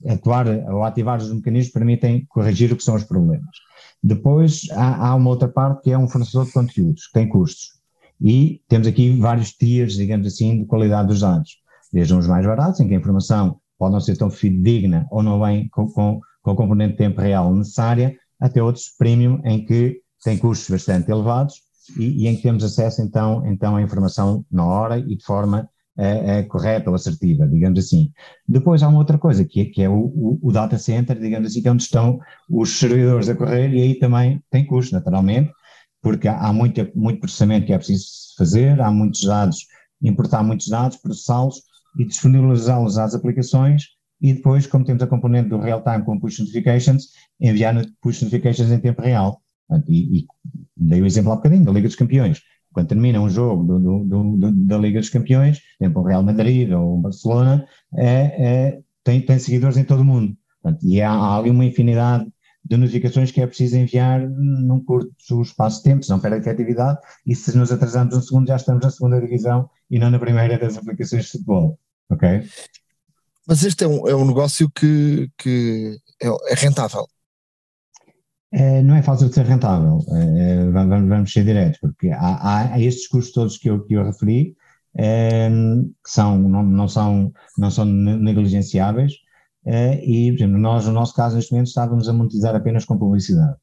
atuar 0.06 0.48
ou 0.48 0.84
ativar 0.84 1.20
os 1.20 1.34
mecanismos 1.34 1.74
permitem 1.74 2.26
corrigir 2.30 2.72
o 2.72 2.78
que 2.78 2.84
são 2.84 2.96
os 2.96 3.04
problemas. 3.04 3.56
Depois 4.04 4.68
há, 4.72 5.08
há, 5.08 5.16
uma 5.16 5.30
outra 5.30 5.48
parte 5.48 5.84
que 5.84 5.92
é 5.92 5.98
um 5.98 6.08
fornecedor 6.08 6.46
de 6.46 6.52
conteúdos, 6.52 7.08
que 7.08 7.14
tem 7.14 7.28
custos. 7.28 7.78
E 8.22 8.62
temos 8.68 8.88
aqui 8.88 9.18
vários 9.20 9.52
tiers, 9.52 9.94
digamos 9.94 10.28
assim, 10.28 10.60
de 10.60 10.66
qualidade 10.66 11.08
dos 11.08 11.22
dados. 11.22 11.58
Desde 11.92 12.14
uns 12.14 12.28
mais 12.28 12.46
baratos, 12.46 12.80
em 12.80 12.88
que 12.88 12.94
a 12.94 12.98
informação 12.98 13.60
pode 13.78 13.94
não 13.94 14.00
ser 14.00 14.18
tão 14.18 14.30
fidedigna 14.30 15.08
ou 15.12 15.24
não 15.24 15.40
vem 15.40 15.70
com, 15.70 15.88
com, 15.88 16.20
com 16.42 16.52
o 16.52 16.56
componente 16.56 16.94
de 16.94 16.98
tempo 16.98 17.22
real 17.22 17.54
necessária, 17.54 18.16
até 18.40 18.62
outros 18.62 18.90
premium, 18.98 19.40
em 19.44 19.66
que 19.66 20.02
tem 20.24 20.38
custos 20.38 20.70
bastante 20.70 21.10
elevados 21.12 21.62
e, 21.96 22.24
e 22.24 22.28
em 22.28 22.36
que 22.36 22.42
temos 22.42 22.64
acesso 22.64 23.02
então, 23.02 23.46
então 23.46 23.76
à 23.76 23.82
informação 23.82 24.46
na 24.52 24.66
hora 24.66 24.98
e 24.98 25.16
de 25.16 25.24
forma 25.24 25.70
é, 25.98 26.40
é 26.40 26.44
correta 26.44 26.90
ou 26.90 26.96
assertiva, 26.96 27.48
digamos 27.48 27.80
assim. 27.80 28.12
Depois 28.48 28.84
há 28.84 28.88
uma 28.88 29.00
outra 29.00 29.18
coisa, 29.18 29.44
que 29.44 29.62
é, 29.62 29.66
que 29.66 29.82
é 29.82 29.90
o, 29.90 30.40
o, 30.42 30.52
data 30.52 30.78
center, 30.78 31.20
digamos 31.20 31.50
assim, 31.50 31.62
que 31.62 31.68
é 31.68 31.72
onde 31.72 31.84
estão 31.84 32.20
os 32.50 32.78
servidores 32.78 33.28
a 33.30 33.36
correr 33.36 33.74
e 33.74 33.82
aí 33.82 34.00
também 34.00 34.42
tem 34.52 34.66
custo, 34.66 34.94
naturalmente, 34.94 35.52
porque 36.02 36.28
há 36.28 36.54
muito, 36.54 36.88
muito 36.96 37.20
processamento 37.20 37.66
que 37.66 37.74
é 37.74 37.78
preciso 37.78 38.06
fazer, 38.38 38.80
há 38.80 38.92
muitos 38.92 39.22
dados, 39.22 39.66
importar 40.02 40.44
muitos 40.44 40.68
dados, 40.68 40.98
processá-los 40.98 41.64
e 42.00 42.06
disponibilizá-los 42.06 42.98
às 42.98 43.16
aplicações 43.16 43.98
e 44.22 44.34
depois, 44.34 44.66
como 44.68 44.86
temos 44.86 45.02
a 45.04 45.08
componente 45.08 45.50
do 45.50 45.60
real-time 45.60 46.04
com 46.04 46.20
push 46.20 46.40
notifications, 46.40 47.10
enviar 47.40 47.76
push 48.02 48.22
notifications 48.22 48.72
em 48.72 48.80
tempo 48.80 49.02
real. 49.02 49.42
E, 49.88 50.20
e 50.20 50.28
dei 50.76 51.02
o 51.02 51.06
exemplo 51.06 51.32
há 51.32 51.36
bocadinho 51.36 51.66
da 51.66 51.72
Liga 51.72 51.88
dos 51.88 51.96
Campeões 51.96 52.42
quando 52.78 52.90
termina 52.90 53.20
um 53.20 53.28
jogo 53.28 53.64
do, 53.64 53.80
do, 53.80 54.36
do, 54.38 54.52
da 54.68 54.78
Liga 54.78 55.00
dos 55.00 55.10
Campeões, 55.10 55.60
exemplo, 55.82 56.04
o 56.04 56.06
Real 56.06 56.22
Madrid 56.22 56.72
ou 56.72 57.00
o 57.00 57.02
Barcelona, 57.02 57.66
é, 57.98 58.06
é, 58.06 58.80
tem, 59.04 59.20
tem 59.20 59.40
seguidores 59.40 59.78
em 59.78 59.84
todo 59.84 60.02
o 60.02 60.06
mundo. 60.06 60.38
Portanto, 60.62 60.86
e 60.86 61.02
há, 61.02 61.10
há, 61.10 61.38
ali 61.40 61.50
uma 61.50 61.66
infinidade 61.66 62.28
de 62.64 62.78
notificações 62.78 63.32
que 63.32 63.42
é 63.42 63.48
preciso 63.48 63.78
enviar 63.78 64.30
num 64.30 64.80
curto 64.86 65.42
espaço 65.42 65.78
de 65.78 65.86
tempo, 65.86 66.04
se 66.04 66.12
não 66.12 66.20
perde 66.20 66.38
a 66.38 66.40
efetividade, 66.40 67.00
e 67.26 67.34
se 67.34 67.58
nos 67.58 67.72
atrasamos 67.72 68.16
um 68.16 68.22
segundo 68.22 68.48
já 68.48 68.58
estamos 68.58 68.84
na 68.84 68.92
segunda 68.92 69.20
divisão 69.20 69.68
e 69.90 69.98
não 69.98 70.12
na 70.12 70.20
primeira 70.20 70.60
das 70.60 70.78
aplicações 70.78 71.26
de 71.26 71.32
futebol, 71.32 71.80
ok? 72.12 72.44
Mas 73.48 73.64
este 73.64 73.86
é 73.86 73.88
um, 73.88 74.08
é 74.08 74.16
um 74.16 74.28
negócio 74.28 74.70
que, 74.70 75.32
que 75.36 75.98
é, 76.22 76.28
é 76.28 76.54
rentável. 76.54 77.08
É, 78.52 78.82
não 78.82 78.96
é 78.96 79.02
fácil 79.02 79.28
de 79.28 79.36
ser 79.36 79.46
rentável, 79.46 80.00
é, 80.10 80.70
vamos, 80.70 81.10
vamos, 81.10 81.34
ser 81.34 81.44
diretos, 81.44 81.80
porque 81.82 82.10
há, 82.12 82.74
há, 82.74 82.80
estes 82.80 83.08
custos 83.08 83.34
todos 83.34 83.58
que 83.58 83.70
eu, 83.70 83.84
que 83.84 83.94
eu 83.94 84.06
referi, 84.06 84.56
é, 84.98 85.50
que 85.50 86.10
são, 86.10 86.38
não, 86.38 86.64
não, 86.64 86.88
são, 86.88 87.32
não 87.58 87.70
são 87.70 87.84
negligenciáveis, 87.86 89.14
e, 89.66 90.32
por 90.32 90.38
exemplo, 90.38 90.58
nós, 90.60 90.86
no 90.86 90.94
nosso 90.94 91.14
caso, 91.14 91.36
neste 91.36 91.52
momento, 91.52 91.68
estávamos 91.68 92.08
a 92.08 92.14
monetizar 92.14 92.56
apenas 92.56 92.86
com 92.86 92.98
publicidade. 92.98 93.58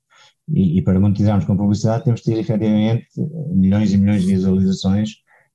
E, 0.52 0.78
e, 0.78 0.82
para 0.82 1.00
monetizarmos 1.00 1.46
com 1.46 1.56
publicidade 1.56 2.04
temos 2.04 2.20
de 2.20 2.26
ter 2.26 2.38
efetivamente 2.38 3.06
milhões 3.54 3.90
e 3.90 3.96
milhões 3.96 4.22
de 4.22 4.34
visualizações 4.34 5.14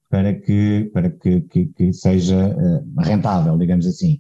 para 0.10 0.34
que, 0.34 0.90
para 0.92 1.12
que, 1.12 1.42
que, 1.42 1.68
que 1.68 1.94
seja 1.94 2.56
rentável, 2.98 3.56
digamos 3.60 3.86
assim. 3.86 4.20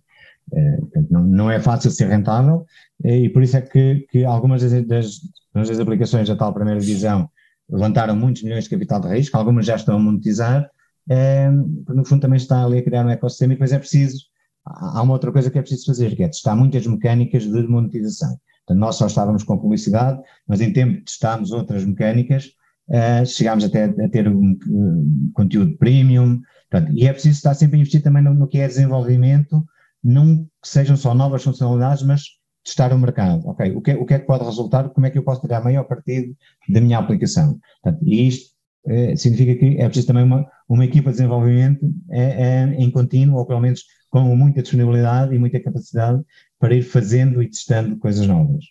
Não, 1.10 1.50
é 1.50 1.60
fácil 1.60 1.92
ser 1.92 2.08
rentável, 2.08 2.66
e 3.04 3.30
por 3.30 3.44
isso 3.44 3.58
é 3.58 3.62
que, 3.62 4.06
que 4.10 4.26
algumas 4.26 4.62
das, 4.62 4.86
das, 4.86 5.20
das, 5.54 5.80
aplicações 5.80 6.28
da 6.28 6.36
tal 6.36 6.54
primeira 6.54 6.80
divisão 6.80 7.30
levantaram 7.70 8.16
muitos 8.16 8.44
milhões 8.44 8.64
de 8.64 8.70
capital 8.70 9.00
de 9.00 9.10
risco, 9.10 9.38
algumas 9.38 9.66
já 9.66 9.76
estão 9.76 9.96
a 9.96 10.00
monetizar, 10.00 10.70
é, 11.10 11.50
no 11.50 12.06
fundo 12.06 12.22
também 12.22 12.38
está 12.38 12.64
ali 12.64 12.78
a 12.78 12.84
criar 12.84 13.06
um 13.06 13.10
ecossistema 13.10 13.54
e 13.54 13.56
depois 13.56 13.72
é 13.72 13.80
preciso, 13.80 14.26
há 14.66 15.02
uma 15.02 15.14
outra 15.14 15.32
coisa 15.32 15.50
que 15.50 15.58
é 15.58 15.62
preciso 15.62 15.86
fazer, 15.86 16.16
que 16.16 16.24
é 16.24 16.28
testar 16.28 16.56
muitas 16.56 16.86
mecânicas 16.86 17.44
de 17.44 17.68
monetização. 17.68 18.38
Nós 18.70 18.98
só 18.98 19.08
estávamos 19.08 19.44
com 19.44 19.58
publicidade, 19.58 20.22
mas 20.48 20.62
em 20.62 20.72
tempo 20.72 21.04
testámos 21.04 21.52
outras 21.52 21.84
mecânicas, 21.84 22.52
uh, 22.90 23.26
chegámos 23.26 23.64
até 23.64 23.86
a 23.86 24.10
ter 24.10 24.28
um, 24.28 24.58
um 24.68 25.32
conteúdo 25.34 25.76
premium, 25.78 26.40
portanto, 26.70 26.96
e 26.96 27.08
é 27.08 27.12
preciso 27.12 27.38
estar 27.38 27.56
sempre 27.56 27.78
a 27.78 27.80
investir 27.80 28.04
também 28.04 28.24
no, 28.24 28.34
no 28.34 28.48
que 28.48 28.60
é 28.60 28.68
desenvolvimento, 28.68 29.66
não 30.04 30.48
sejam 30.64 30.96
só 30.96 31.14
novas 31.14 31.44
funcionalidades, 31.44 32.04
mas 32.04 32.22
testar 32.64 32.94
o 32.94 33.00
mercado. 33.00 33.48
Ok, 33.48 33.72
o 33.72 33.82
que, 33.82 33.94
o 33.94 34.06
que 34.06 34.14
é 34.14 34.20
que 34.20 34.26
pode 34.26 34.44
resultar? 34.44 34.90
Como 34.90 35.06
é 35.06 35.10
que 35.10 35.18
eu 35.18 35.24
posso 35.24 35.42
tirar 35.42 35.64
maior 35.64 35.84
partido 35.84 36.36
da 36.68 36.82
minha 36.82 36.98
aplicação? 36.98 37.60
Portanto, 37.82 38.06
e 38.06 38.28
isto 38.28 38.52
é, 38.88 39.16
significa 39.16 39.56
que 39.56 39.78
é 39.78 39.86
preciso 39.86 40.08
também 40.08 40.24
uma, 40.24 40.46
uma 40.68 40.86
equipa 40.86 41.10
de 41.10 41.18
desenvolvimento 41.18 41.86
é, 42.12 42.22
é, 42.22 42.64
em 42.76 42.90
contínuo, 42.92 43.38
ou 43.38 43.46
pelo 43.46 43.60
menos 43.60 43.84
com 44.10 44.22
muita 44.36 44.62
disponibilidade 44.62 45.36
e 45.36 45.40
muita 45.40 45.60
capacidade 45.60 46.24
para 46.60 46.76
ir 46.76 46.84
fazendo 46.84 47.42
e 47.42 47.50
testando 47.50 47.98
coisas 47.98 48.26
novas. 48.26 48.66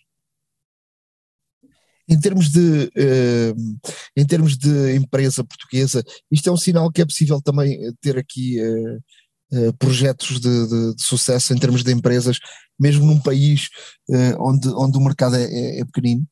Em 2.07 2.19
termos 2.19 2.49
de, 2.49 2.85
uh, 2.85 3.79
em 4.17 4.25
termos 4.25 4.57
de 4.57 4.95
empresa 4.95 5.43
portuguesa, 5.43 6.03
isto 6.31 6.49
é 6.49 6.51
um 6.51 6.57
sinal 6.57 6.91
que 6.91 7.03
é 7.03 7.05
possível 7.05 7.39
também 7.39 7.79
ter 8.01 8.17
aqui 8.17 8.59
uh, 8.59 8.99
uh, 9.51 9.73
projetos 9.77 10.39
de, 10.39 10.67
de, 10.67 10.95
de, 10.95 11.03
sucesso 11.03 11.53
em 11.53 11.57
termos 11.57 11.83
de 11.83 11.91
empresas, 11.91 12.39
mesmo 12.79 13.05
num 13.05 13.19
país 13.19 13.69
uh, 14.09 14.35
onde, 14.39 14.67
onde 14.69 14.97
o 14.97 15.01
mercado 15.01 15.35
é, 15.35 15.43
é, 15.43 15.79
é 15.81 15.85
pequenino? 15.85 16.25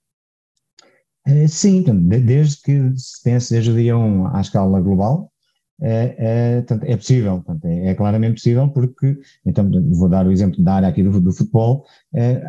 Uh, 1.28 1.48
sim, 1.48 1.84
desde 1.84 2.62
que 2.62 2.94
se 2.96 3.22
pense 3.24 3.54
desde 3.54 3.72
o 3.72 3.76
dia 3.76 3.98
1 3.98 4.36
à 4.36 4.42
escala 4.42 4.80
global, 4.80 5.32
é, 5.80 6.64
é, 6.66 6.92
é 6.92 6.98
possível, 6.98 7.44
é, 7.64 7.90
é, 7.90 7.94
claramente 7.94 8.36
possível 8.36 8.68
porque, 8.70 9.16
então 9.46 9.70
vou 9.92 10.10
dar 10.10 10.26
o 10.26 10.32
exemplo 10.32 10.64
da 10.64 10.74
área 10.74 10.88
aqui 10.88 11.04
do, 11.04 11.22
do 11.22 11.32
futebol, 11.32 11.86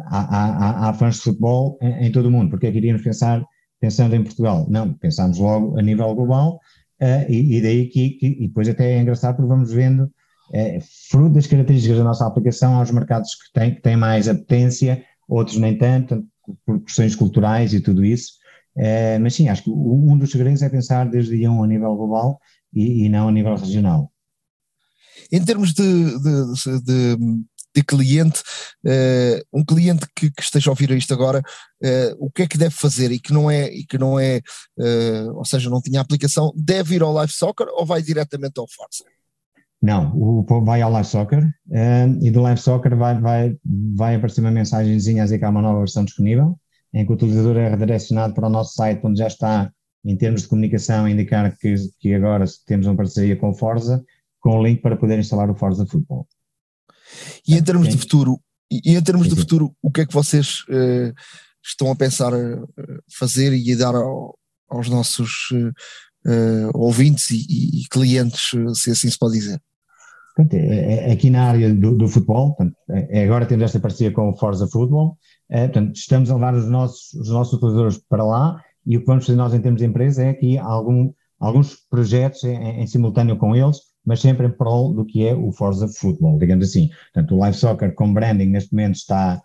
há, 0.07 0.87
há, 0.87 0.89
há, 0.89 0.95
fãs 0.95 1.17
de 1.17 1.23
futebol 1.23 1.79
em, 1.83 2.07
em, 2.07 2.13
todo 2.13 2.27
o 2.27 2.31
mundo, 2.31 2.49
porque 2.49 2.67
é 2.67 2.73
que 2.73 2.79
iríamos 2.79 3.03
pensar 3.03 3.45
pensando 3.79 4.15
em 4.15 4.25
Portugal? 4.25 4.67
Não, 4.71 4.95
pensamos 4.95 5.39
logo 5.39 5.79
a 5.79 5.83
nível 5.83 6.15
global 6.15 6.59
e, 7.29 7.59
e, 7.59 7.61
daí 7.61 7.89
que, 7.89 8.11
que, 8.11 8.27
e 8.27 8.49
depois 8.49 8.67
até 8.67 8.95
é 8.95 9.01
engraçado 9.01 9.37
porque 9.37 9.49
vamos 9.49 9.73
vendo 9.73 10.11
é, 10.53 10.79
fruto 11.11 11.35
das 11.35 11.47
características 11.47 11.99
da 11.99 12.05
nossa 12.05 12.27
aplicação 12.27 12.77
aos 12.77 12.91
mercados 12.91 13.35
que 13.35 13.53
têm, 13.53 13.75
que 13.75 13.83
têm 13.83 13.97
mais 13.97 14.29
apetência, 14.29 15.05
outros 15.29 15.59
nem 15.59 15.77
tanto, 15.77 16.25
por 16.65 16.81
questões 16.81 17.15
culturais 17.15 17.75
e 17.75 17.81
tudo 17.81 18.05
isso. 18.05 18.33
É, 18.77 19.19
mas 19.19 19.35
sim, 19.35 19.49
acho 19.49 19.65
que 19.65 19.71
um 19.71 20.17
dos 20.17 20.31
segredos 20.31 20.63
é 20.63 20.69
pensar 20.69 21.09
desde 21.09 21.49
um 21.49 21.63
a 21.63 21.67
nível 21.67 21.95
global 21.97 22.41
e, 22.73 23.05
e 23.05 23.09
não 23.09 23.29
a 23.29 23.33
nível 23.33 23.57
regional. 23.57 24.11
Em 25.33 25.45
termos 25.45 25.75
de, 25.75 25.83
de, 25.83 26.83
de, 26.85 27.17
de 27.75 27.83
cliente, 27.83 28.41
uh, 28.87 29.43
um 29.53 29.65
cliente 29.65 30.07
que, 30.15 30.31
que, 30.31 30.43
esteja 30.43 30.71
a 30.71 30.73
ouvir 30.73 30.91
isto 30.93 31.13
agora, 31.13 31.41
uh, 31.41 32.17
o 32.19 32.31
que 32.31 32.43
é 32.43 32.47
que 32.47 32.57
deve 32.57 32.75
fazer 32.75 33.11
e 33.11 33.19
que 33.19 33.33
não 33.33 33.51
é, 33.51 33.67
e 33.67 33.85
que 33.85 33.99
não 33.99 34.19
é 34.19 34.41
uh, 34.79 35.37
ou 35.37 35.45
seja, 35.45 35.69
não 35.69 35.83
tinha 35.83 36.01
aplicação, 36.01 36.53
deve 36.57 36.95
ir 36.95 37.03
ao 37.03 37.13
Live 37.13 37.33
Soccer 37.33 37.67
ou 37.73 37.85
vai 37.85 38.01
diretamente 38.01 38.59
ao 38.59 38.67
Forza? 38.69 39.05
Não, 39.81 40.13
o 40.17 40.45
vai 40.65 40.83
ao 40.83 40.91
Live 40.91 41.09
Soccer 41.09 41.45
uh, 41.45 42.19
e 42.25 42.31
do 42.31 42.43
Live 42.43 42.61
Soccer 42.61 42.97
vai, 42.97 43.21
vai, 43.21 43.57
vai 43.95 44.17
aparecer 44.17 44.41
uma 44.41 44.51
mensagenzinha 44.51 45.23
a 45.23 45.25
dizer 45.25 45.39
que 45.39 45.45
há 45.45 45.51
uma 45.51 45.63
nova 45.63 45.79
versão 45.79 46.05
disponível, 46.05 46.59
em 46.93 47.07
que 47.07 47.13
o 47.13 47.15
utilizador 47.15 47.57
é 47.57 47.69
redirecionado 47.69 48.35
para 48.35 48.49
o 48.49 48.51
nosso 48.51 48.75
site, 48.75 49.01
onde 49.05 49.21
já 49.21 49.29
está, 49.29 49.71
em 50.05 50.17
termos 50.17 50.43
de 50.43 50.49
comunicação, 50.49 51.05
a 51.05 51.11
indicar 51.11 51.57
que, 51.57 51.75
que 52.01 52.13
agora 52.13 52.45
temos 52.67 52.87
uma 52.87 52.97
parceria 52.97 53.37
com 53.37 53.51
o 53.51 53.55
Forza, 53.55 54.05
com 54.41 54.59
o 54.59 54.63
link 54.63 54.83
para 54.83 54.97
poder 54.97 55.19
instalar 55.19 55.49
o 55.49 55.55
Forza 55.55 55.87
Football. 55.87 56.27
E 57.47 57.55
em 57.55 57.63
termos 57.63 57.89
de 57.89 57.97
futuro, 57.97 58.41
e 58.71 58.97
em 58.97 59.03
termos 59.03 59.29
sim, 59.29 59.35
de 59.35 59.41
futuro, 59.41 59.73
o 59.81 59.93
que 59.93 60.01
é 60.01 60.07
que 60.07 60.13
vocês 60.13 60.65
uh, 60.69 61.15
estão 61.65 61.91
a 61.91 61.97
pensar 61.97 62.33
fazer 63.17 63.53
e 63.53 63.73
a 63.73 63.77
dar 63.77 63.95
ao, 63.95 64.37
aos 64.69 64.89
nossos 64.89 65.31
uh, 66.27 66.71
ouvintes 66.75 67.31
e, 67.31 67.83
e, 67.83 67.89
clientes, 67.91 68.51
se 68.75 68.91
assim 68.91 69.11
se 69.11 69.19
pode 69.19 69.35
dizer? 69.35 69.61
Portanto, 70.39 70.55
é, 70.55 71.09
é, 71.09 71.13
aqui 71.13 71.31
na 71.31 71.49
área 71.49 71.75
do, 71.75 71.97
do 71.97 72.07
futebol, 72.07 72.55
portanto, 72.55 72.77
é, 72.91 73.21
é 73.21 73.25
agora 73.25 73.45
temos 73.45 73.65
esta 73.65 73.81
parceria 73.81 74.13
com 74.13 74.31
o 74.31 74.37
Forza 74.37 74.69
Football, 74.69 75.19
é, 75.51 75.65
portanto, 75.65 75.97
estamos 75.97 76.31
a 76.31 76.35
levar 76.35 76.55
os 76.55 76.69
nossos, 76.69 77.13
os 77.15 77.29
nossos 77.29 77.55
utilizadores 77.55 78.01
para 78.09 78.25
lá 78.25 78.63
e 78.87 78.97
o 78.97 79.01
que 79.01 79.07
vamos 79.07 79.27
fazer 79.27 79.37
nós 79.37 79.53
em 79.53 79.61
termos 79.61 79.81
de 79.81 79.87
empresa 79.87 80.23
é 80.23 80.31
aqui 80.31 80.57
algum, 80.57 81.13
alguns 81.41 81.75
projetos 81.91 82.45
em, 82.45 82.83
em, 82.83 82.87
simultâneo 82.87 83.37
com 83.37 83.57
eles, 83.57 83.79
mas 84.05 84.21
sempre 84.21 84.47
em 84.47 84.51
prol 84.51 84.95
do 84.95 85.05
que 85.05 85.27
é 85.27 85.35
o 85.35 85.51
Forza 85.51 85.89
Football, 85.89 86.39
digamos 86.39 86.69
assim. 86.69 86.89
Portanto, 87.13 87.35
o 87.35 87.39
Live 87.39 87.57
Soccer 87.57 87.95
com 87.95 88.15
branding 88.15 88.47
neste 88.47 88.73
momento 88.73 88.95
está, 88.95 89.43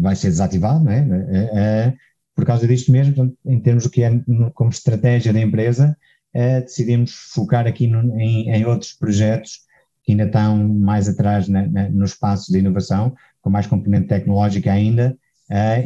vai 0.00 0.14
ser 0.14 0.28
desativado, 0.28 0.84
não 0.84 0.92
é? 0.92 1.96
Por 2.38 2.44
causa 2.44 2.68
disto 2.68 2.92
mesmo, 2.92 3.36
em 3.44 3.58
termos 3.58 3.82
do 3.82 3.90
que 3.90 4.04
é 4.04 4.12
como 4.54 4.70
estratégia 4.70 5.32
da 5.32 5.40
empresa, 5.40 5.98
uh, 6.36 6.60
decidimos 6.60 7.10
focar 7.34 7.66
aqui 7.66 7.88
no, 7.88 8.16
em, 8.16 8.48
em, 8.48 8.64
outros 8.64 8.92
projetos 8.92 9.62
que 10.04 10.12
ainda 10.12 10.22
estão 10.22 10.56
mais 10.68 11.08
atrás 11.08 11.48
na, 11.48 11.66
na, 11.66 11.88
no 11.88 12.04
espaço 12.04 12.52
de 12.52 12.60
inovação, 12.60 13.12
com 13.42 13.50
mais 13.50 13.66
componente 13.66 14.06
tecnológica 14.06 14.72
ainda, 14.72 15.18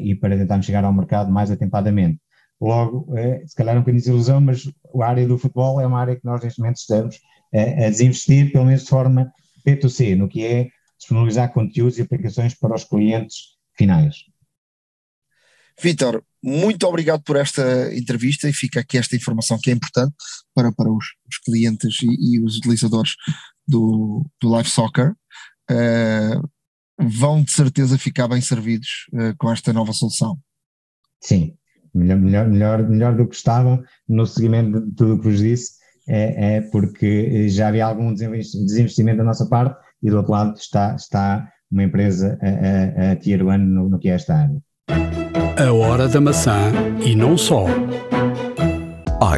e 0.03 0.15
para 0.15 0.37
tentarmos 0.37 0.67
chegar 0.67 0.85
ao 0.85 0.93
mercado 0.93 1.33
mais 1.33 1.51
atempadamente. 1.51 2.21
Logo, 2.61 3.09
se 3.47 3.57
calhar 3.57 3.75
um 3.75 3.81
bocadinho 3.81 4.05
de 4.05 4.11
ilusão, 4.11 4.39
mas 4.39 4.71
a 5.01 5.07
área 5.07 5.27
do 5.27 5.39
futebol 5.39 5.81
é 5.81 5.87
uma 5.87 6.01
área 6.01 6.17
que 6.17 6.25
nós 6.27 6.43
neste 6.45 6.61
momento 6.61 6.77
estamos 6.77 7.19
a 7.55 7.89
desinvestir, 7.89 8.53
pelo 8.53 8.67
menos 8.67 8.83
de 8.83 8.91
forma 8.91 9.33
P2C, 9.67 10.19
no 10.19 10.29
que 10.29 10.45
é 10.45 10.69
disponibilizar 10.99 11.51
conteúdos 11.51 11.99
e 11.99 12.03
aplicações 12.03 12.55
para 12.55 12.75
os 12.75 12.85
clientes 12.85 13.57
finais. 13.75 14.27
Vitor, 15.81 16.23
muito 16.43 16.87
obrigado 16.87 17.23
por 17.23 17.37
esta 17.37 17.95
entrevista 17.95 18.49
e 18.49 18.53
fica 18.53 18.81
aqui 18.81 18.99
esta 18.99 19.15
informação 19.15 19.59
que 19.63 19.71
é 19.71 19.75
importante 19.75 20.15
para, 20.55 20.73
para 20.73 20.91
os, 20.91 21.05
os 21.29 21.39
clientes 21.45 22.03
e, 22.03 22.37
e, 22.37 22.45
os 22.45 22.57
utilizadores 22.57 23.15
do, 23.67 24.27
do 24.41 24.49
Live 24.49 24.69
Soccer. 24.69 25.13
Uh, 25.71 26.49
vão 26.99 27.43
de 27.43 27.53
certeza 27.53 27.97
ficar 27.97 28.29
bem 28.29 28.41
servidos 28.41 29.07
uh, 29.13 29.35
com 29.39 29.51
esta 29.53 29.73
nova 29.73 29.93
solução. 29.93 30.37
Sim, 31.23 31.55
melhor, 31.95 32.19
melhor, 32.19 32.49
melhor, 32.49 32.89
melhor 32.89 33.17
do 33.17 33.29
que 33.29 33.37
estavam 33.37 33.83
no 34.09 34.27
seguimento 34.27 34.81
de 34.81 34.95
tudo 34.95 35.15
o 35.15 35.19
que 35.19 35.29
vos 35.29 35.39
disse 35.39 35.83
é, 36.09 36.57
é 36.57 36.61
porque 36.61 37.49
já 37.49 37.69
havia 37.69 37.87
algum 37.87 38.13
desinvestimento 38.13 39.19
da 39.19 39.25
nossa 39.25 39.49
parte 39.49 39.81
e 40.03 40.11
do 40.11 40.17
outro 40.17 40.33
lado 40.33 40.57
está, 40.57 40.97
está 40.97 41.49
uma 41.71 41.85
empresa 41.85 42.39
a, 42.43 43.11
a, 43.11 43.13
a 43.13 43.17
tier 43.17 43.47
one 43.47 43.65
no, 43.65 43.89
no 43.89 43.99
que 43.99 44.09
é 44.09 44.15
esta 44.15 44.35
área. 44.35 45.32
A 45.63 45.73
hora 45.73 46.09
da 46.09 46.21
maçã 46.21 46.73
e 47.05 47.15
não 47.15 47.39
só. 47.39 47.67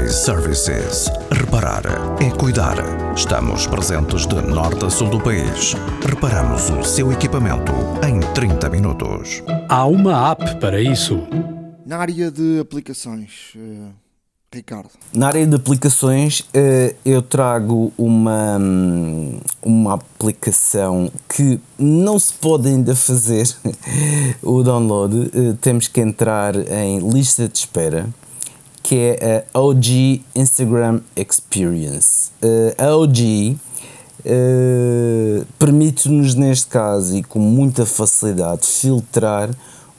iServices. 0.02 1.10
Reparar 1.30 1.82
é 2.18 2.30
cuidar. 2.30 2.76
Estamos 3.14 3.66
presentes 3.66 4.26
de 4.26 4.40
norte 4.40 4.86
a 4.86 4.88
sul 4.88 5.10
do 5.10 5.20
país. 5.20 5.74
Reparamos 6.08 6.70
o 6.70 6.82
seu 6.82 7.12
equipamento 7.12 7.72
em 8.08 8.20
30 8.32 8.70
minutos. 8.70 9.42
Há 9.68 9.84
uma 9.84 10.30
app 10.30 10.58
para 10.60 10.80
isso. 10.80 11.20
Na 11.84 11.98
área 11.98 12.30
de 12.30 12.58
aplicações. 12.58 13.52
Uh 13.54 14.03
Ricardo? 14.54 14.90
Na 15.12 15.26
área 15.26 15.46
de 15.46 15.56
aplicações, 15.56 16.44
eh, 16.54 16.94
eu 17.04 17.20
trago 17.20 17.92
uma, 17.98 18.56
hum, 18.58 19.38
uma 19.62 19.94
aplicação 19.94 21.10
que 21.28 21.60
não 21.78 22.18
se 22.18 22.32
pode 22.34 22.68
ainda 22.68 22.94
fazer 22.94 23.54
o 24.42 24.62
download, 24.62 25.30
eh, 25.34 25.56
temos 25.60 25.88
que 25.88 26.00
entrar 26.00 26.54
em 26.56 27.00
lista 27.10 27.48
de 27.48 27.58
espera, 27.58 28.08
que 28.82 29.16
é 29.20 29.44
a 29.52 29.60
OG 29.60 30.22
Instagram 30.34 31.00
Experience. 31.16 32.30
Eh, 32.40 32.74
a 32.78 32.96
OG 32.96 33.56
permite-nos, 35.58 36.34
neste 36.34 36.68
caso, 36.68 37.14
e 37.14 37.22
com 37.22 37.38
muita 37.38 37.84
facilidade, 37.84 38.66
filtrar 38.66 39.50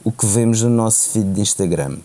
o 0.02 0.10
que 0.10 0.26
vemos 0.26 0.62
no 0.62 0.70
nosso 0.70 1.10
feed 1.10 1.32
de 1.32 1.40
Instagram. 1.40 1.98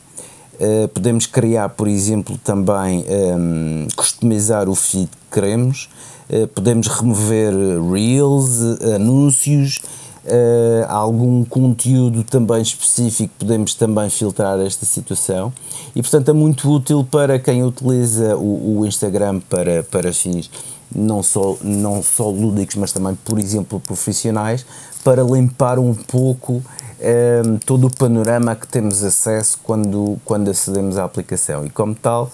Uh, 0.60 0.88
podemos 0.90 1.26
criar, 1.26 1.70
por 1.70 1.88
exemplo, 1.88 2.38
também 2.38 3.00
um, 3.00 3.84
ehm, 3.84 3.88
customizar 3.96 4.70
o 4.70 4.76
feed 4.76 5.08
que 5.08 5.40
queremos, 5.40 5.90
uh, 6.30 6.48
podemos 6.50 6.88
remover 6.88 7.54
reels, 7.92 8.60
anúncios, 8.94 9.80
uh, 10.26 10.86
algum 10.88 11.44
conteúdo 11.44 12.24
também 12.24 12.62
específico, 12.62 13.34
podemos 13.40 13.74
também 13.74 14.10
filtrar 14.10 14.60
esta 14.60 14.86
situação. 14.86 15.52
E, 15.96 16.02
portanto, 16.02 16.30
é 16.30 16.34
muito 16.34 16.70
útil 16.72 17.04
para 17.10 17.40
quem 17.40 17.64
utiliza 17.64 18.36
o, 18.36 18.80
o 18.80 18.86
Instagram 18.86 19.40
para, 19.50 19.82
para 19.84 20.14
fins 20.14 20.50
não 20.94 21.24
só, 21.24 21.58
não 21.62 22.04
só 22.04 22.30
lúdicos, 22.30 22.76
mas 22.76 22.92
também, 22.92 23.16
por 23.24 23.40
exemplo, 23.40 23.80
profissionais, 23.80 24.66
para 25.04 25.24
limpar 25.24 25.80
um 25.80 25.94
pouco 25.94 26.62
um, 27.02 27.58
todo 27.58 27.88
o 27.88 27.96
panorama 27.96 28.52
a 28.52 28.56
que 28.56 28.68
temos 28.68 29.04
acesso 29.04 29.60
quando, 29.64 30.20
quando 30.24 30.50
acedemos 30.50 30.98
à 30.98 31.04
aplicação. 31.04 31.66
E 31.66 31.70
como 31.70 31.96
tal, 31.96 32.32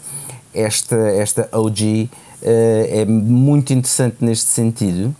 esta, 0.53 0.95
esta 0.95 1.49
OG 1.51 1.81
uh, 1.81 2.09
eh, 2.41 3.01
é 3.01 3.05
muito 3.05 3.73
interessante 3.73 4.17
neste 4.21 4.47
sentido. 4.47 5.15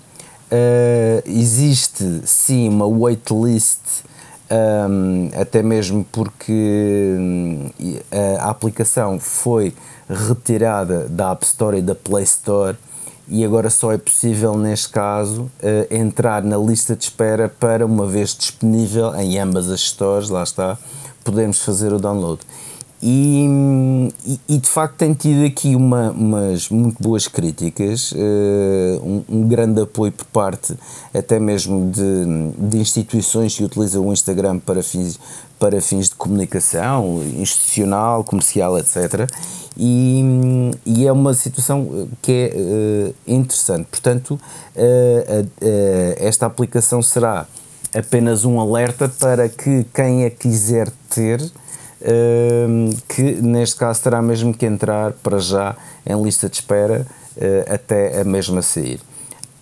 Uh, 0.50 1.22
existe 1.26 2.22
sim 2.26 2.70
uma 2.70 2.88
waitlist, 2.88 3.80
um, 4.50 5.30
até 5.39 5.62
mesmo 5.62 6.06
porque 6.12 7.16
hum, 7.20 7.70
a 8.39 8.50
aplicação 8.50 9.20
foi 9.20 9.74
retirada 10.10 11.08
da 11.10 11.32
App 11.32 11.45
Store 11.45 11.78
e 11.78 11.82
da 11.82 11.93
Play 11.93 12.24
Store 12.24 12.78
e 13.30 13.43
agora 13.43 13.69
só 13.69 13.91
é 13.91 13.97
possível, 13.97 14.57
neste 14.57 14.89
caso, 14.89 15.43
uh, 15.43 15.93
entrar 15.93 16.43
na 16.43 16.57
lista 16.57 16.95
de 16.95 17.03
espera 17.03 17.49
para, 17.49 17.86
uma 17.86 18.05
vez 18.05 18.36
disponível 18.36 19.13
em 19.15 19.38
ambas 19.38 19.69
as 19.69 19.82
stores, 19.82 20.30
lá 20.30 20.43
está, 20.43 20.78
podemos 21.23 21.59
fazer 21.61 21.91
o 21.91 21.99
download. 21.99 22.39
E, 23.01 23.45
e, 24.49 24.57
de 24.57 24.67
facto 24.67 24.95
tem 24.95 25.13
tido 25.13 25.45
aqui 25.45 25.75
uma, 25.75 26.09
umas 26.09 26.67
muito 26.69 26.97
boas 26.99 27.28
críticas, 27.28 28.11
uh, 28.11 28.15
um, 29.03 29.23
um, 29.30 29.47
grande 29.47 29.82
apoio 29.82 30.11
por 30.11 30.25
parte 30.25 30.73
até 31.13 31.39
mesmo 31.39 31.91
de, 31.91 32.69
de 32.69 32.80
instituições 32.80 33.55
que 33.55 33.63
utilizam 33.63 34.07
o 34.07 34.11
Instagram 34.11 34.57
para 34.57 34.82
fins, 34.82 35.19
para 35.60 35.82
fins 35.82 36.10
de 36.10 36.16
comunicação 36.16 37.24
institucional, 37.38 38.24
comercial, 38.24 38.78
etc 38.78 39.28
e, 39.78 40.72
e 40.86 41.05
é 41.05 41.12
uma 41.12 41.34
situação 41.34 42.10
que 42.22 42.32
é 42.32 42.58
uh, 42.58 43.16
interessante. 43.28 43.86
Portanto, 43.91 44.32
uh, 44.32 45.41
uh, 45.43 46.16
esta 46.18 46.47
aplicação 46.47 47.01
será 47.01 47.45
apenas 47.93 48.43
um 48.43 48.60
alerta 48.60 49.08
para 49.08 49.47
que 49.47 49.86
quem 49.93 50.26
a 50.26 50.30
quiser 50.30 50.91
ter, 51.10 51.39
que 53.08 53.24
neste 53.41 53.78
caso 53.78 54.03
terá 54.03 54.22
mesmo 54.22 54.53
que 54.53 54.66
entrar 54.66 55.14
para 55.14 55.39
já 55.39 55.76
em 56.05 56.22
lista 56.22 56.47
de 56.47 56.58
espera 56.58 57.08
até 57.68 58.22
a 58.22 58.24
mesma 58.24 58.62
sair. 58.62 58.99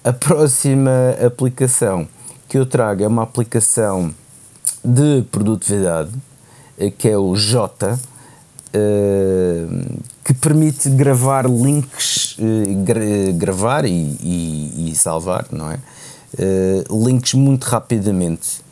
A 0.03 0.11
próxima 0.11 1.15
aplicação 1.25 2.07
que 2.49 2.57
eu 2.57 2.65
trago 2.65 3.03
é 3.03 3.07
uma 3.07 3.23
aplicação 3.23 4.13
de 4.85 5.23
produtividade, 5.31 6.11
que 6.97 7.09
é 7.09 7.17
o 7.17 7.35
J, 7.35 7.97
eh, 8.73 9.67
que 10.23 10.33
permite 10.33 10.89
gravar 10.89 11.45
links, 11.49 12.37
gra 12.83 13.31
gravar 13.33 13.85
e, 13.85 14.17
e, 14.21 14.89
e, 14.89 14.95
salvar, 14.95 15.47
não 15.51 15.71
é? 15.71 15.79
Links 16.89 17.33
muito 17.35 17.63
rapidamente. 17.65 18.63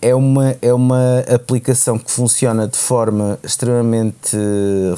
É, 0.00 0.14
uma, 0.14 0.56
é 0.62 0.72
uma 0.72 1.20
aplicação 1.32 1.98
que 1.98 2.10
funciona 2.10 2.66
de 2.66 2.76
forma 2.78 3.38
extremamente 3.42 4.36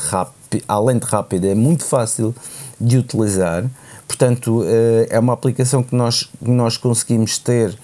rápida, 0.08 0.64
além 0.68 0.98
de 0.98 1.06
rápida, 1.06 1.46
é 1.48 1.54
muito 1.54 1.84
fácil 1.84 2.34
de 2.80 2.98
utilizar. 2.98 3.64
Portanto, 4.06 4.62
é 5.08 5.18
uma 5.18 5.32
aplicação 5.32 5.82
que 5.82 5.94
nós, 5.94 6.30
que 6.42 6.50
nós 6.50 6.76
conseguimos 6.76 7.38
ter 7.38 7.76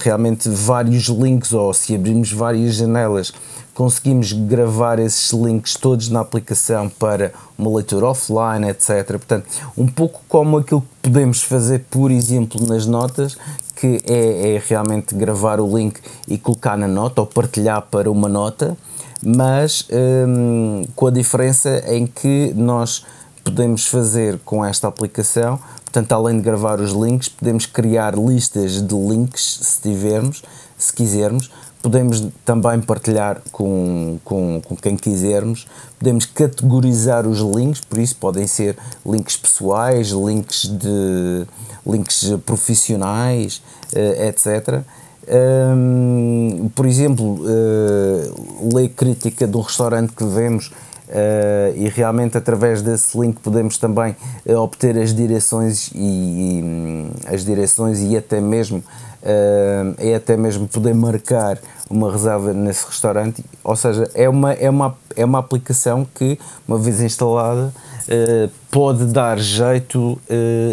realmente 0.00 0.48
vários 0.48 1.08
links, 1.08 1.52
ou 1.52 1.72
se 1.74 1.94
abrirmos 1.94 2.32
várias 2.32 2.76
janelas, 2.76 3.32
conseguimos 3.74 4.32
gravar 4.32 4.98
esses 4.98 5.32
links 5.32 5.74
todos 5.74 6.08
na 6.08 6.20
aplicação 6.20 6.88
para 6.88 7.32
uma 7.58 7.76
leitura 7.76 8.06
offline, 8.06 8.68
etc. 8.68 9.06
Portanto, 9.06 9.46
um 9.76 9.86
pouco 9.86 10.20
como 10.28 10.58
aquilo 10.58 10.80
que 10.80 11.10
podemos 11.10 11.42
fazer, 11.42 11.84
por 11.90 12.10
exemplo, 12.10 12.64
nas 12.66 12.86
notas, 12.86 13.36
que 13.74 14.00
é, 14.06 14.54
é 14.54 14.62
realmente 14.66 15.14
gravar 15.14 15.60
o 15.60 15.76
link 15.76 15.98
e 16.28 16.38
colocar 16.38 16.78
na 16.78 16.86
nota 16.86 17.20
ou 17.20 17.26
partilhar 17.26 17.82
para 17.82 18.10
uma 18.10 18.28
nota, 18.28 18.76
mas 19.22 19.88
hum, 20.28 20.84
com 20.94 21.08
a 21.08 21.10
diferença 21.10 21.82
em 21.88 22.06
que 22.06 22.52
nós 22.54 23.04
podemos 23.42 23.86
fazer 23.86 24.38
com 24.44 24.64
esta 24.64 24.88
aplicação, 24.88 25.58
portanto, 25.94 26.12
além 26.12 26.38
de 26.38 26.42
gravar 26.42 26.80
os 26.80 26.90
links, 26.90 27.28
podemos 27.28 27.66
criar 27.66 28.18
listas 28.18 28.82
de 28.82 28.94
links 28.96 29.60
se 29.62 29.80
tivermos, 29.80 30.42
se 30.76 30.92
quisermos, 30.92 31.52
podemos 31.80 32.26
também 32.44 32.80
partilhar 32.80 33.40
com, 33.52 34.18
com, 34.24 34.60
com 34.60 34.74
quem 34.74 34.96
quisermos, 34.96 35.68
podemos 35.96 36.26
categorizar 36.26 37.28
os 37.28 37.38
links, 37.38 37.80
por 37.80 38.00
isso 38.00 38.16
podem 38.16 38.44
ser 38.48 38.76
links 39.06 39.36
pessoais, 39.36 40.08
links, 40.08 40.66
de, 40.66 41.46
links 41.86 42.32
profissionais, 42.44 43.62
eh, 43.94 44.28
etc. 44.28 44.82
Por 46.74 46.86
exemplo, 46.86 47.38
uh, 47.40 48.76
ler 48.76 48.88
crítica 48.90 49.46
de 49.46 49.56
um 49.56 49.60
restaurante 49.60 50.12
que 50.12 50.24
vemos, 50.24 50.72
Uh, 51.14 51.76
e 51.76 51.88
realmente 51.88 52.36
através 52.36 52.82
desse 52.82 53.16
link 53.16 53.38
podemos 53.38 53.78
também 53.78 54.16
uh, 54.46 54.56
obter 54.56 54.98
as 54.98 55.14
direções 55.14 55.92
e, 55.94 55.98
e 55.98 56.62
um, 56.64 57.10
as 57.32 57.44
direções 57.44 58.00
e 58.00 58.16
até 58.16 58.40
mesmo 58.40 58.78
uh, 58.78 59.94
é 59.98 60.16
até 60.16 60.36
mesmo 60.36 60.66
poder 60.66 60.92
marcar 60.92 61.56
uma 61.88 62.10
reserva 62.10 62.52
nesse 62.52 62.84
restaurante. 62.84 63.44
Ou 63.62 63.76
seja 63.76 64.10
é 64.12 64.28
uma 64.28 64.54
é 64.54 64.68
uma 64.68 64.96
é 65.14 65.24
uma 65.24 65.38
aplicação 65.38 66.04
que 66.16 66.36
uma 66.66 66.78
vez 66.78 67.00
instalada 67.00 67.72
pode 68.70 69.06
dar 69.06 69.38
jeito 69.38 70.20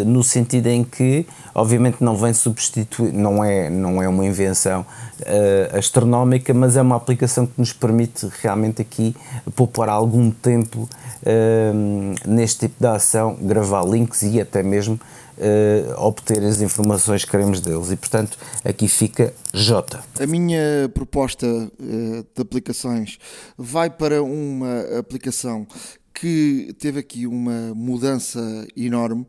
no 0.06 0.22
sentido 0.22 0.66
em 0.66 0.84
que 0.84 1.26
obviamente 1.54 1.96
não 2.00 2.16
vem 2.16 2.32
substituir 2.32 3.12
não 3.12 3.44
é 3.44 3.70
não 3.70 4.02
é 4.02 4.08
uma 4.08 4.24
invenção 4.24 4.84
uh, 5.22 5.78
astronómica, 5.78 6.52
mas 6.52 6.76
é 6.76 6.82
uma 6.82 6.96
aplicação 6.96 7.46
que 7.46 7.54
nos 7.56 7.72
permite 7.72 8.28
realmente 8.42 8.82
aqui 8.82 9.14
poupar 9.54 9.88
algum 9.88 10.30
tempo 10.30 10.88
uh, 11.22 12.28
neste 12.28 12.60
tipo 12.60 12.76
de 12.78 12.86
ação, 12.86 13.36
gravar 13.40 13.84
links 13.84 14.22
e 14.22 14.40
até 14.40 14.62
mesmo 14.62 14.94
uh, 15.38 16.00
obter 16.00 16.42
as 16.42 16.60
informações 16.60 17.24
que 17.24 17.30
queremos 17.30 17.60
deles. 17.60 17.90
E 17.90 17.96
portanto, 17.96 18.38
aqui 18.64 18.88
fica 18.88 19.32
J. 19.52 20.00
A 20.20 20.26
minha 20.26 20.90
proposta 20.92 21.46
de 21.78 22.40
aplicações 22.40 23.18
vai 23.56 23.90
para 23.90 24.22
uma 24.22 24.98
aplicação 24.98 25.66
que 26.12 26.74
teve 26.78 27.00
aqui 27.00 27.26
uma 27.26 27.74
mudança 27.74 28.66
enorme. 28.76 29.26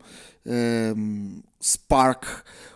Spark. 1.64 2.26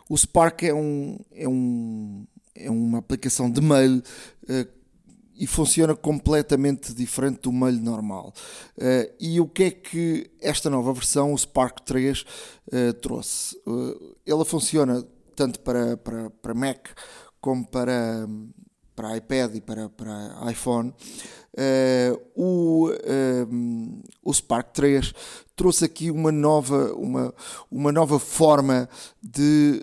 O 0.09 0.17
Spark 0.17 0.63
é 0.63 0.73
um, 0.73 1.19
é 1.35 1.47
um, 1.47 2.27
é 2.55 2.71
uma 2.71 2.99
aplicação 2.99 3.51
de 3.51 3.61
mail 3.61 3.99
uh, 3.99 4.69
e 5.37 5.47
funciona 5.47 5.95
completamente 5.95 6.95
diferente 6.95 7.43
do 7.43 7.53
mail 7.53 7.79
normal. 7.79 8.33
Uh, 8.77 9.13
e 9.21 9.39
o 9.41 9.47
que 9.47 9.65
é 9.65 9.71
que 9.71 10.31
esta 10.41 10.71
nova 10.71 10.93
versão, 10.95 11.35
o 11.35 11.39
Spark 11.39 11.83
3, 11.85 12.23
uh, 12.23 12.27
eh, 12.73 12.93
trouxe? 12.95 13.57
ela 14.27 14.45
funciona 14.45 15.07
tanto 15.37 15.61
para, 15.61 15.97
para, 15.99 16.31
para 16.31 16.55
Mac 16.55 16.89
como 17.41 17.67
para, 17.67 18.27
para 18.99 19.17
iPad 19.17 19.55
e 19.55 19.61
para, 19.61 19.89
para 19.89 20.51
iPhone. 20.51 20.93
o, 22.35 22.91
o 24.25 24.35
Spark 24.35 24.73
3 24.73 25.15
trouxe 25.55 25.85
aqui 25.85 26.11
uma 26.11 26.33
nova, 26.33 26.93
uma, 26.95 27.33
uma 27.71 27.93
nova 27.93 28.19
forma 28.19 28.89
de 29.23 29.81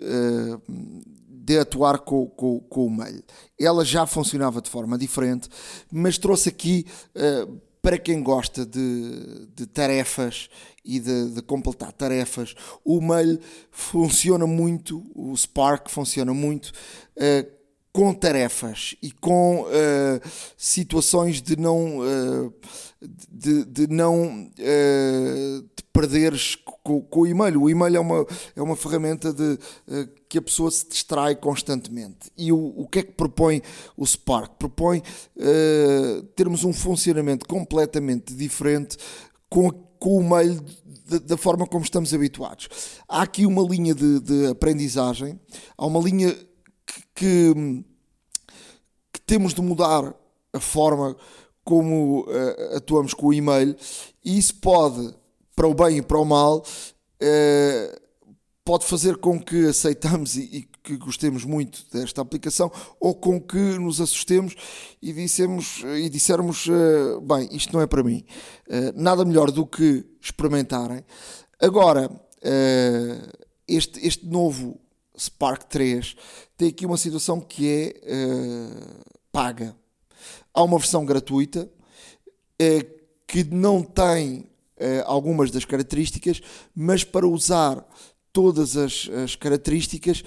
de 1.46 1.56
atuar 1.60 2.00
com, 2.00 2.26
com, 2.26 2.58
com 2.58 2.86
o 2.86 2.90
mail. 2.90 3.22
Ela 3.58 3.84
já 3.84 4.04
funcionava 4.04 4.60
de 4.60 4.68
forma 4.68 4.98
diferente, 4.98 5.48
mas 5.92 6.18
trouxe 6.18 6.48
aqui 6.48 6.84
uh, 7.14 7.60
para 7.80 7.98
quem 7.98 8.20
gosta 8.20 8.66
de, 8.66 9.46
de 9.54 9.64
tarefas 9.64 10.50
e 10.84 10.98
de, 10.98 11.30
de, 11.30 11.42
completar 11.42 11.92
tarefas, 11.92 12.56
o 12.84 13.00
mail 13.00 13.38
funciona 13.70 14.44
muito, 14.44 15.04
o 15.14 15.36
Spark 15.36 15.88
funciona 15.88 16.34
muito. 16.34 16.72
Uh, 17.16 17.55
com 17.96 18.12
tarefas 18.12 18.94
e 19.02 19.10
com 19.10 19.62
uh, 19.62 20.30
situações 20.54 21.40
de 21.40 21.56
não 21.58 22.00
uh, 22.00 22.52
de, 23.30 23.64
de, 23.64 23.86
não 23.86 24.50
uh, 24.50 25.62
de 25.62 25.82
perderes 25.94 26.56
com, 26.82 27.00
com, 27.00 27.20
o 27.20 27.26
e-mail. 27.26 27.62
O 27.62 27.70
e-mail 27.70 27.96
é 27.96 28.00
uma, 28.00 28.26
é 28.54 28.60
uma 28.60 28.76
ferramenta 28.76 29.32
de, 29.32 29.58
que 30.28 30.36
a 30.36 30.42
pessoa 30.42 30.70
se 30.70 30.86
distrai 30.86 31.36
constantemente. 31.36 32.30
E 32.36 32.52
o, 32.52 32.58
o 32.76 32.86
que 32.86 32.98
é 32.98 33.02
que 33.02 33.12
propõe 33.12 33.62
o 33.96 34.06
Spark? 34.06 34.58
Propõe 34.58 35.02
termos 36.34 36.64
um 36.64 36.74
funcionamento 36.74 37.46
completamente 37.46 38.34
diferente 38.34 38.98
com, 39.48 39.70
com 39.70 40.18
o 40.18 40.28
mail 40.28 40.62
da 41.24 41.38
forma 41.38 41.66
como 41.66 41.82
estamos 41.82 42.12
habituados. 42.12 42.68
Há 43.08 43.22
aqui 43.22 43.46
uma 43.46 43.62
linha 43.62 43.94
de, 43.94 44.20
de 44.20 44.46
aprendizagem, 44.48 45.40
há 45.78 45.86
uma 45.86 46.00
linha 46.00 46.36
que, 47.14 47.84
que 49.12 49.20
temos 49.20 49.54
de 49.54 49.60
mudar 49.60 50.14
a 50.52 50.60
forma 50.60 51.16
como 51.66 52.20
uh, 52.20 52.76
atuamos 52.76 53.12
com 53.12 53.26
o 53.26 53.34
e-mail 53.34 53.76
e 54.24 54.38
isso 54.38 54.54
pode, 54.54 55.12
para 55.54 55.66
o 55.66 55.74
bem 55.74 55.98
e 55.98 56.02
para 56.02 56.16
o 56.16 56.24
mal, 56.24 56.58
uh, 56.60 58.00
pode 58.64 58.84
fazer 58.84 59.16
com 59.16 59.40
que 59.40 59.66
aceitamos 59.66 60.36
e, 60.36 60.42
e, 60.42 60.68
que 60.82 60.96
gostemos 60.96 61.44
muito 61.44 61.84
desta 61.92 62.22
aplicação 62.22 62.70
ou 63.00 63.16
com 63.16 63.40
que 63.40 63.56
nos 63.56 64.00
assustemos 64.00 64.54
e, 65.02 65.12
dissemos, 65.12 65.82
e 65.98 66.08
dissermos, 66.08 66.66
uh, 66.68 67.20
bem, 67.20 67.48
isto 67.50 67.72
não 67.72 67.80
é 67.80 67.86
para 67.88 68.04
mim. 68.04 68.24
nada 68.94 69.24
melhor 69.24 69.50
do 69.50 69.66
que 69.66 70.04
experimentarem. 70.20 71.04
Agora, 71.60 72.08
este, 73.66 74.06
este 74.06 74.26
novo 74.26 74.78
Spark 75.18 75.64
3 75.64 76.16
tem 76.56 76.68
aqui 76.68 76.86
uma 76.86 76.96
situação 76.96 77.40
que 77.40 77.68
é 77.68 77.94
uh, 78.04 79.04
paga. 79.32 79.76
Há 80.52 80.62
uma 80.62 80.78
versão 80.78 81.04
gratuita 81.04 81.68
uh, 82.60 82.96
que 83.26 83.42
não 83.44 83.82
tem 83.82 84.40
uh, 84.40 84.46
algumas 85.04 85.50
das 85.50 85.64
características, 85.64 86.40
mas 86.74 87.02
para 87.04 87.26
usar 87.26 87.84
todas 88.32 88.76
as, 88.76 89.08
as 89.24 89.34
características 89.34 90.22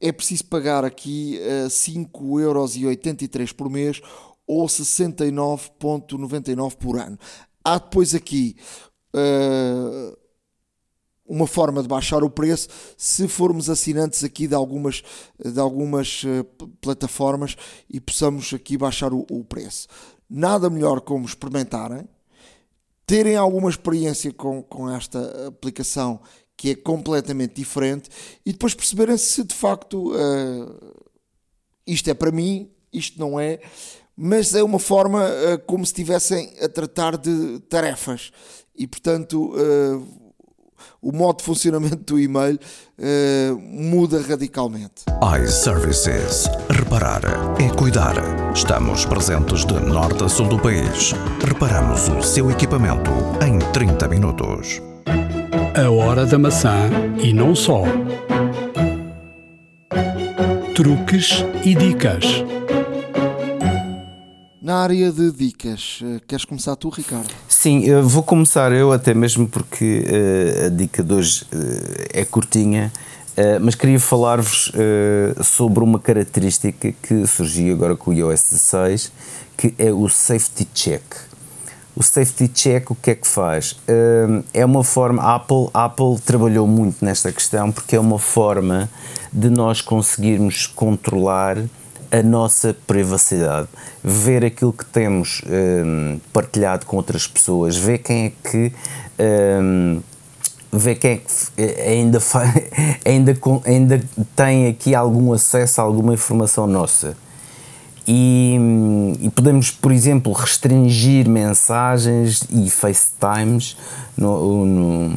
é 0.00 0.12
preciso 0.12 0.44
pagar 0.44 0.84
aqui 0.84 1.40
uh, 1.40 1.66
5,83€ 1.68 3.52
por 3.52 3.68
mês 3.68 4.00
ou 4.46 4.66
69,99€ 4.66 6.76
por 6.76 6.96
ano. 6.98 7.18
Há 7.64 7.78
depois 7.78 8.14
aqui 8.14 8.54
uh, 9.14 10.16
uma 11.28 11.46
forma 11.46 11.82
de 11.82 11.88
baixar 11.88 12.24
o 12.24 12.30
preço 12.30 12.68
se 12.96 13.28
formos 13.28 13.68
assinantes 13.68 14.24
aqui 14.24 14.48
de 14.48 14.54
algumas, 14.54 15.02
de 15.38 15.60
algumas 15.60 16.24
uh, 16.24 16.44
plataformas 16.80 17.56
e 17.88 18.00
possamos 18.00 18.52
aqui 18.54 18.78
baixar 18.78 19.12
o, 19.12 19.26
o, 19.30 19.44
preço. 19.44 19.86
Nada 20.28 20.70
melhor 20.70 21.02
como 21.02 21.26
experimentarem, 21.26 22.08
terem 23.06 23.36
alguma 23.36 23.68
experiência 23.68 24.32
com, 24.32 24.62
com 24.62 24.90
esta 24.90 25.46
aplicação 25.46 26.20
que 26.56 26.70
é 26.70 26.74
completamente 26.74 27.54
diferente 27.54 28.10
e 28.44 28.52
depois 28.52 28.74
perceberem 28.74 29.16
se 29.16 29.44
de 29.44 29.54
facto 29.54 30.12
uh, 30.12 30.94
isto 31.86 32.08
é 32.10 32.14
para 32.14 32.32
mim, 32.32 32.70
isto 32.92 33.20
não 33.20 33.38
é, 33.38 33.60
mas 34.16 34.54
é 34.54 34.62
uma 34.62 34.78
forma 34.78 35.24
uh, 35.24 35.58
como 35.66 35.84
se 35.84 35.92
estivessem 35.92 36.54
a 36.60 36.68
tratar 36.68 37.16
de 37.16 37.60
tarefas 37.60 38.32
e 38.74 38.86
portanto 38.86 39.54
o 41.00 41.12
modo 41.12 41.38
de 41.38 41.44
funcionamento 41.44 42.14
do 42.14 42.18
e-mail 42.18 42.58
uh, 42.98 43.58
muda 43.58 44.20
radicalmente. 44.20 45.04
iServices. 45.42 46.48
Reparar 46.70 47.22
é 47.60 47.68
cuidar. 47.74 48.14
Estamos 48.54 49.04
presentes 49.04 49.64
de 49.64 49.74
norte 49.80 50.24
a 50.24 50.28
sul 50.28 50.48
do 50.48 50.58
país. 50.58 51.12
Reparamos 51.44 52.08
o 52.08 52.22
seu 52.22 52.50
equipamento 52.50 53.10
em 53.46 53.58
30 53.72 54.08
minutos. 54.08 54.80
A 55.74 55.90
hora 55.90 56.26
da 56.26 56.38
maçã 56.38 56.90
e 57.22 57.32
não 57.32 57.54
só. 57.54 57.84
Truques 60.74 61.44
e 61.64 61.74
dicas. 61.74 62.24
Na 64.60 64.78
área 64.78 65.12
de 65.12 65.30
dicas, 65.30 66.00
eh, 66.02 66.20
queres 66.26 66.44
começar 66.44 66.74
tu, 66.74 66.88
Ricardo? 66.88 67.32
Sim, 67.48 67.84
eu 67.84 68.08
vou 68.08 68.24
começar 68.24 68.72
eu 68.72 68.90
até 68.90 69.14
mesmo 69.14 69.46
porque 69.46 70.04
uh, 70.04 70.66
a 70.66 70.68
dica 70.68 71.00
de 71.00 71.14
hoje 71.14 71.44
uh, 71.44 72.06
é 72.12 72.24
curtinha, 72.24 72.92
uh, 73.36 73.60
mas 73.60 73.76
queria 73.76 74.00
falar-vos 74.00 74.72
sobre 75.44 75.84
uma 75.84 76.00
característica 76.00 76.90
que 76.90 77.24
surgiu 77.28 77.72
agora 77.72 77.94
com 77.94 78.10
o 78.10 78.14
iOS 78.14 78.50
16, 78.50 79.12
que 79.56 79.74
é 79.78 79.92
o 79.92 80.08
Safety 80.08 80.64
Check. 80.74 81.04
O 81.94 82.02
Safety 82.02 82.48
Check 82.48 82.90
o 82.90 82.96
que 82.96 83.12
é 83.12 83.14
que 83.14 83.28
faz? 83.28 83.76
é 84.52 84.64
uma 84.64 84.82
forma, 84.82 85.22
a 85.22 85.36
Apple, 85.36 85.68
a 85.72 85.84
Apple 85.84 86.18
trabalhou 86.24 86.66
muito 86.66 87.04
nesta 87.04 87.30
questão 87.30 87.70
porque 87.70 87.94
é 87.94 88.00
uma 88.00 88.18
forma 88.18 88.90
de 89.32 89.50
nós 89.50 89.80
conseguirmos 89.80 90.66
controlar 90.66 91.58
a 92.10 92.22
nossa 92.22 92.76
privacidade, 92.86 93.68
ver 94.02 94.44
aquilo 94.44 94.72
que 94.72 94.84
temos 94.84 95.42
um, 95.46 96.18
partilhado 96.32 96.86
com 96.86 96.96
outras 96.96 97.26
pessoas, 97.26 97.76
ver 97.76 97.98
quem 97.98 98.26
é 98.26 98.32
que 98.50 98.72
um, 99.62 100.00
ver 100.72 100.96
quem 100.96 101.12
é 101.12 101.16
que 101.16 101.62
eh, 101.62 101.92
ainda, 101.92 102.18
ainda, 103.04 103.38
ainda 103.64 104.02
tem 104.36 104.68
aqui 104.68 104.94
algum 104.94 105.32
acesso 105.32 105.80
a 105.80 105.84
alguma 105.84 106.14
informação 106.14 106.66
nossa. 106.66 107.16
E, 108.06 108.56
hum, 108.58 109.12
e, 109.20 109.28
podemos, 109.28 109.70
por 109.70 109.92
exemplo, 109.92 110.32
restringir 110.32 111.28
mensagens 111.28 112.42
e 112.50 112.70
FaceTimes. 112.70 113.76
No, 114.16 114.64
no, 114.64 115.08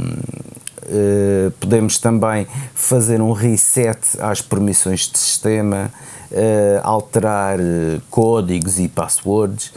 uh, 0.92 1.52
podemos 1.60 1.98
também 1.98 2.46
fazer 2.76 3.22
um 3.22 3.32
reset 3.32 4.00
às 4.20 4.42
permissões 4.42 5.10
de 5.10 5.18
sistema 5.18 5.92
uh, 6.32 6.36
alterar 6.84 7.60
uh, 7.60 8.02
códigos 8.10 8.80
e 8.80 8.88
passwords. 8.88 9.74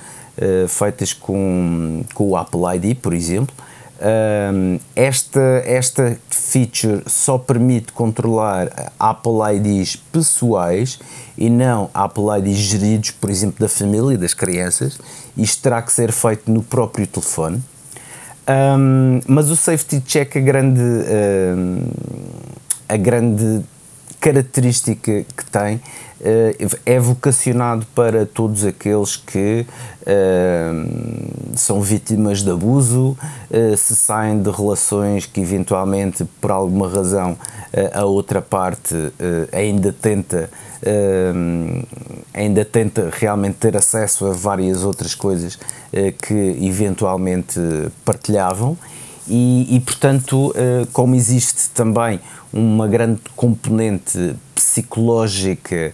feitas 0.68 1.12
com, 1.12 2.02
com 2.12 2.30
o 2.30 2.36
Apple 2.36 2.60
ID, 2.74 2.98
por 2.98 3.14
exemplo. 3.14 3.54
Esta, 4.96 5.62
esta 5.64 6.18
feature 6.28 7.04
só 7.06 7.38
permite 7.38 7.92
controlar 7.92 8.92
Apple 8.98 9.38
IDs 9.54 9.94
pessoais 9.94 10.98
e 11.38 11.48
não 11.48 11.88
Apple 11.94 12.24
IDs 12.40 12.58
geridos, 12.58 13.12
por 13.12 13.30
exemplo, 13.30 13.60
da 13.60 13.68
família, 13.68 14.18
das 14.18 14.34
crianças. 14.34 14.98
Isto 15.36 15.62
terá 15.62 15.80
que 15.80 15.92
ser 15.92 16.10
feito 16.10 16.50
no 16.50 16.64
próprio 16.64 17.06
telefone. 17.06 17.62
Um, 18.47 19.20
mas 19.26 19.51
o 19.51 19.57
Safety 19.57 20.03
Check, 20.07 20.36
a 20.36 20.40
grande, 20.40 20.80
um, 20.80 21.86
a 22.88 22.97
grande 22.97 23.64
característica 24.25 25.22
que 25.37 25.45
tem 25.53 25.83
eh, 26.18 26.57
é 26.87 26.99
vocacionado 26.99 27.85
para 27.95 28.25
todos 28.25 28.64
aqueles 28.64 29.14
que 29.14 29.66
uh, 30.01 31.55
são 31.55 31.83
vítimas 31.83 32.43
de 32.43 32.51
abuso, 32.51 33.14
uh, 33.51 33.77
se 33.77 33.95
saem 33.95 34.41
de 34.41 34.51
relações 34.51 35.27
que 35.27 35.43
eventualmente 35.43 36.25
por 36.41 36.51
alguma 36.51 36.89
razão 36.89 37.33
uh, 37.33 37.39
a 37.93 38.07
outra 38.07 38.41
parte 38.41 38.95
ainda 39.53 39.93
tenta 39.93 40.49
ainda 42.35 42.62
tenta 42.62 43.11
realmente 43.11 43.55
ter 43.55 43.75
acesso 43.75 44.27
a 44.27 44.33
várias 44.33 44.85
outras 44.85 45.14
coisas 45.14 45.59
que 46.20 46.59
eventualmente 46.61 47.59
partilhavam 48.05 48.77
e, 49.29 49.77
e 49.77 49.81
portanto 49.81 50.55
como 50.93 51.14
existe 51.14 51.70
também 51.70 52.20
uma 52.53 52.87
grande 52.87 53.20
componente 53.35 54.37
psicológica 54.55 55.93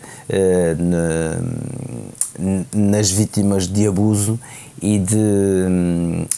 na, 0.78 2.61
nas 2.72 3.11
vítimas 3.11 3.66
de 3.66 3.87
abuso 3.87 4.39
e 4.83 4.99
de, 4.99 5.16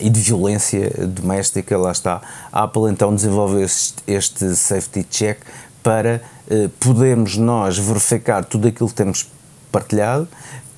e 0.01 0.11
de 0.11 0.21
violência 0.21 0.91
doméstica, 1.07 1.79
lá 1.79 1.93
está. 1.93 2.21
A 2.53 2.65
Apple 2.65 2.91
então 2.91 3.15
desenvolveu 3.15 3.65
este, 4.07 4.57
safety 4.57 5.05
check 5.09 5.39
para 5.83 6.21
uh, 6.51 6.69
podermos 6.81 7.37
nós 7.37 7.79
verificar 7.79 8.45
tudo 8.45 8.69
aquilo 8.69 8.89
que 8.89 8.95
temos 8.95 9.29
partilhado, 9.71 10.29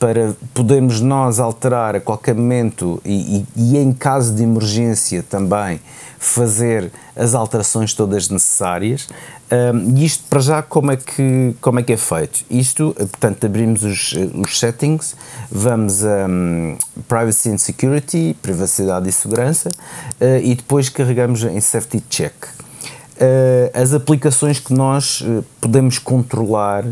para 0.05 0.35
podermos 0.53 1.01
nós 1.01 1.41
alterar 1.41 1.97
a 1.97 2.01
qualquer 2.01 2.35
momento 2.35 3.01
e, 3.07 3.39
e, 3.39 3.47
e, 3.57 3.79
em 3.79 3.91
caso 3.91 4.35
de 4.35 4.43
emergência 4.43 5.23
também 5.23 5.81
fazer 6.19 6.93
as 7.17 7.35
alterações 7.35 7.95
todas 7.95 8.29
necessárias. 8.29 9.09
Um, 9.51 9.97
e 9.97 10.05
isto 10.05 10.25
para 10.29 10.41
já 10.41 10.63
como 10.63 10.93
é 10.93 10.99
que, 10.99 11.57
como 11.59 11.81
é, 11.81 11.83
que 11.83 11.95
é 11.95 11.97
feito? 11.97 12.45
Isto, 12.51 12.95
portanto, 12.95 13.47
abrimos 13.47 13.83
os, 13.83 14.13
os 14.35 14.59
settings, 14.59 15.17
vamos 15.51 16.05
a 16.05 16.27
um, 16.29 16.77
Privacy 17.09 17.49
and 17.49 17.59
Security, 17.59 18.37
privacidade 18.43 19.09
e 19.09 19.13
segurança, 19.13 19.71
uh, 19.71 20.39
e 20.43 20.55
depois 20.55 20.91
carregamos 20.91 21.43
em 21.45 21.59
Safety 21.63 22.05
Check. 22.11 22.35
Uh, 22.45 23.71
as 23.73 23.95
aplicações 23.95 24.59
que 24.59 24.75
nós 24.75 25.23
uh, 25.23 25.43
podemos 25.63 25.99
controlar 25.99 26.85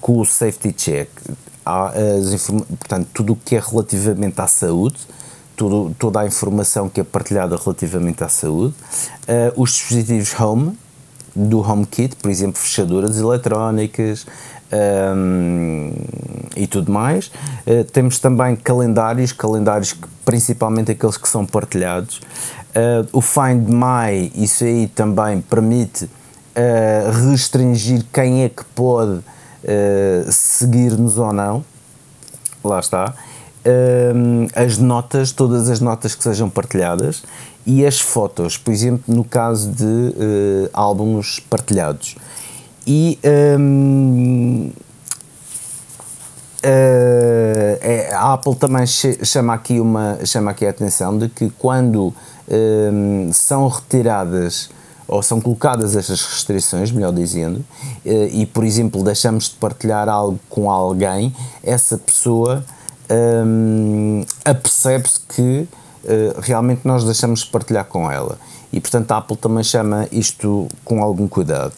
com 0.00 0.20
o 0.20 0.24
Safety 0.24 0.72
Check, 0.72 1.08
há 1.64 1.88
as, 1.88 2.46
portanto, 2.46 3.08
tudo 3.14 3.32
o 3.32 3.36
que 3.36 3.56
é 3.56 3.60
relativamente 3.60 4.40
à 4.40 4.46
saúde, 4.46 4.98
tudo, 5.56 5.94
toda 5.98 6.20
a 6.20 6.26
informação 6.26 6.88
que 6.88 7.00
é 7.00 7.04
partilhada 7.04 7.56
relativamente 7.56 8.22
à 8.22 8.28
saúde, 8.28 8.74
uh, 9.28 9.60
os 9.60 9.72
dispositivos 9.72 10.38
home, 10.38 10.76
do 11.34 11.60
HomeKit, 11.60 12.14
por 12.16 12.30
exemplo, 12.30 12.60
fechaduras 12.60 13.18
eletrónicas 13.18 14.24
um, 15.16 15.92
e 16.54 16.66
tudo 16.66 16.92
mais. 16.92 17.26
Uh, 17.66 17.82
temos 17.92 18.18
também 18.18 18.54
calendários, 18.54 19.32
calendários 19.32 19.96
principalmente 20.24 20.92
aqueles 20.92 21.16
que 21.16 21.28
são 21.28 21.44
partilhados. 21.44 22.18
Uh, 22.70 23.06
o 23.12 23.20
Find 23.20 23.68
My, 23.68 24.30
isso 24.34 24.64
aí 24.64 24.86
também 24.88 25.40
permite 25.40 26.08
restringir 27.30 28.04
quem 28.12 28.44
é 28.44 28.48
que 28.48 28.64
pode 28.74 29.20
seguir-nos 30.30 31.18
ou 31.18 31.32
não. 31.32 31.64
Lá 32.62 32.80
está 32.80 33.14
um, 33.64 34.46
as 34.54 34.78
notas, 34.78 35.32
todas 35.32 35.70
as 35.70 35.80
notas 35.80 36.14
que 36.14 36.22
sejam 36.22 36.50
partilhadas 36.50 37.22
e 37.66 37.84
as 37.84 38.00
fotos, 38.00 38.58
por 38.58 38.72
exemplo, 38.72 39.02
no 39.14 39.24
caso 39.24 39.70
de 39.70 39.84
uh, 39.84 40.70
álbuns 40.72 41.40
partilhados. 41.40 42.16
E 42.86 43.18
um, 43.58 44.70
uh, 44.70 44.74
é, 46.62 48.10
a 48.12 48.34
Apple 48.34 48.54
também 48.56 48.84
chama 48.86 49.54
aqui, 49.54 49.80
uma, 49.80 50.18
chama 50.26 50.50
aqui 50.50 50.66
a 50.66 50.70
atenção 50.70 51.16
de 51.16 51.30
que 51.30 51.48
quando 51.58 52.12
um, 52.46 53.32
são 53.32 53.66
retiradas 53.68 54.68
ou 55.06 55.22
são 55.22 55.40
colocadas 55.40 55.96
estas 55.96 56.24
restrições, 56.24 56.90
melhor 56.90 57.12
dizendo, 57.12 57.64
eh, 58.04 58.28
e 58.32 58.46
por 58.46 58.64
exemplo 58.64 59.02
deixamos 59.02 59.50
de 59.50 59.56
partilhar 59.56 60.08
algo 60.08 60.38
com 60.48 60.70
alguém, 60.70 61.34
essa 61.62 61.98
pessoa 61.98 62.64
um, 63.10 64.24
apercebe-se 64.44 65.20
que 65.28 65.68
uh, 66.04 66.40
realmente 66.40 66.82
nós 66.84 67.04
deixamos 67.04 67.40
de 67.40 67.46
partilhar 67.46 67.84
com 67.84 68.10
ela. 68.10 68.38
E 68.72 68.80
portanto 68.80 69.12
a 69.12 69.18
Apple 69.18 69.36
também 69.36 69.62
chama 69.62 70.08
isto 70.10 70.68
com 70.84 71.02
algum 71.02 71.28
cuidado. 71.28 71.74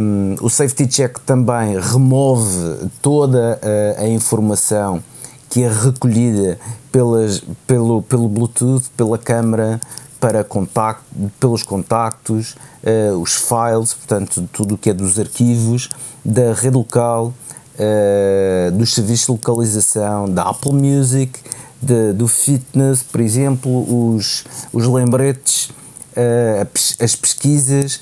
Um, 0.00 0.34
o 0.40 0.48
Safety 0.48 0.86
Check 0.86 1.18
também 1.20 1.78
remove 1.78 2.88
toda 3.00 3.60
a, 3.98 4.02
a 4.02 4.08
informação 4.08 5.02
que 5.48 5.62
é 5.62 5.68
recolhida 5.68 6.58
pelas, 6.90 7.42
pelo, 7.66 8.02
pelo 8.02 8.28
Bluetooth, 8.28 8.90
pela 8.96 9.16
câmara, 9.16 9.80
para 10.20 10.42
contacto, 10.42 11.04
pelos 11.38 11.62
contactos, 11.62 12.56
uh, 12.82 13.16
os 13.18 13.34
files, 13.34 13.94
portanto, 13.94 14.48
tudo 14.52 14.74
o 14.74 14.78
que 14.78 14.90
é 14.90 14.94
dos 14.94 15.18
arquivos, 15.18 15.88
da 16.24 16.52
rede 16.52 16.76
local, 16.76 17.32
uh, 17.74 18.72
dos 18.72 18.94
serviços 18.94 19.26
de 19.26 19.32
localização 19.32 20.28
da 20.28 20.42
Apple 20.42 20.72
Music, 20.72 21.40
de, 21.80 22.12
do 22.12 22.26
fitness, 22.26 23.02
por 23.02 23.20
exemplo, 23.20 24.14
os, 24.14 24.44
os 24.72 24.86
lembretes, 24.86 25.66
uh, 26.16 26.68
as 27.00 27.14
pesquisas, 27.14 28.00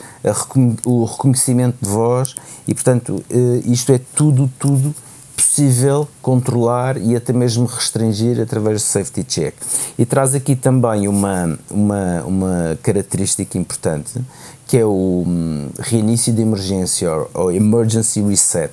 o 0.85 1.05
reconhecimento 1.05 1.77
de 1.83 1.89
voz 1.89 2.35
e, 2.67 2.75
portanto, 2.75 3.23
isto 3.64 3.93
é 3.93 4.01
tudo, 4.14 4.51
tudo 4.59 4.95
possível 5.37 6.09
controlar 6.22 6.97
e 6.97 7.14
até 7.14 7.32
mesmo 7.32 7.66
restringir 7.66 8.41
através 8.41 8.82
do 8.82 8.87
safety 8.87 9.24
check. 9.24 9.55
E 9.99 10.05
traz 10.05 10.34
aqui 10.34 10.57
também 10.57 11.07
uma, 11.07 11.59
uma, 11.70 12.22
uma 12.22 12.78
característica 12.82 13.59
importante 13.59 14.20
que 14.66 14.76
é 14.76 14.84
o 14.84 15.22
um, 15.24 15.68
reinício 15.78 16.32
de 16.32 16.43
emergência 16.43 17.09
ou 17.34 17.53
emergency 17.53 18.20
reset 18.20 18.72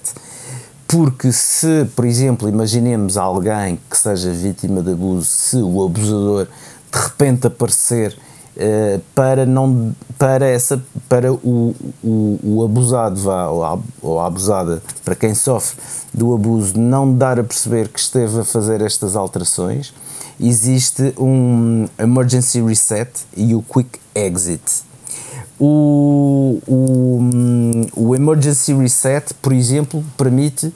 porque 0.94 1.32
se, 1.32 1.86
por 1.96 2.06
exemplo, 2.06 2.48
imaginemos 2.48 3.18
alguém 3.18 3.80
que 3.90 3.98
seja 3.98 4.32
vítima 4.32 4.80
de 4.84 4.92
abuso, 4.92 5.26
se 5.26 5.58
o 5.58 5.84
abusador 5.84 6.46
de 6.46 7.00
repente 7.00 7.48
aparecer 7.48 8.16
uh, 8.58 9.02
para 9.14 9.46
não 9.46 9.96
para 10.18 10.48
essa 10.48 10.82
para 11.10 11.34
o, 11.34 11.76
o, 12.04 12.40
o 12.44 12.64
abusado 12.64 13.20
vá 13.20 13.48
ou 13.48 13.64
a, 13.64 13.80
ou 14.02 14.20
a 14.20 14.28
abusada 14.28 14.82
para 15.04 15.16
quem 15.16 15.34
sofre 15.34 15.78
do 16.14 16.34
abuso 16.34 16.80
não 16.80 17.14
dar 17.14 17.40
a 17.40 17.44
perceber 17.44 17.90
que 17.90 18.00
esteve 18.00 18.40
a 18.40 18.44
fazer 18.44 18.82
estas 18.82 19.16
alterações 19.16 19.94
existe 20.40 21.14
um 21.18 21.88
emergency 21.98 22.62
reset 22.62 23.10
e 23.36 23.54
o 23.56 23.62
quick 23.62 24.00
exit. 24.16 24.84
O, 25.60 26.60
o, 26.68 27.20
o 27.96 28.16
Emergency 28.16 28.74
Reset, 28.74 29.34
por 29.36 29.54
exemplo, 29.54 30.04
permite, 30.18 30.68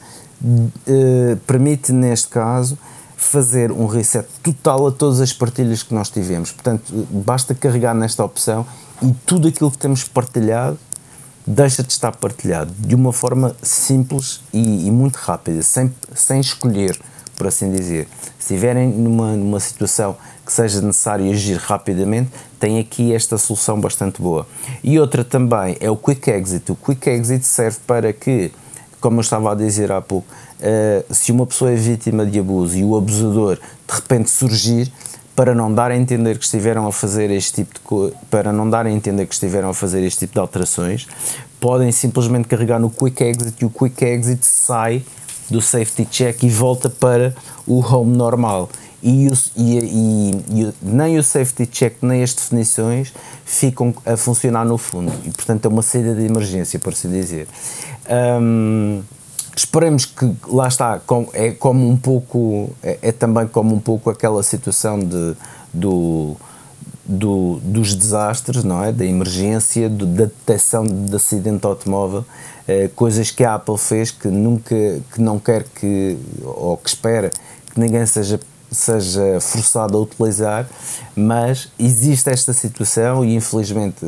uh, 0.41 1.35
permite 1.45 1.91
neste 1.91 2.27
caso 2.29 2.77
fazer 3.17 3.71
um 3.71 3.87
reset 3.87 4.25
total 4.41 4.87
a 4.87 4.91
todas 4.91 5.19
as 5.19 5.33
partilhas 5.33 5.83
que 5.83 5.93
nós 5.93 6.09
tivemos. 6.09 6.51
Portanto, 6.51 6.83
basta 7.09 7.53
carregar 7.53 7.93
nesta 7.93 8.23
opção 8.23 8.65
e 9.01 9.11
tudo 9.25 9.47
aquilo 9.47 9.71
que 9.71 9.77
temos 9.77 10.03
partilhado 10.03 10.77
deixa 11.45 11.81
de 11.81 11.91
estar 11.91 12.11
partilhado 12.11 12.73
de 12.77 12.93
uma 12.93 13.13
forma 13.13 13.55
simples 13.61 14.41
e, 14.53 14.87
e 14.87 14.91
muito 14.91 15.15
rápida, 15.15 15.61
sem, 15.61 15.93
sem 16.13 16.41
escolher, 16.41 16.99
por 17.37 17.47
assim 17.47 17.71
dizer. 17.71 18.07
Se 18.37 18.53
estiverem 18.53 18.89
numa, 18.89 19.35
numa 19.35 19.59
situação 19.59 20.17
que 20.45 20.51
seja 20.51 20.81
necessário 20.81 21.29
agir 21.31 21.57
rapidamente, 21.57 22.31
tem 22.59 22.79
aqui 22.79 23.13
esta 23.13 23.37
solução 23.37 23.79
bastante 23.79 24.21
boa. 24.21 24.47
E 24.83 24.99
outra 24.99 25.23
também 25.23 25.77
é 25.79 25.89
o 25.89 25.95
Quick 25.95 26.29
Exit. 26.29 26.71
O 26.71 26.75
Quick 26.75 27.09
Exit 27.09 27.45
serve 27.45 27.77
para 27.87 28.11
que, 28.11 28.51
como 29.07 29.19
eu 29.19 29.21
estava 29.21 29.53
a 29.53 29.55
dizer 29.55 29.89
há 29.89 30.01
pouco, 30.01 30.27
uh, 30.59 31.13
se 31.13 31.31
uma 31.31 31.45
pessoa 31.45 31.71
é 31.71 31.75
vítima 31.75 32.25
de 32.25 32.39
abuso 32.39 32.77
e 32.77 32.83
o 32.83 32.97
abusador 32.97 33.55
de 33.55 33.95
repente 33.95 34.29
surgir, 34.29 34.91
para 35.33 35.55
não 35.55 35.73
dar 35.73 35.91
a 35.91 35.95
entender 35.95 36.37
que 36.37 36.43
estiveram 36.43 36.85
a 36.85 36.91
fazer 36.91 37.31
este 37.31 37.63
tipo 37.63 37.73
de 37.73 38.13
para 38.29 38.51
não 38.51 38.69
dar 38.69 38.85
a 38.85 38.91
entender 38.91 39.25
que 39.25 39.33
estiveram 39.33 39.69
a 39.69 39.73
fazer 39.73 40.03
este 40.03 40.19
tipo 40.19 40.33
de 40.33 40.39
alterações, 40.41 41.07
podem 41.57 41.89
simplesmente 41.89 42.49
carregar 42.49 42.81
no 42.81 42.89
Quick 42.89 43.23
Exit 43.23 43.61
e 43.61 43.65
o 43.65 43.69
Quick 43.69 44.03
Exit 44.03 44.45
sai 44.45 45.01
do 45.49 45.61
safety 45.61 46.03
check 46.03 46.43
e 46.43 46.49
volta 46.49 46.89
para 46.89 47.33
o 47.65 47.79
home 47.79 48.17
normal. 48.17 48.69
E, 49.01 49.29
o, 49.29 49.33
e, 49.55 49.77
e, 49.77 50.31
e, 50.49 50.73
nem 50.81 51.17
o 51.17 51.23
safety 51.23 51.65
check 51.65 51.95
nem 52.01 52.23
as 52.23 52.33
definições 52.33 53.13
ficam 53.45 53.93
a 54.05 54.17
funcionar 54.17 54.65
no 54.65 54.77
fundo 54.77 55.13
e 55.23 55.29
portanto 55.29 55.65
é 55.65 55.67
uma 55.69 55.83
saída 55.83 56.15
de 56.15 56.25
emergência 56.25 56.79
por 56.79 56.93
assim 56.93 57.09
dizer 57.09 57.47
um, 58.09 59.01
esperemos 59.55 60.05
que 60.05 60.33
lá 60.47 60.67
está 60.67 61.01
é 61.33 61.51
como 61.51 61.89
um 61.89 61.97
pouco 61.97 62.69
é, 62.83 62.99
é, 63.01 63.11
também 63.11 63.47
como 63.47 63.75
um 63.75 63.79
pouco 63.79 64.09
aquela 64.09 64.43
situação 64.43 64.99
de 64.99 65.35
do, 65.73 66.35
do 67.05 67.59
dos 67.63 67.95
desastres 67.95 68.63
não 68.63 68.83
é? 68.83 68.91
Da 68.91 69.05
emergência 69.05 69.89
do, 69.89 70.05
da 70.05 70.25
detecção 70.25 70.85
de 70.85 71.15
acidente 71.15 71.65
automóvel 71.65 72.23
eh, 72.67 72.89
coisas 72.95 73.31
que 73.31 73.43
a 73.43 73.55
Apple 73.55 73.77
fez 73.77 74.11
que 74.11 74.27
nunca 74.27 74.75
que 75.13 75.21
não 75.21 75.39
quer 75.39 75.63
que 75.63 76.17
ou 76.43 76.77
que 76.77 76.89
espera 76.89 77.29
que 77.73 77.79
ninguém 77.79 78.05
seja 78.05 78.39
seja 78.69 79.39
forçado 79.39 79.97
a 79.97 80.01
utilizar, 80.01 80.67
mas 81.15 81.69
existe 81.79 82.29
esta 82.29 82.51
situação 82.51 83.23
e 83.23 83.35
infelizmente 83.35 84.05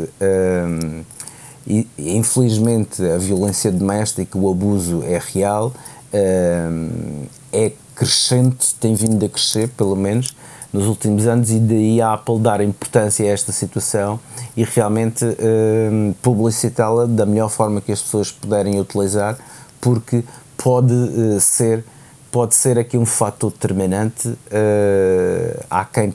infelizmente 1.98 3.04
a 3.04 3.18
violência 3.18 3.72
doméstica, 3.72 4.38
o 4.38 4.50
abuso 4.50 5.04
é 5.04 5.22
real, 5.34 5.74
hum, 6.14 7.26
é 7.54 7.72
crescente, 7.96 8.74
tem 8.76 8.96
vindo 8.96 9.24
a 9.26 9.30
crescer 9.30 9.70
pelo 9.70 9.96
menos 9.96 10.36
nos 10.72 10.86
últimos 10.86 11.28
anos 11.28 11.52
e 11.52 11.60
daí 11.60 12.02
a 12.02 12.14
Apple 12.14 12.40
dar 12.40 12.62
importância 12.62 13.26
a 13.26 13.30
esta 13.30 13.52
situação 13.52 14.20
e 14.56 14.64
realmente 14.64 15.26
hum, 15.26 16.14
publicitá-la 16.22 17.06
da 17.06 17.26
melhor 17.26 17.50
forma 17.50 17.82
que 17.82 17.92
as 17.92 18.02
pessoas 18.02 18.32
puderem 18.32 18.80
utilizar 18.80 19.38
porque 19.80 20.24
pode 20.58 20.94
uh, 20.94 21.40
ser 21.40 21.84
pode 22.32 22.56
ser 22.56 22.78
aqui 22.78 22.98
um 22.98 23.06
fator 23.06 23.52
determinante. 23.52 24.28
Uh, 24.28 25.66
há, 25.70 25.86
quem, 25.86 26.14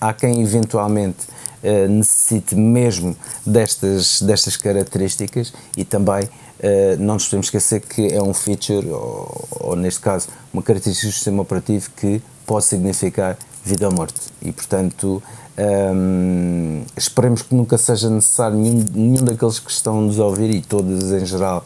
há 0.00 0.12
quem 0.12 0.42
eventualmente 0.42 1.26
uh, 1.62 1.88
necessite 1.88 2.54
mesmo 2.54 3.16
destas, 3.44 4.22
destas 4.22 4.56
características 4.56 5.52
e 5.76 5.84
também 5.84 6.24
uh, 6.24 6.96
não 6.98 7.14
nos 7.14 7.26
podemos 7.26 7.46
esquecer 7.46 7.80
que 7.80 8.12
é 8.12 8.22
um 8.22 8.34
feature, 8.34 8.88
ou, 8.88 9.48
ou, 9.50 9.76
neste 9.76 10.00
caso, 10.00 10.28
uma 10.52 10.62
característica 10.62 11.08
do 11.08 11.12
sistema 11.12 11.42
operativo 11.42 11.90
que 11.96 12.22
pode 12.46 12.64
significar 12.64 13.36
vida 13.64 13.86
ou 13.88 13.94
morte. 13.94 14.20
E 14.42 14.52
portanto. 14.52 15.22
Um, 15.58 16.84
esperemos 16.96 17.42
que 17.42 17.54
nunca 17.54 17.76
seja 17.76 18.08
necessário 18.08 18.56
nenhum, 18.56 18.82
nenhum 18.94 19.24
daqueles 19.24 19.58
que 19.58 19.70
estão 19.70 19.98
a 19.98 20.00
nos 20.00 20.18
ouvir 20.18 20.48
e 20.48 20.62
todos 20.62 21.12
em 21.12 21.26
geral 21.26 21.62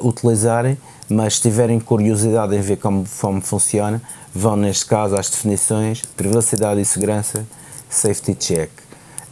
utilizarem, 0.00 0.78
mas 1.08 1.36
se 1.36 1.42
tiverem 1.42 1.80
curiosidade 1.80 2.54
em 2.54 2.60
ver 2.60 2.76
como, 2.76 3.04
como 3.20 3.40
funciona, 3.40 4.00
vão 4.32 4.54
neste 4.54 4.86
caso 4.86 5.16
às 5.16 5.30
definições, 5.30 6.02
privacidade 6.16 6.80
e 6.80 6.84
segurança, 6.84 7.44
safety 7.88 8.34
check. 8.34 8.70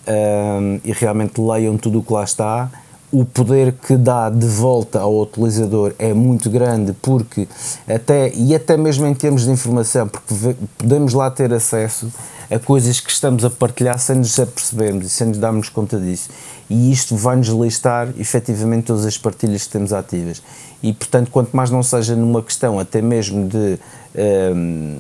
Um, 0.07 0.81
e 0.85 0.93
realmente 0.93 1.41
leiam 1.41 1.77
tudo 1.77 2.01
o 2.01 2.03
que 2.03 2.13
lá 2.13 2.25
está. 2.25 2.71
O 3.13 3.25
poder 3.25 3.73
que 3.73 3.97
dá 3.97 4.29
de 4.29 4.47
volta 4.47 5.01
ao 5.01 5.21
utilizador 5.21 5.95
é 5.99 6.13
muito 6.13 6.51
grande 6.51 6.93
porque 7.01 7.47
até 7.89 8.33
e 8.35 8.55
até 8.55 8.77
mesmo 8.77 9.07
em 9.07 9.15
termos 9.15 9.45
de 9.45 9.51
informação, 9.51 10.09
porque 10.09 10.57
podemos 10.77 11.15
lá 11.15 11.31
ter 11.31 11.53
acesso 11.53 12.13
a 12.51 12.59
coisas 12.59 13.01
que 13.01 13.11
estamos 13.11 13.45
a 13.45 13.51
partilhar 13.51 13.99
sem 13.99 14.16
nos 14.16 14.38
apercebermos 14.38 15.07
e 15.07 15.11
sem 15.11 15.28
nos 15.28 15.38
darmos 15.38 15.68
conta 15.68 15.99
disso. 15.99 16.28
E 16.68 16.90
isto 16.90 17.14
vai-nos 17.16 17.49
listar 17.49 18.09
efetivamente 18.18 18.86
todas 18.86 19.05
as 19.05 19.18
partilhas 19.18 19.64
que 19.64 19.70
temos 19.70 19.92
ativas. 19.92 20.42
E 20.82 20.92
portanto, 20.92 21.30
quanto 21.30 21.55
mais 21.57 21.70
não 21.70 21.82
seja 21.82 22.14
numa 22.14 22.42
questão 22.42 22.78
até 22.78 23.01
mesmo 23.01 23.49
de, 23.49 23.78
ehm, 24.14 24.97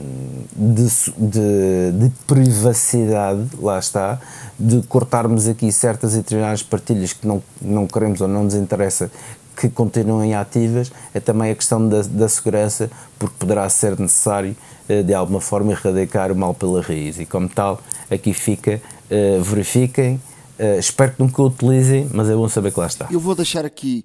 de, 0.56 0.88
de, 1.16 1.92
de 1.92 2.12
privacidade, 2.26 3.48
lá 3.60 3.78
está, 3.78 4.18
de 4.58 4.82
cortarmos 4.82 5.48
aqui 5.48 5.70
certas 5.72 6.14
e 6.14 6.18
determinadas 6.18 6.62
partilhas 6.62 7.12
que 7.12 7.26
não, 7.26 7.42
não 7.60 7.86
queremos 7.86 8.20
ou 8.20 8.28
não 8.28 8.44
nos 8.44 8.54
interessa 8.54 9.10
que 9.56 9.68
continuem 9.68 10.34
ativas, 10.34 10.92
é 11.12 11.20
também 11.20 11.50
a 11.50 11.54
questão 11.54 11.88
da, 11.88 12.02
da 12.02 12.28
segurança, 12.28 12.90
porque 13.18 13.36
poderá 13.38 13.68
ser 13.68 13.98
necessário 13.98 14.56
eh, 14.88 15.02
de 15.02 15.14
alguma 15.14 15.40
forma 15.40 15.72
erradicar 15.72 16.30
o 16.30 16.36
mal 16.36 16.54
pela 16.54 16.82
raiz. 16.82 17.18
E 17.18 17.24
como 17.24 17.48
tal, 17.48 17.80
aqui 18.10 18.34
fica, 18.34 18.82
eh, 19.08 19.38
verifiquem, 19.40 20.20
eh, 20.58 20.78
espero 20.78 21.12
que 21.12 21.22
nunca 21.22 21.40
o 21.40 21.46
utilizem, 21.46 22.08
mas 22.12 22.28
é 22.28 22.34
bom 22.34 22.48
saber 22.48 22.72
que 22.72 22.80
lá 22.80 22.86
está. 22.86 23.08
Eu 23.10 23.20
vou 23.20 23.34
deixar 23.34 23.64
aqui 23.64 24.04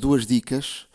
duas 0.00 0.26
dicas, 0.26 0.86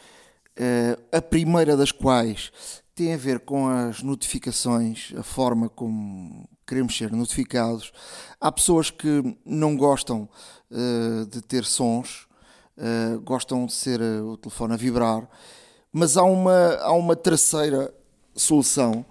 a 1.10 1.22
primeira 1.22 1.78
das 1.78 1.90
quais 1.90 2.52
tem 2.94 3.14
a 3.14 3.18
ver 3.18 3.40
com 3.40 3.70
as 3.70 4.04
notificações, 4.04 5.14
a 5.18 5.24
forma 5.24 5.70
como 5.70 6.50
queremos 6.66 6.98
ser 6.98 7.14
notificados. 7.14 7.94
Há 8.42 8.52
pessoas 8.52 8.90
que 8.90 9.38
não 9.46 9.78
gostam 9.78 10.28
de 11.32 11.42
ter 11.44 11.64
sons 11.64 12.27
uh, 12.78 13.20
gostam 13.22 13.66
de 13.66 13.74
ser 13.74 14.00
uh, 14.00 14.32
o 14.32 14.38
telefone 14.38 14.74
a 14.74 14.78
vibrar, 14.78 15.28
mas 15.92 16.18
há 16.18 16.24
uma, 16.24 16.76
há 16.76 16.92
uma 16.94 17.16
terceira 17.16 17.94
solução 18.36 19.06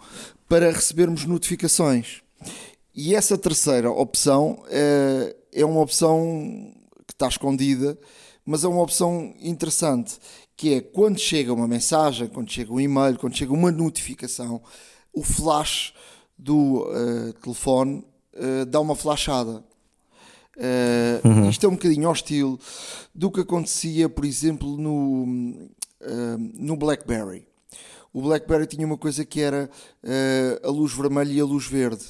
para 0.49 0.71
recebermos 0.71 1.25
notificações. 1.25 2.23
E 2.95 3.15
essa 3.15 3.37
terceira 3.37 3.91
opção 3.91 4.63
é, 4.69 5.37
é 5.53 5.65
uma 5.65 5.81
opção 5.81 6.73
que 7.07 7.13
está 7.13 7.29
escondida, 7.29 7.99
mas 8.45 8.65
é 8.65 8.69
uma 8.69 8.83
opção 8.83 9.35
interessante, 9.41 10.19
que 10.57 10.75
é 10.75 10.81
quando 10.81 11.19
chega 11.19 11.53
uma 11.53 11.69
mensagem, 11.69 12.29
quando 12.29 12.51
chega 12.51 12.73
um 12.73 12.81
e-mail, 12.81 13.19
quando 13.19 13.37
chega 13.37 13.53
uma 13.53 13.71
notificação, 13.71 14.63
o 15.13 15.23
flash 15.23 15.93
do 16.39 16.85
uh, 16.89 17.33
telefone 17.35 18.05
uh, 18.35 18.65
dá 18.67 18.81
uma 18.81 18.95
flashada. 18.95 19.65
Uh, 20.57 21.29
uhum. 21.29 21.51
Isto 21.51 21.67
é 21.67 21.69
um 21.69 21.73
bocadinho 21.73 22.09
hostil 22.09 22.59
do 23.15 23.31
que 23.31 23.41
acontecia, 23.41 24.09
por 24.09 24.25
exemplo, 24.25 24.77
no, 24.77 25.25
uh, 25.25 26.39
no 26.55 26.77
BlackBerry. 26.77 27.47
O 28.13 28.23
BlackBerry 28.23 28.67
tinha 28.67 28.87
uma 28.87 28.97
coisa 28.97 29.25
que 29.25 29.41
era 29.41 29.69
uh, 30.03 30.67
a 30.67 30.71
luz 30.71 30.95
vermelha 30.95 31.31
e 31.31 31.41
a 31.41 31.45
luz 31.45 31.67
verde. 31.67 32.05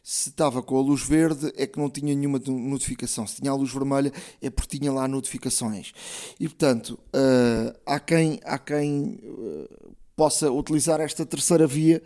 Se 0.00 0.30
estava 0.30 0.62
com 0.62 0.78
a 0.78 0.80
luz 0.80 1.02
verde 1.02 1.52
é 1.56 1.66
que 1.66 1.78
não 1.78 1.90
tinha 1.90 2.14
nenhuma 2.14 2.40
notificação. 2.46 3.26
Se 3.26 3.40
tinha 3.40 3.50
a 3.50 3.54
luz 3.54 3.72
vermelha 3.72 4.12
é 4.40 4.48
porque 4.48 4.78
tinha 4.78 4.92
lá 4.92 5.06
notificações. 5.06 5.92
E 6.40 6.48
portanto, 6.48 6.98
há 7.84 8.00
quem, 8.00 8.40
há 8.42 8.58
quem 8.58 9.20
possa 10.16 10.50
utilizar 10.50 10.98
esta 11.00 11.26
terceira 11.26 11.66
via 11.66 12.02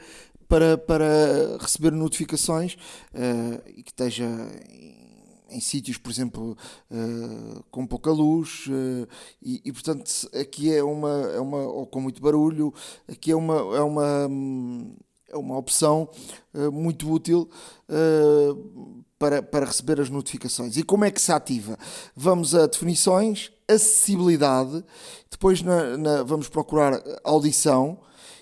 para, 0.49 0.77
para 0.77 1.59
receber 1.61 1.93
notificações 1.93 2.77
e 3.77 3.85
que 3.85 3.93
esteja 3.93 4.27
em 5.53 5.61
sítios, 5.61 5.99
por 5.99 6.11
exemplo, 6.11 6.57
uh, 6.91 7.63
com 7.71 7.87
pouca 7.87 8.11
luz, 8.11 8.67
uh, 8.69 9.07
e, 9.43 9.61
e, 9.65 9.73
portanto 9.73 10.11
aqui 10.35 10.75
é 10.75 10.83
uma, 10.83 11.31
é 11.35 11.41
uma, 11.41 11.59
ou 11.59 11.87
com 11.87 12.01
muito 12.01 12.21
barulho, 12.21 12.73
aqui 13.09 13.31
é 13.31 13.37
uma, 13.37 13.55
é 13.77 13.81
uma, 13.83 14.31
é 15.29 15.37
uma 15.37 15.59
opção 15.59 16.09
uh, 16.55 16.73
muito 16.73 17.11
útil 17.11 17.49
para, 19.19 19.43
para 19.43 19.67
receber 19.67 20.01
as 20.01 20.09
notificações. 20.09 20.77
E 20.77 20.83
como 20.83 21.05
é 21.05 21.11
que 21.11 21.21
se 21.21 21.31
ativa? 21.31 21.79
Vamos 22.17 22.55
a 22.55 22.67
definições, 22.67 23.53
acessibilidade, 23.69 24.83
depois 25.31 25.63
na, 25.63 25.97
na, 25.97 26.23
vamos 26.23 26.49
procurar 26.49 27.03
audição, 27.23 27.99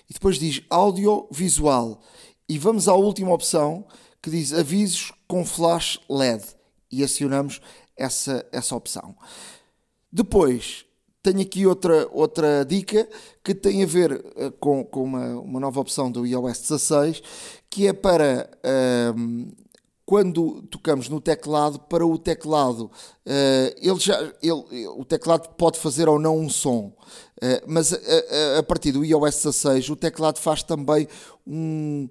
e 0.09 0.13
depois 0.13 0.37
diz 0.37 0.61
audiovisual, 0.69 2.01
e 2.47 2.57
vamos 2.57 2.87
à 2.87 2.93
última 2.93 3.33
opção 3.33 3.85
que 4.21 4.29
diz 4.29 4.53
avisos 4.53 5.11
com 5.27 5.45
flash 5.45 5.99
LED 6.09 6.43
e 6.91 7.03
acionamos 7.03 7.61
essa, 7.95 8.45
essa 8.51 8.75
opção. 8.75 9.15
Depois, 10.11 10.85
tenho 11.23 11.41
aqui 11.41 11.65
outra, 11.65 12.07
outra 12.11 12.65
dica 12.65 13.07
que 13.43 13.53
tem 13.53 13.83
a 13.83 13.85
ver 13.85 14.11
uh, 14.13 14.51
com, 14.59 14.83
com 14.83 15.03
uma, 15.03 15.39
uma 15.39 15.59
nova 15.59 15.79
opção 15.79 16.11
do 16.11 16.25
iOS 16.25 16.61
16, 16.61 17.23
que 17.69 17.87
é 17.87 17.93
para 17.93 18.49
uh, 18.65 19.51
quando 20.03 20.63
tocamos 20.63 21.07
no 21.07 21.21
teclado, 21.21 21.79
para 21.79 22.05
o 22.05 22.17
teclado, 22.17 22.85
uh, 22.85 23.75
ele 23.77 23.99
já, 23.99 24.19
ele, 24.41 24.87
o 24.97 25.05
teclado 25.05 25.49
pode 25.55 25.79
fazer 25.79 26.09
ou 26.09 26.19
não 26.19 26.37
um 26.37 26.49
som, 26.49 26.91
eh, 27.41 27.63
mas 27.65 27.93
a, 27.93 28.59
a 28.59 28.63
partir 28.63 28.91
do 28.91 29.05
iOS 29.05 29.35
16 29.35 29.89
o 29.89 29.95
teclado 29.95 30.37
faz 30.37 30.63
também 30.63 31.07
um 31.47 32.09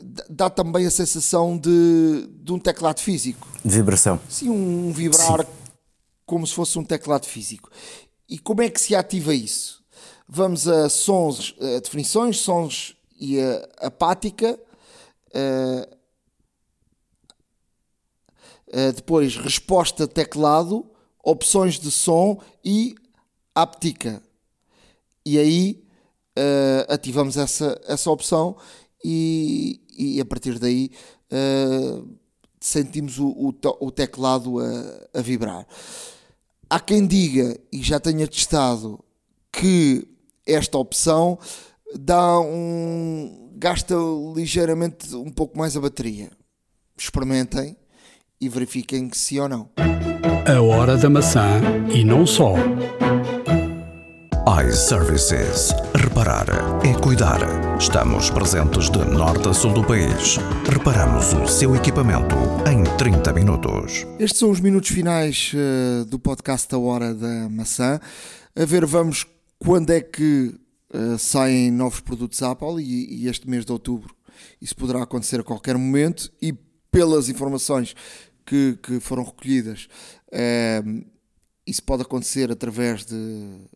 dá 0.00 0.50
também 0.50 0.86
a 0.86 0.90
sensação 0.90 1.56
de, 1.56 2.28
de 2.42 2.52
um 2.52 2.58
teclado 2.58 3.00
físico. 3.00 3.48
Vibração. 3.64 4.20
Sim, 4.28 4.50
um 4.50 4.92
vibrar 4.92 5.44
Sim. 5.44 5.52
como 6.24 6.46
se 6.46 6.54
fosse 6.54 6.78
um 6.78 6.84
teclado 6.84 7.26
físico. 7.26 7.70
E 8.28 8.38
como 8.38 8.62
é 8.62 8.68
que 8.68 8.80
se 8.80 8.94
ativa 8.94 9.34
isso? 9.34 9.84
Vamos 10.28 10.66
a 10.66 10.88
sons, 10.88 11.54
a 11.60 11.80
definições, 11.80 12.38
sons 12.38 12.96
e 13.18 13.40
a 13.40 13.86
apática. 13.86 14.58
A, 15.34 15.96
a 18.88 18.90
depois, 18.90 19.36
resposta 19.36 20.06
teclado, 20.08 20.90
opções 21.22 21.78
de 21.78 21.90
som 21.90 22.40
e 22.64 22.94
áptica. 23.54 24.22
E 25.24 25.38
aí 25.38 25.84
uh, 26.38 26.92
ativamos 26.92 27.36
essa, 27.36 27.80
essa 27.86 28.10
opção 28.10 28.56
e, 29.04 29.80
e 29.96 30.20
a 30.20 30.24
partir 30.24 30.58
daí 30.58 30.90
uh, 31.32 32.08
sentimos 32.60 33.18
o, 33.18 33.28
o, 33.28 33.54
o 33.80 33.90
teclado 33.90 34.58
a, 34.58 35.18
a, 35.18 35.22
vibrar. 35.22 35.66
Há 36.68 36.80
quem 36.80 37.06
diga, 37.06 37.58
e 37.72 37.82
já 37.82 38.00
tenha 38.00 38.26
testado, 38.26 38.98
que 39.52 40.06
esta 40.46 40.76
opção 40.76 41.38
dá 41.94 42.40
um. 42.40 43.50
gasta 43.56 43.94
ligeiramente 44.34 45.14
um 45.14 45.30
pouco 45.30 45.56
mais 45.58 45.76
a 45.76 45.80
bateria. 45.80 46.30
Experimentem 46.98 47.76
e 48.40 48.48
verifiquem 48.48 49.08
que 49.08 49.16
sim 49.16 49.38
ou 49.38 49.48
não. 49.48 49.70
A 50.46 50.60
hora 50.60 50.96
da 50.96 51.08
maçã 51.08 51.60
e 51.92 52.04
não 52.04 52.26
só 52.26 52.54
iServices. 54.46 55.74
Reparar 55.92 56.46
é 56.86 56.94
cuidar. 57.00 57.40
Estamos 57.80 58.30
presentes 58.30 58.88
de 58.88 59.04
norte 59.04 59.48
a 59.48 59.52
sul 59.52 59.72
do 59.72 59.84
país. 59.84 60.36
Reparamos 60.72 61.32
o 61.32 61.48
seu 61.48 61.74
equipamento 61.74 62.36
em 62.70 62.84
30 62.96 63.32
minutos. 63.32 64.06
Estes 64.20 64.38
são 64.38 64.50
os 64.50 64.60
minutos 64.60 64.90
finais 64.90 65.52
uh, 65.52 66.04
do 66.04 66.16
podcast 66.16 66.72
A 66.72 66.78
Hora 66.78 67.12
da 67.12 67.48
Maçã. 67.48 67.98
A 68.54 68.64
ver, 68.64 68.86
vamos 68.86 69.26
quando 69.58 69.90
é 69.90 70.00
que 70.00 70.54
uh, 70.94 71.18
saem 71.18 71.72
novos 71.72 71.98
produtos 71.98 72.40
Apple 72.40 72.80
e, 72.80 73.26
este 73.26 73.50
mês 73.50 73.64
de 73.64 73.72
outubro 73.72 74.14
isso 74.62 74.76
poderá 74.76 75.02
acontecer 75.02 75.40
a 75.40 75.44
qualquer 75.44 75.76
momento 75.76 76.30
e 76.40 76.52
pelas 76.92 77.28
informações 77.28 77.96
que, 78.44 78.78
que 78.80 79.00
foram 79.00 79.24
recolhidas, 79.24 79.88
uh, 80.28 81.04
isso 81.66 81.82
pode 81.82 82.02
acontecer 82.02 82.52
através 82.52 83.04
de 83.04 83.66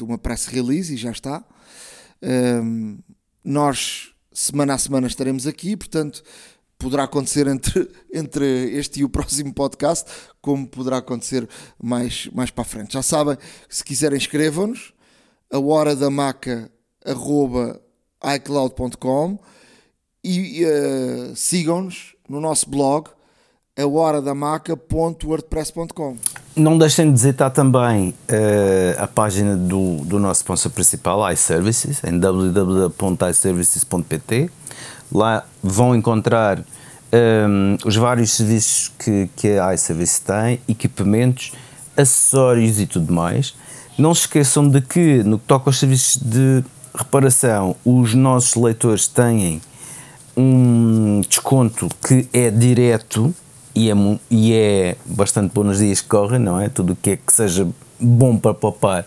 de 0.00 0.04
uma 0.04 0.18
press 0.18 0.46
release 0.46 0.94
e 0.94 0.96
já 0.96 1.10
está. 1.10 1.44
Um, 2.22 2.98
nós, 3.44 4.12
semana 4.32 4.74
a 4.74 4.78
semana, 4.78 5.06
estaremos 5.06 5.46
aqui, 5.46 5.76
portanto, 5.76 6.22
poderá 6.78 7.04
acontecer 7.04 7.46
entre, 7.46 7.90
entre 8.12 8.70
este 8.72 9.00
e 9.00 9.04
o 9.04 9.10
próximo 9.10 9.52
podcast, 9.52 10.10
como 10.40 10.66
poderá 10.66 10.96
acontecer 10.96 11.46
mais, 11.80 12.28
mais 12.32 12.50
para 12.50 12.62
a 12.62 12.64
frente. 12.64 12.94
Já 12.94 13.02
sabem, 13.02 13.36
se 13.68 13.84
quiserem, 13.84 14.16
escrevam-nos 14.16 14.94
a 15.52 15.58
hora 15.58 15.94
da 15.94 16.08
maca 16.08 16.70
icloud.com 18.22 19.38
e 20.24 20.64
uh, 20.64 21.36
sigam-nos 21.36 22.16
no 22.28 22.40
nosso 22.40 22.68
blog 22.70 23.10
a 23.78 23.86
hora 23.86 24.20
da 24.20 24.34
maca.wordpress.com. 24.34 26.16
Não 26.56 26.76
deixem 26.76 27.06
de 27.06 27.12
visitar 27.12 27.50
também 27.50 28.08
uh, 28.10 28.14
a 28.98 29.06
página 29.06 29.56
do, 29.56 29.98
do 30.04 30.18
nosso 30.18 30.40
sponsor 30.40 30.72
principal, 30.72 31.32
iServices, 31.32 32.02
em 32.04 32.18
www.iservices.pt. 32.18 34.50
Lá 35.12 35.44
vão 35.62 35.94
encontrar 35.94 36.58
um, 36.58 36.64
ehm, 37.12 37.76
os 37.84 37.94
vários 37.96 38.32
serviços 38.32 38.90
que, 38.98 39.28
que 39.36 39.58
a 39.58 39.74
iServices 39.74 40.18
tem, 40.20 40.60
equipamentos, 40.68 41.52
acessórios 41.96 42.80
e 42.80 42.86
tudo 42.86 43.12
mais. 43.12 43.54
Não 43.98 44.14
se 44.14 44.20
esqueçam 44.22 44.68
de 44.68 44.80
que, 44.80 45.22
no 45.22 45.38
que 45.38 45.44
toca 45.46 45.68
aos 45.68 45.78
serviços 45.78 46.16
de 46.16 46.64
reparação, 46.94 47.76
os 47.84 48.14
nossos 48.14 48.54
leitores 48.54 49.06
têm 49.08 49.60
um 50.36 51.20
desconto 51.28 51.88
que 52.06 52.28
é 52.32 52.50
direto 52.50 53.34
e 53.80 53.90
é, 53.90 53.94
e 54.30 54.52
é 54.52 54.96
bastante 55.06 55.54
bom 55.54 55.64
nos 55.64 55.78
dias 55.78 56.02
que 56.02 56.08
correm, 56.08 56.38
não 56.38 56.60
é? 56.60 56.68
Tudo 56.68 56.92
o 56.92 56.96
que 56.96 57.10
é 57.10 57.16
que 57.16 57.32
seja 57.32 57.66
bom 57.98 58.36
para 58.36 58.52
poupar 58.52 59.06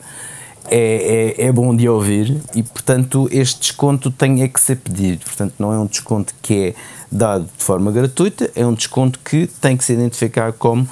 é, 0.67 1.35
é, 1.37 1.45
é, 1.47 1.51
bom 1.51 1.75
de 1.75 1.87
ouvir 1.87 2.41
e, 2.55 2.63
portanto, 2.63 3.27
este 3.31 3.59
desconto 3.59 4.09
tem 4.09 4.41
é 4.41 4.47
que 4.47 4.59
ser 4.59 4.77
pedido. 4.77 5.25
Portanto, 5.25 5.53
não 5.59 5.71
é 5.71 5.77
um 5.77 5.85
desconto 5.85 6.33
que 6.41 6.69
é 6.69 6.75
dado 7.11 7.47
de 7.57 7.63
forma 7.63 7.91
gratuita, 7.91 8.49
é 8.55 8.65
um 8.65 8.73
desconto 8.73 9.19
que 9.19 9.45
tem 9.61 9.77
que 9.77 9.83
se 9.83 9.93
identificar 9.93 10.53
como, 10.53 10.87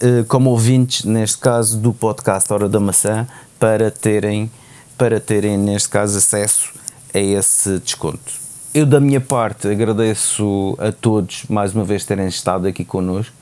eh, 0.00 0.24
como 0.26 0.50
ouvintes, 0.50 1.04
neste 1.04 1.38
caso, 1.38 1.78
do 1.78 1.92
podcast 1.92 2.52
Hora 2.52 2.68
da 2.68 2.80
Maçã, 2.80 3.28
para 3.60 3.90
terem, 3.90 4.50
para 4.98 5.20
terem, 5.20 5.56
neste 5.56 5.88
caso, 5.88 6.18
acesso 6.18 6.72
a 7.14 7.18
esse 7.18 7.78
desconto. 7.78 8.41
Eu, 8.74 8.86
da 8.86 8.98
minha 8.98 9.20
parte, 9.20 9.68
agradeço 9.68 10.74
a 10.78 10.90
todos 10.90 11.44
mais 11.46 11.74
uma 11.74 11.84
vez 11.84 12.06
terem 12.06 12.26
estado 12.26 12.66
aqui 12.66 12.86
connosco 12.86 13.34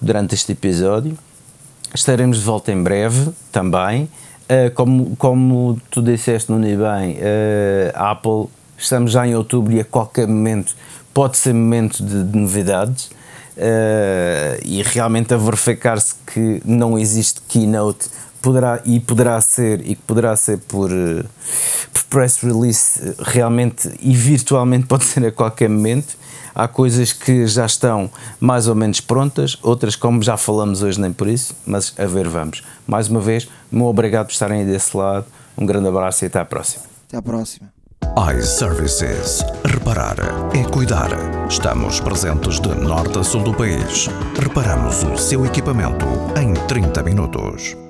durante 0.00 0.34
este 0.34 0.52
episódio. 0.52 1.18
Estaremos 1.94 2.38
de 2.38 2.44
volta 2.44 2.72
em 2.72 2.82
breve 2.82 3.30
também. 3.52 4.04
Uh, 4.04 4.70
como, 4.74 5.14
como 5.16 5.78
tu 5.90 6.00
disseste, 6.00 6.50
Nuno, 6.50 6.64
bem, 6.64 6.78
uh, 6.78 7.92
Apple, 7.94 8.46
estamos 8.78 9.12
já 9.12 9.26
em 9.26 9.34
outubro 9.34 9.70
e 9.74 9.80
a 9.80 9.84
qualquer 9.84 10.26
momento 10.26 10.74
pode 11.12 11.36
ser 11.36 11.52
momento 11.52 12.02
de, 12.02 12.24
de 12.24 12.38
novidades. 12.38 13.10
Uh, 13.58 14.56
e 14.64 14.82
realmente 14.82 15.34
a 15.34 15.36
verificar-se 15.36 16.14
que 16.26 16.62
não 16.64 16.98
existe 16.98 17.42
keynote 17.46 18.08
poderá 18.40 18.80
e 18.84 19.00
poderá 19.00 19.40
ser 19.40 19.80
e 19.80 19.94
que 19.94 20.02
poderá 20.02 20.34
ser 20.36 20.58
por, 20.58 20.90
eh, 20.90 21.24
por 21.92 22.04
press 22.04 22.38
release 22.42 23.00
eh, 23.02 23.14
realmente 23.18 23.90
e 24.00 24.14
virtualmente 24.14 24.86
pode 24.88 25.04
ser 25.04 25.26
a 25.26 25.32
qualquer 25.32 25.68
momento. 25.68 26.18
Há 26.54 26.66
coisas 26.66 27.12
que 27.12 27.46
já 27.46 27.64
estão 27.64 28.10
mais 28.40 28.66
ou 28.66 28.74
menos 28.74 29.00
prontas, 29.00 29.56
outras, 29.62 29.94
como 29.94 30.20
já 30.22 30.36
falamos 30.36 30.82
hoje, 30.82 31.00
nem 31.00 31.12
por 31.12 31.28
isso, 31.28 31.54
mas 31.64 31.94
a 31.96 32.06
ver, 32.06 32.28
vamos. 32.28 32.62
Mais 32.86 33.08
uma 33.08 33.20
vez, 33.20 33.48
muito 33.70 33.86
obrigado 33.86 34.26
por 34.26 34.32
estarem 34.32 34.60
aí 34.60 34.66
desse 34.66 34.96
lado. 34.96 35.26
Um 35.56 35.64
grande 35.64 35.88
abraço 35.88 36.24
e 36.24 36.26
até 36.26 36.40
à 36.40 36.44
próxima. 36.44 36.84
Até 37.06 37.16
à 37.16 37.22
próxima. 37.22 37.68
iServices. 38.36 39.44
Reparar 39.64 40.16
é 40.54 40.64
cuidar. 40.64 41.10
Estamos 41.48 42.00
presentes 42.00 42.58
de 42.60 42.74
norte 42.74 43.18
a 43.18 43.22
sul 43.22 43.42
do 43.42 43.54
país. 43.54 44.08
Reparamos 44.38 45.04
o 45.04 45.16
seu 45.16 45.46
equipamento 45.46 46.06
em 46.36 46.54
30 46.66 47.02
minutos. 47.02 47.89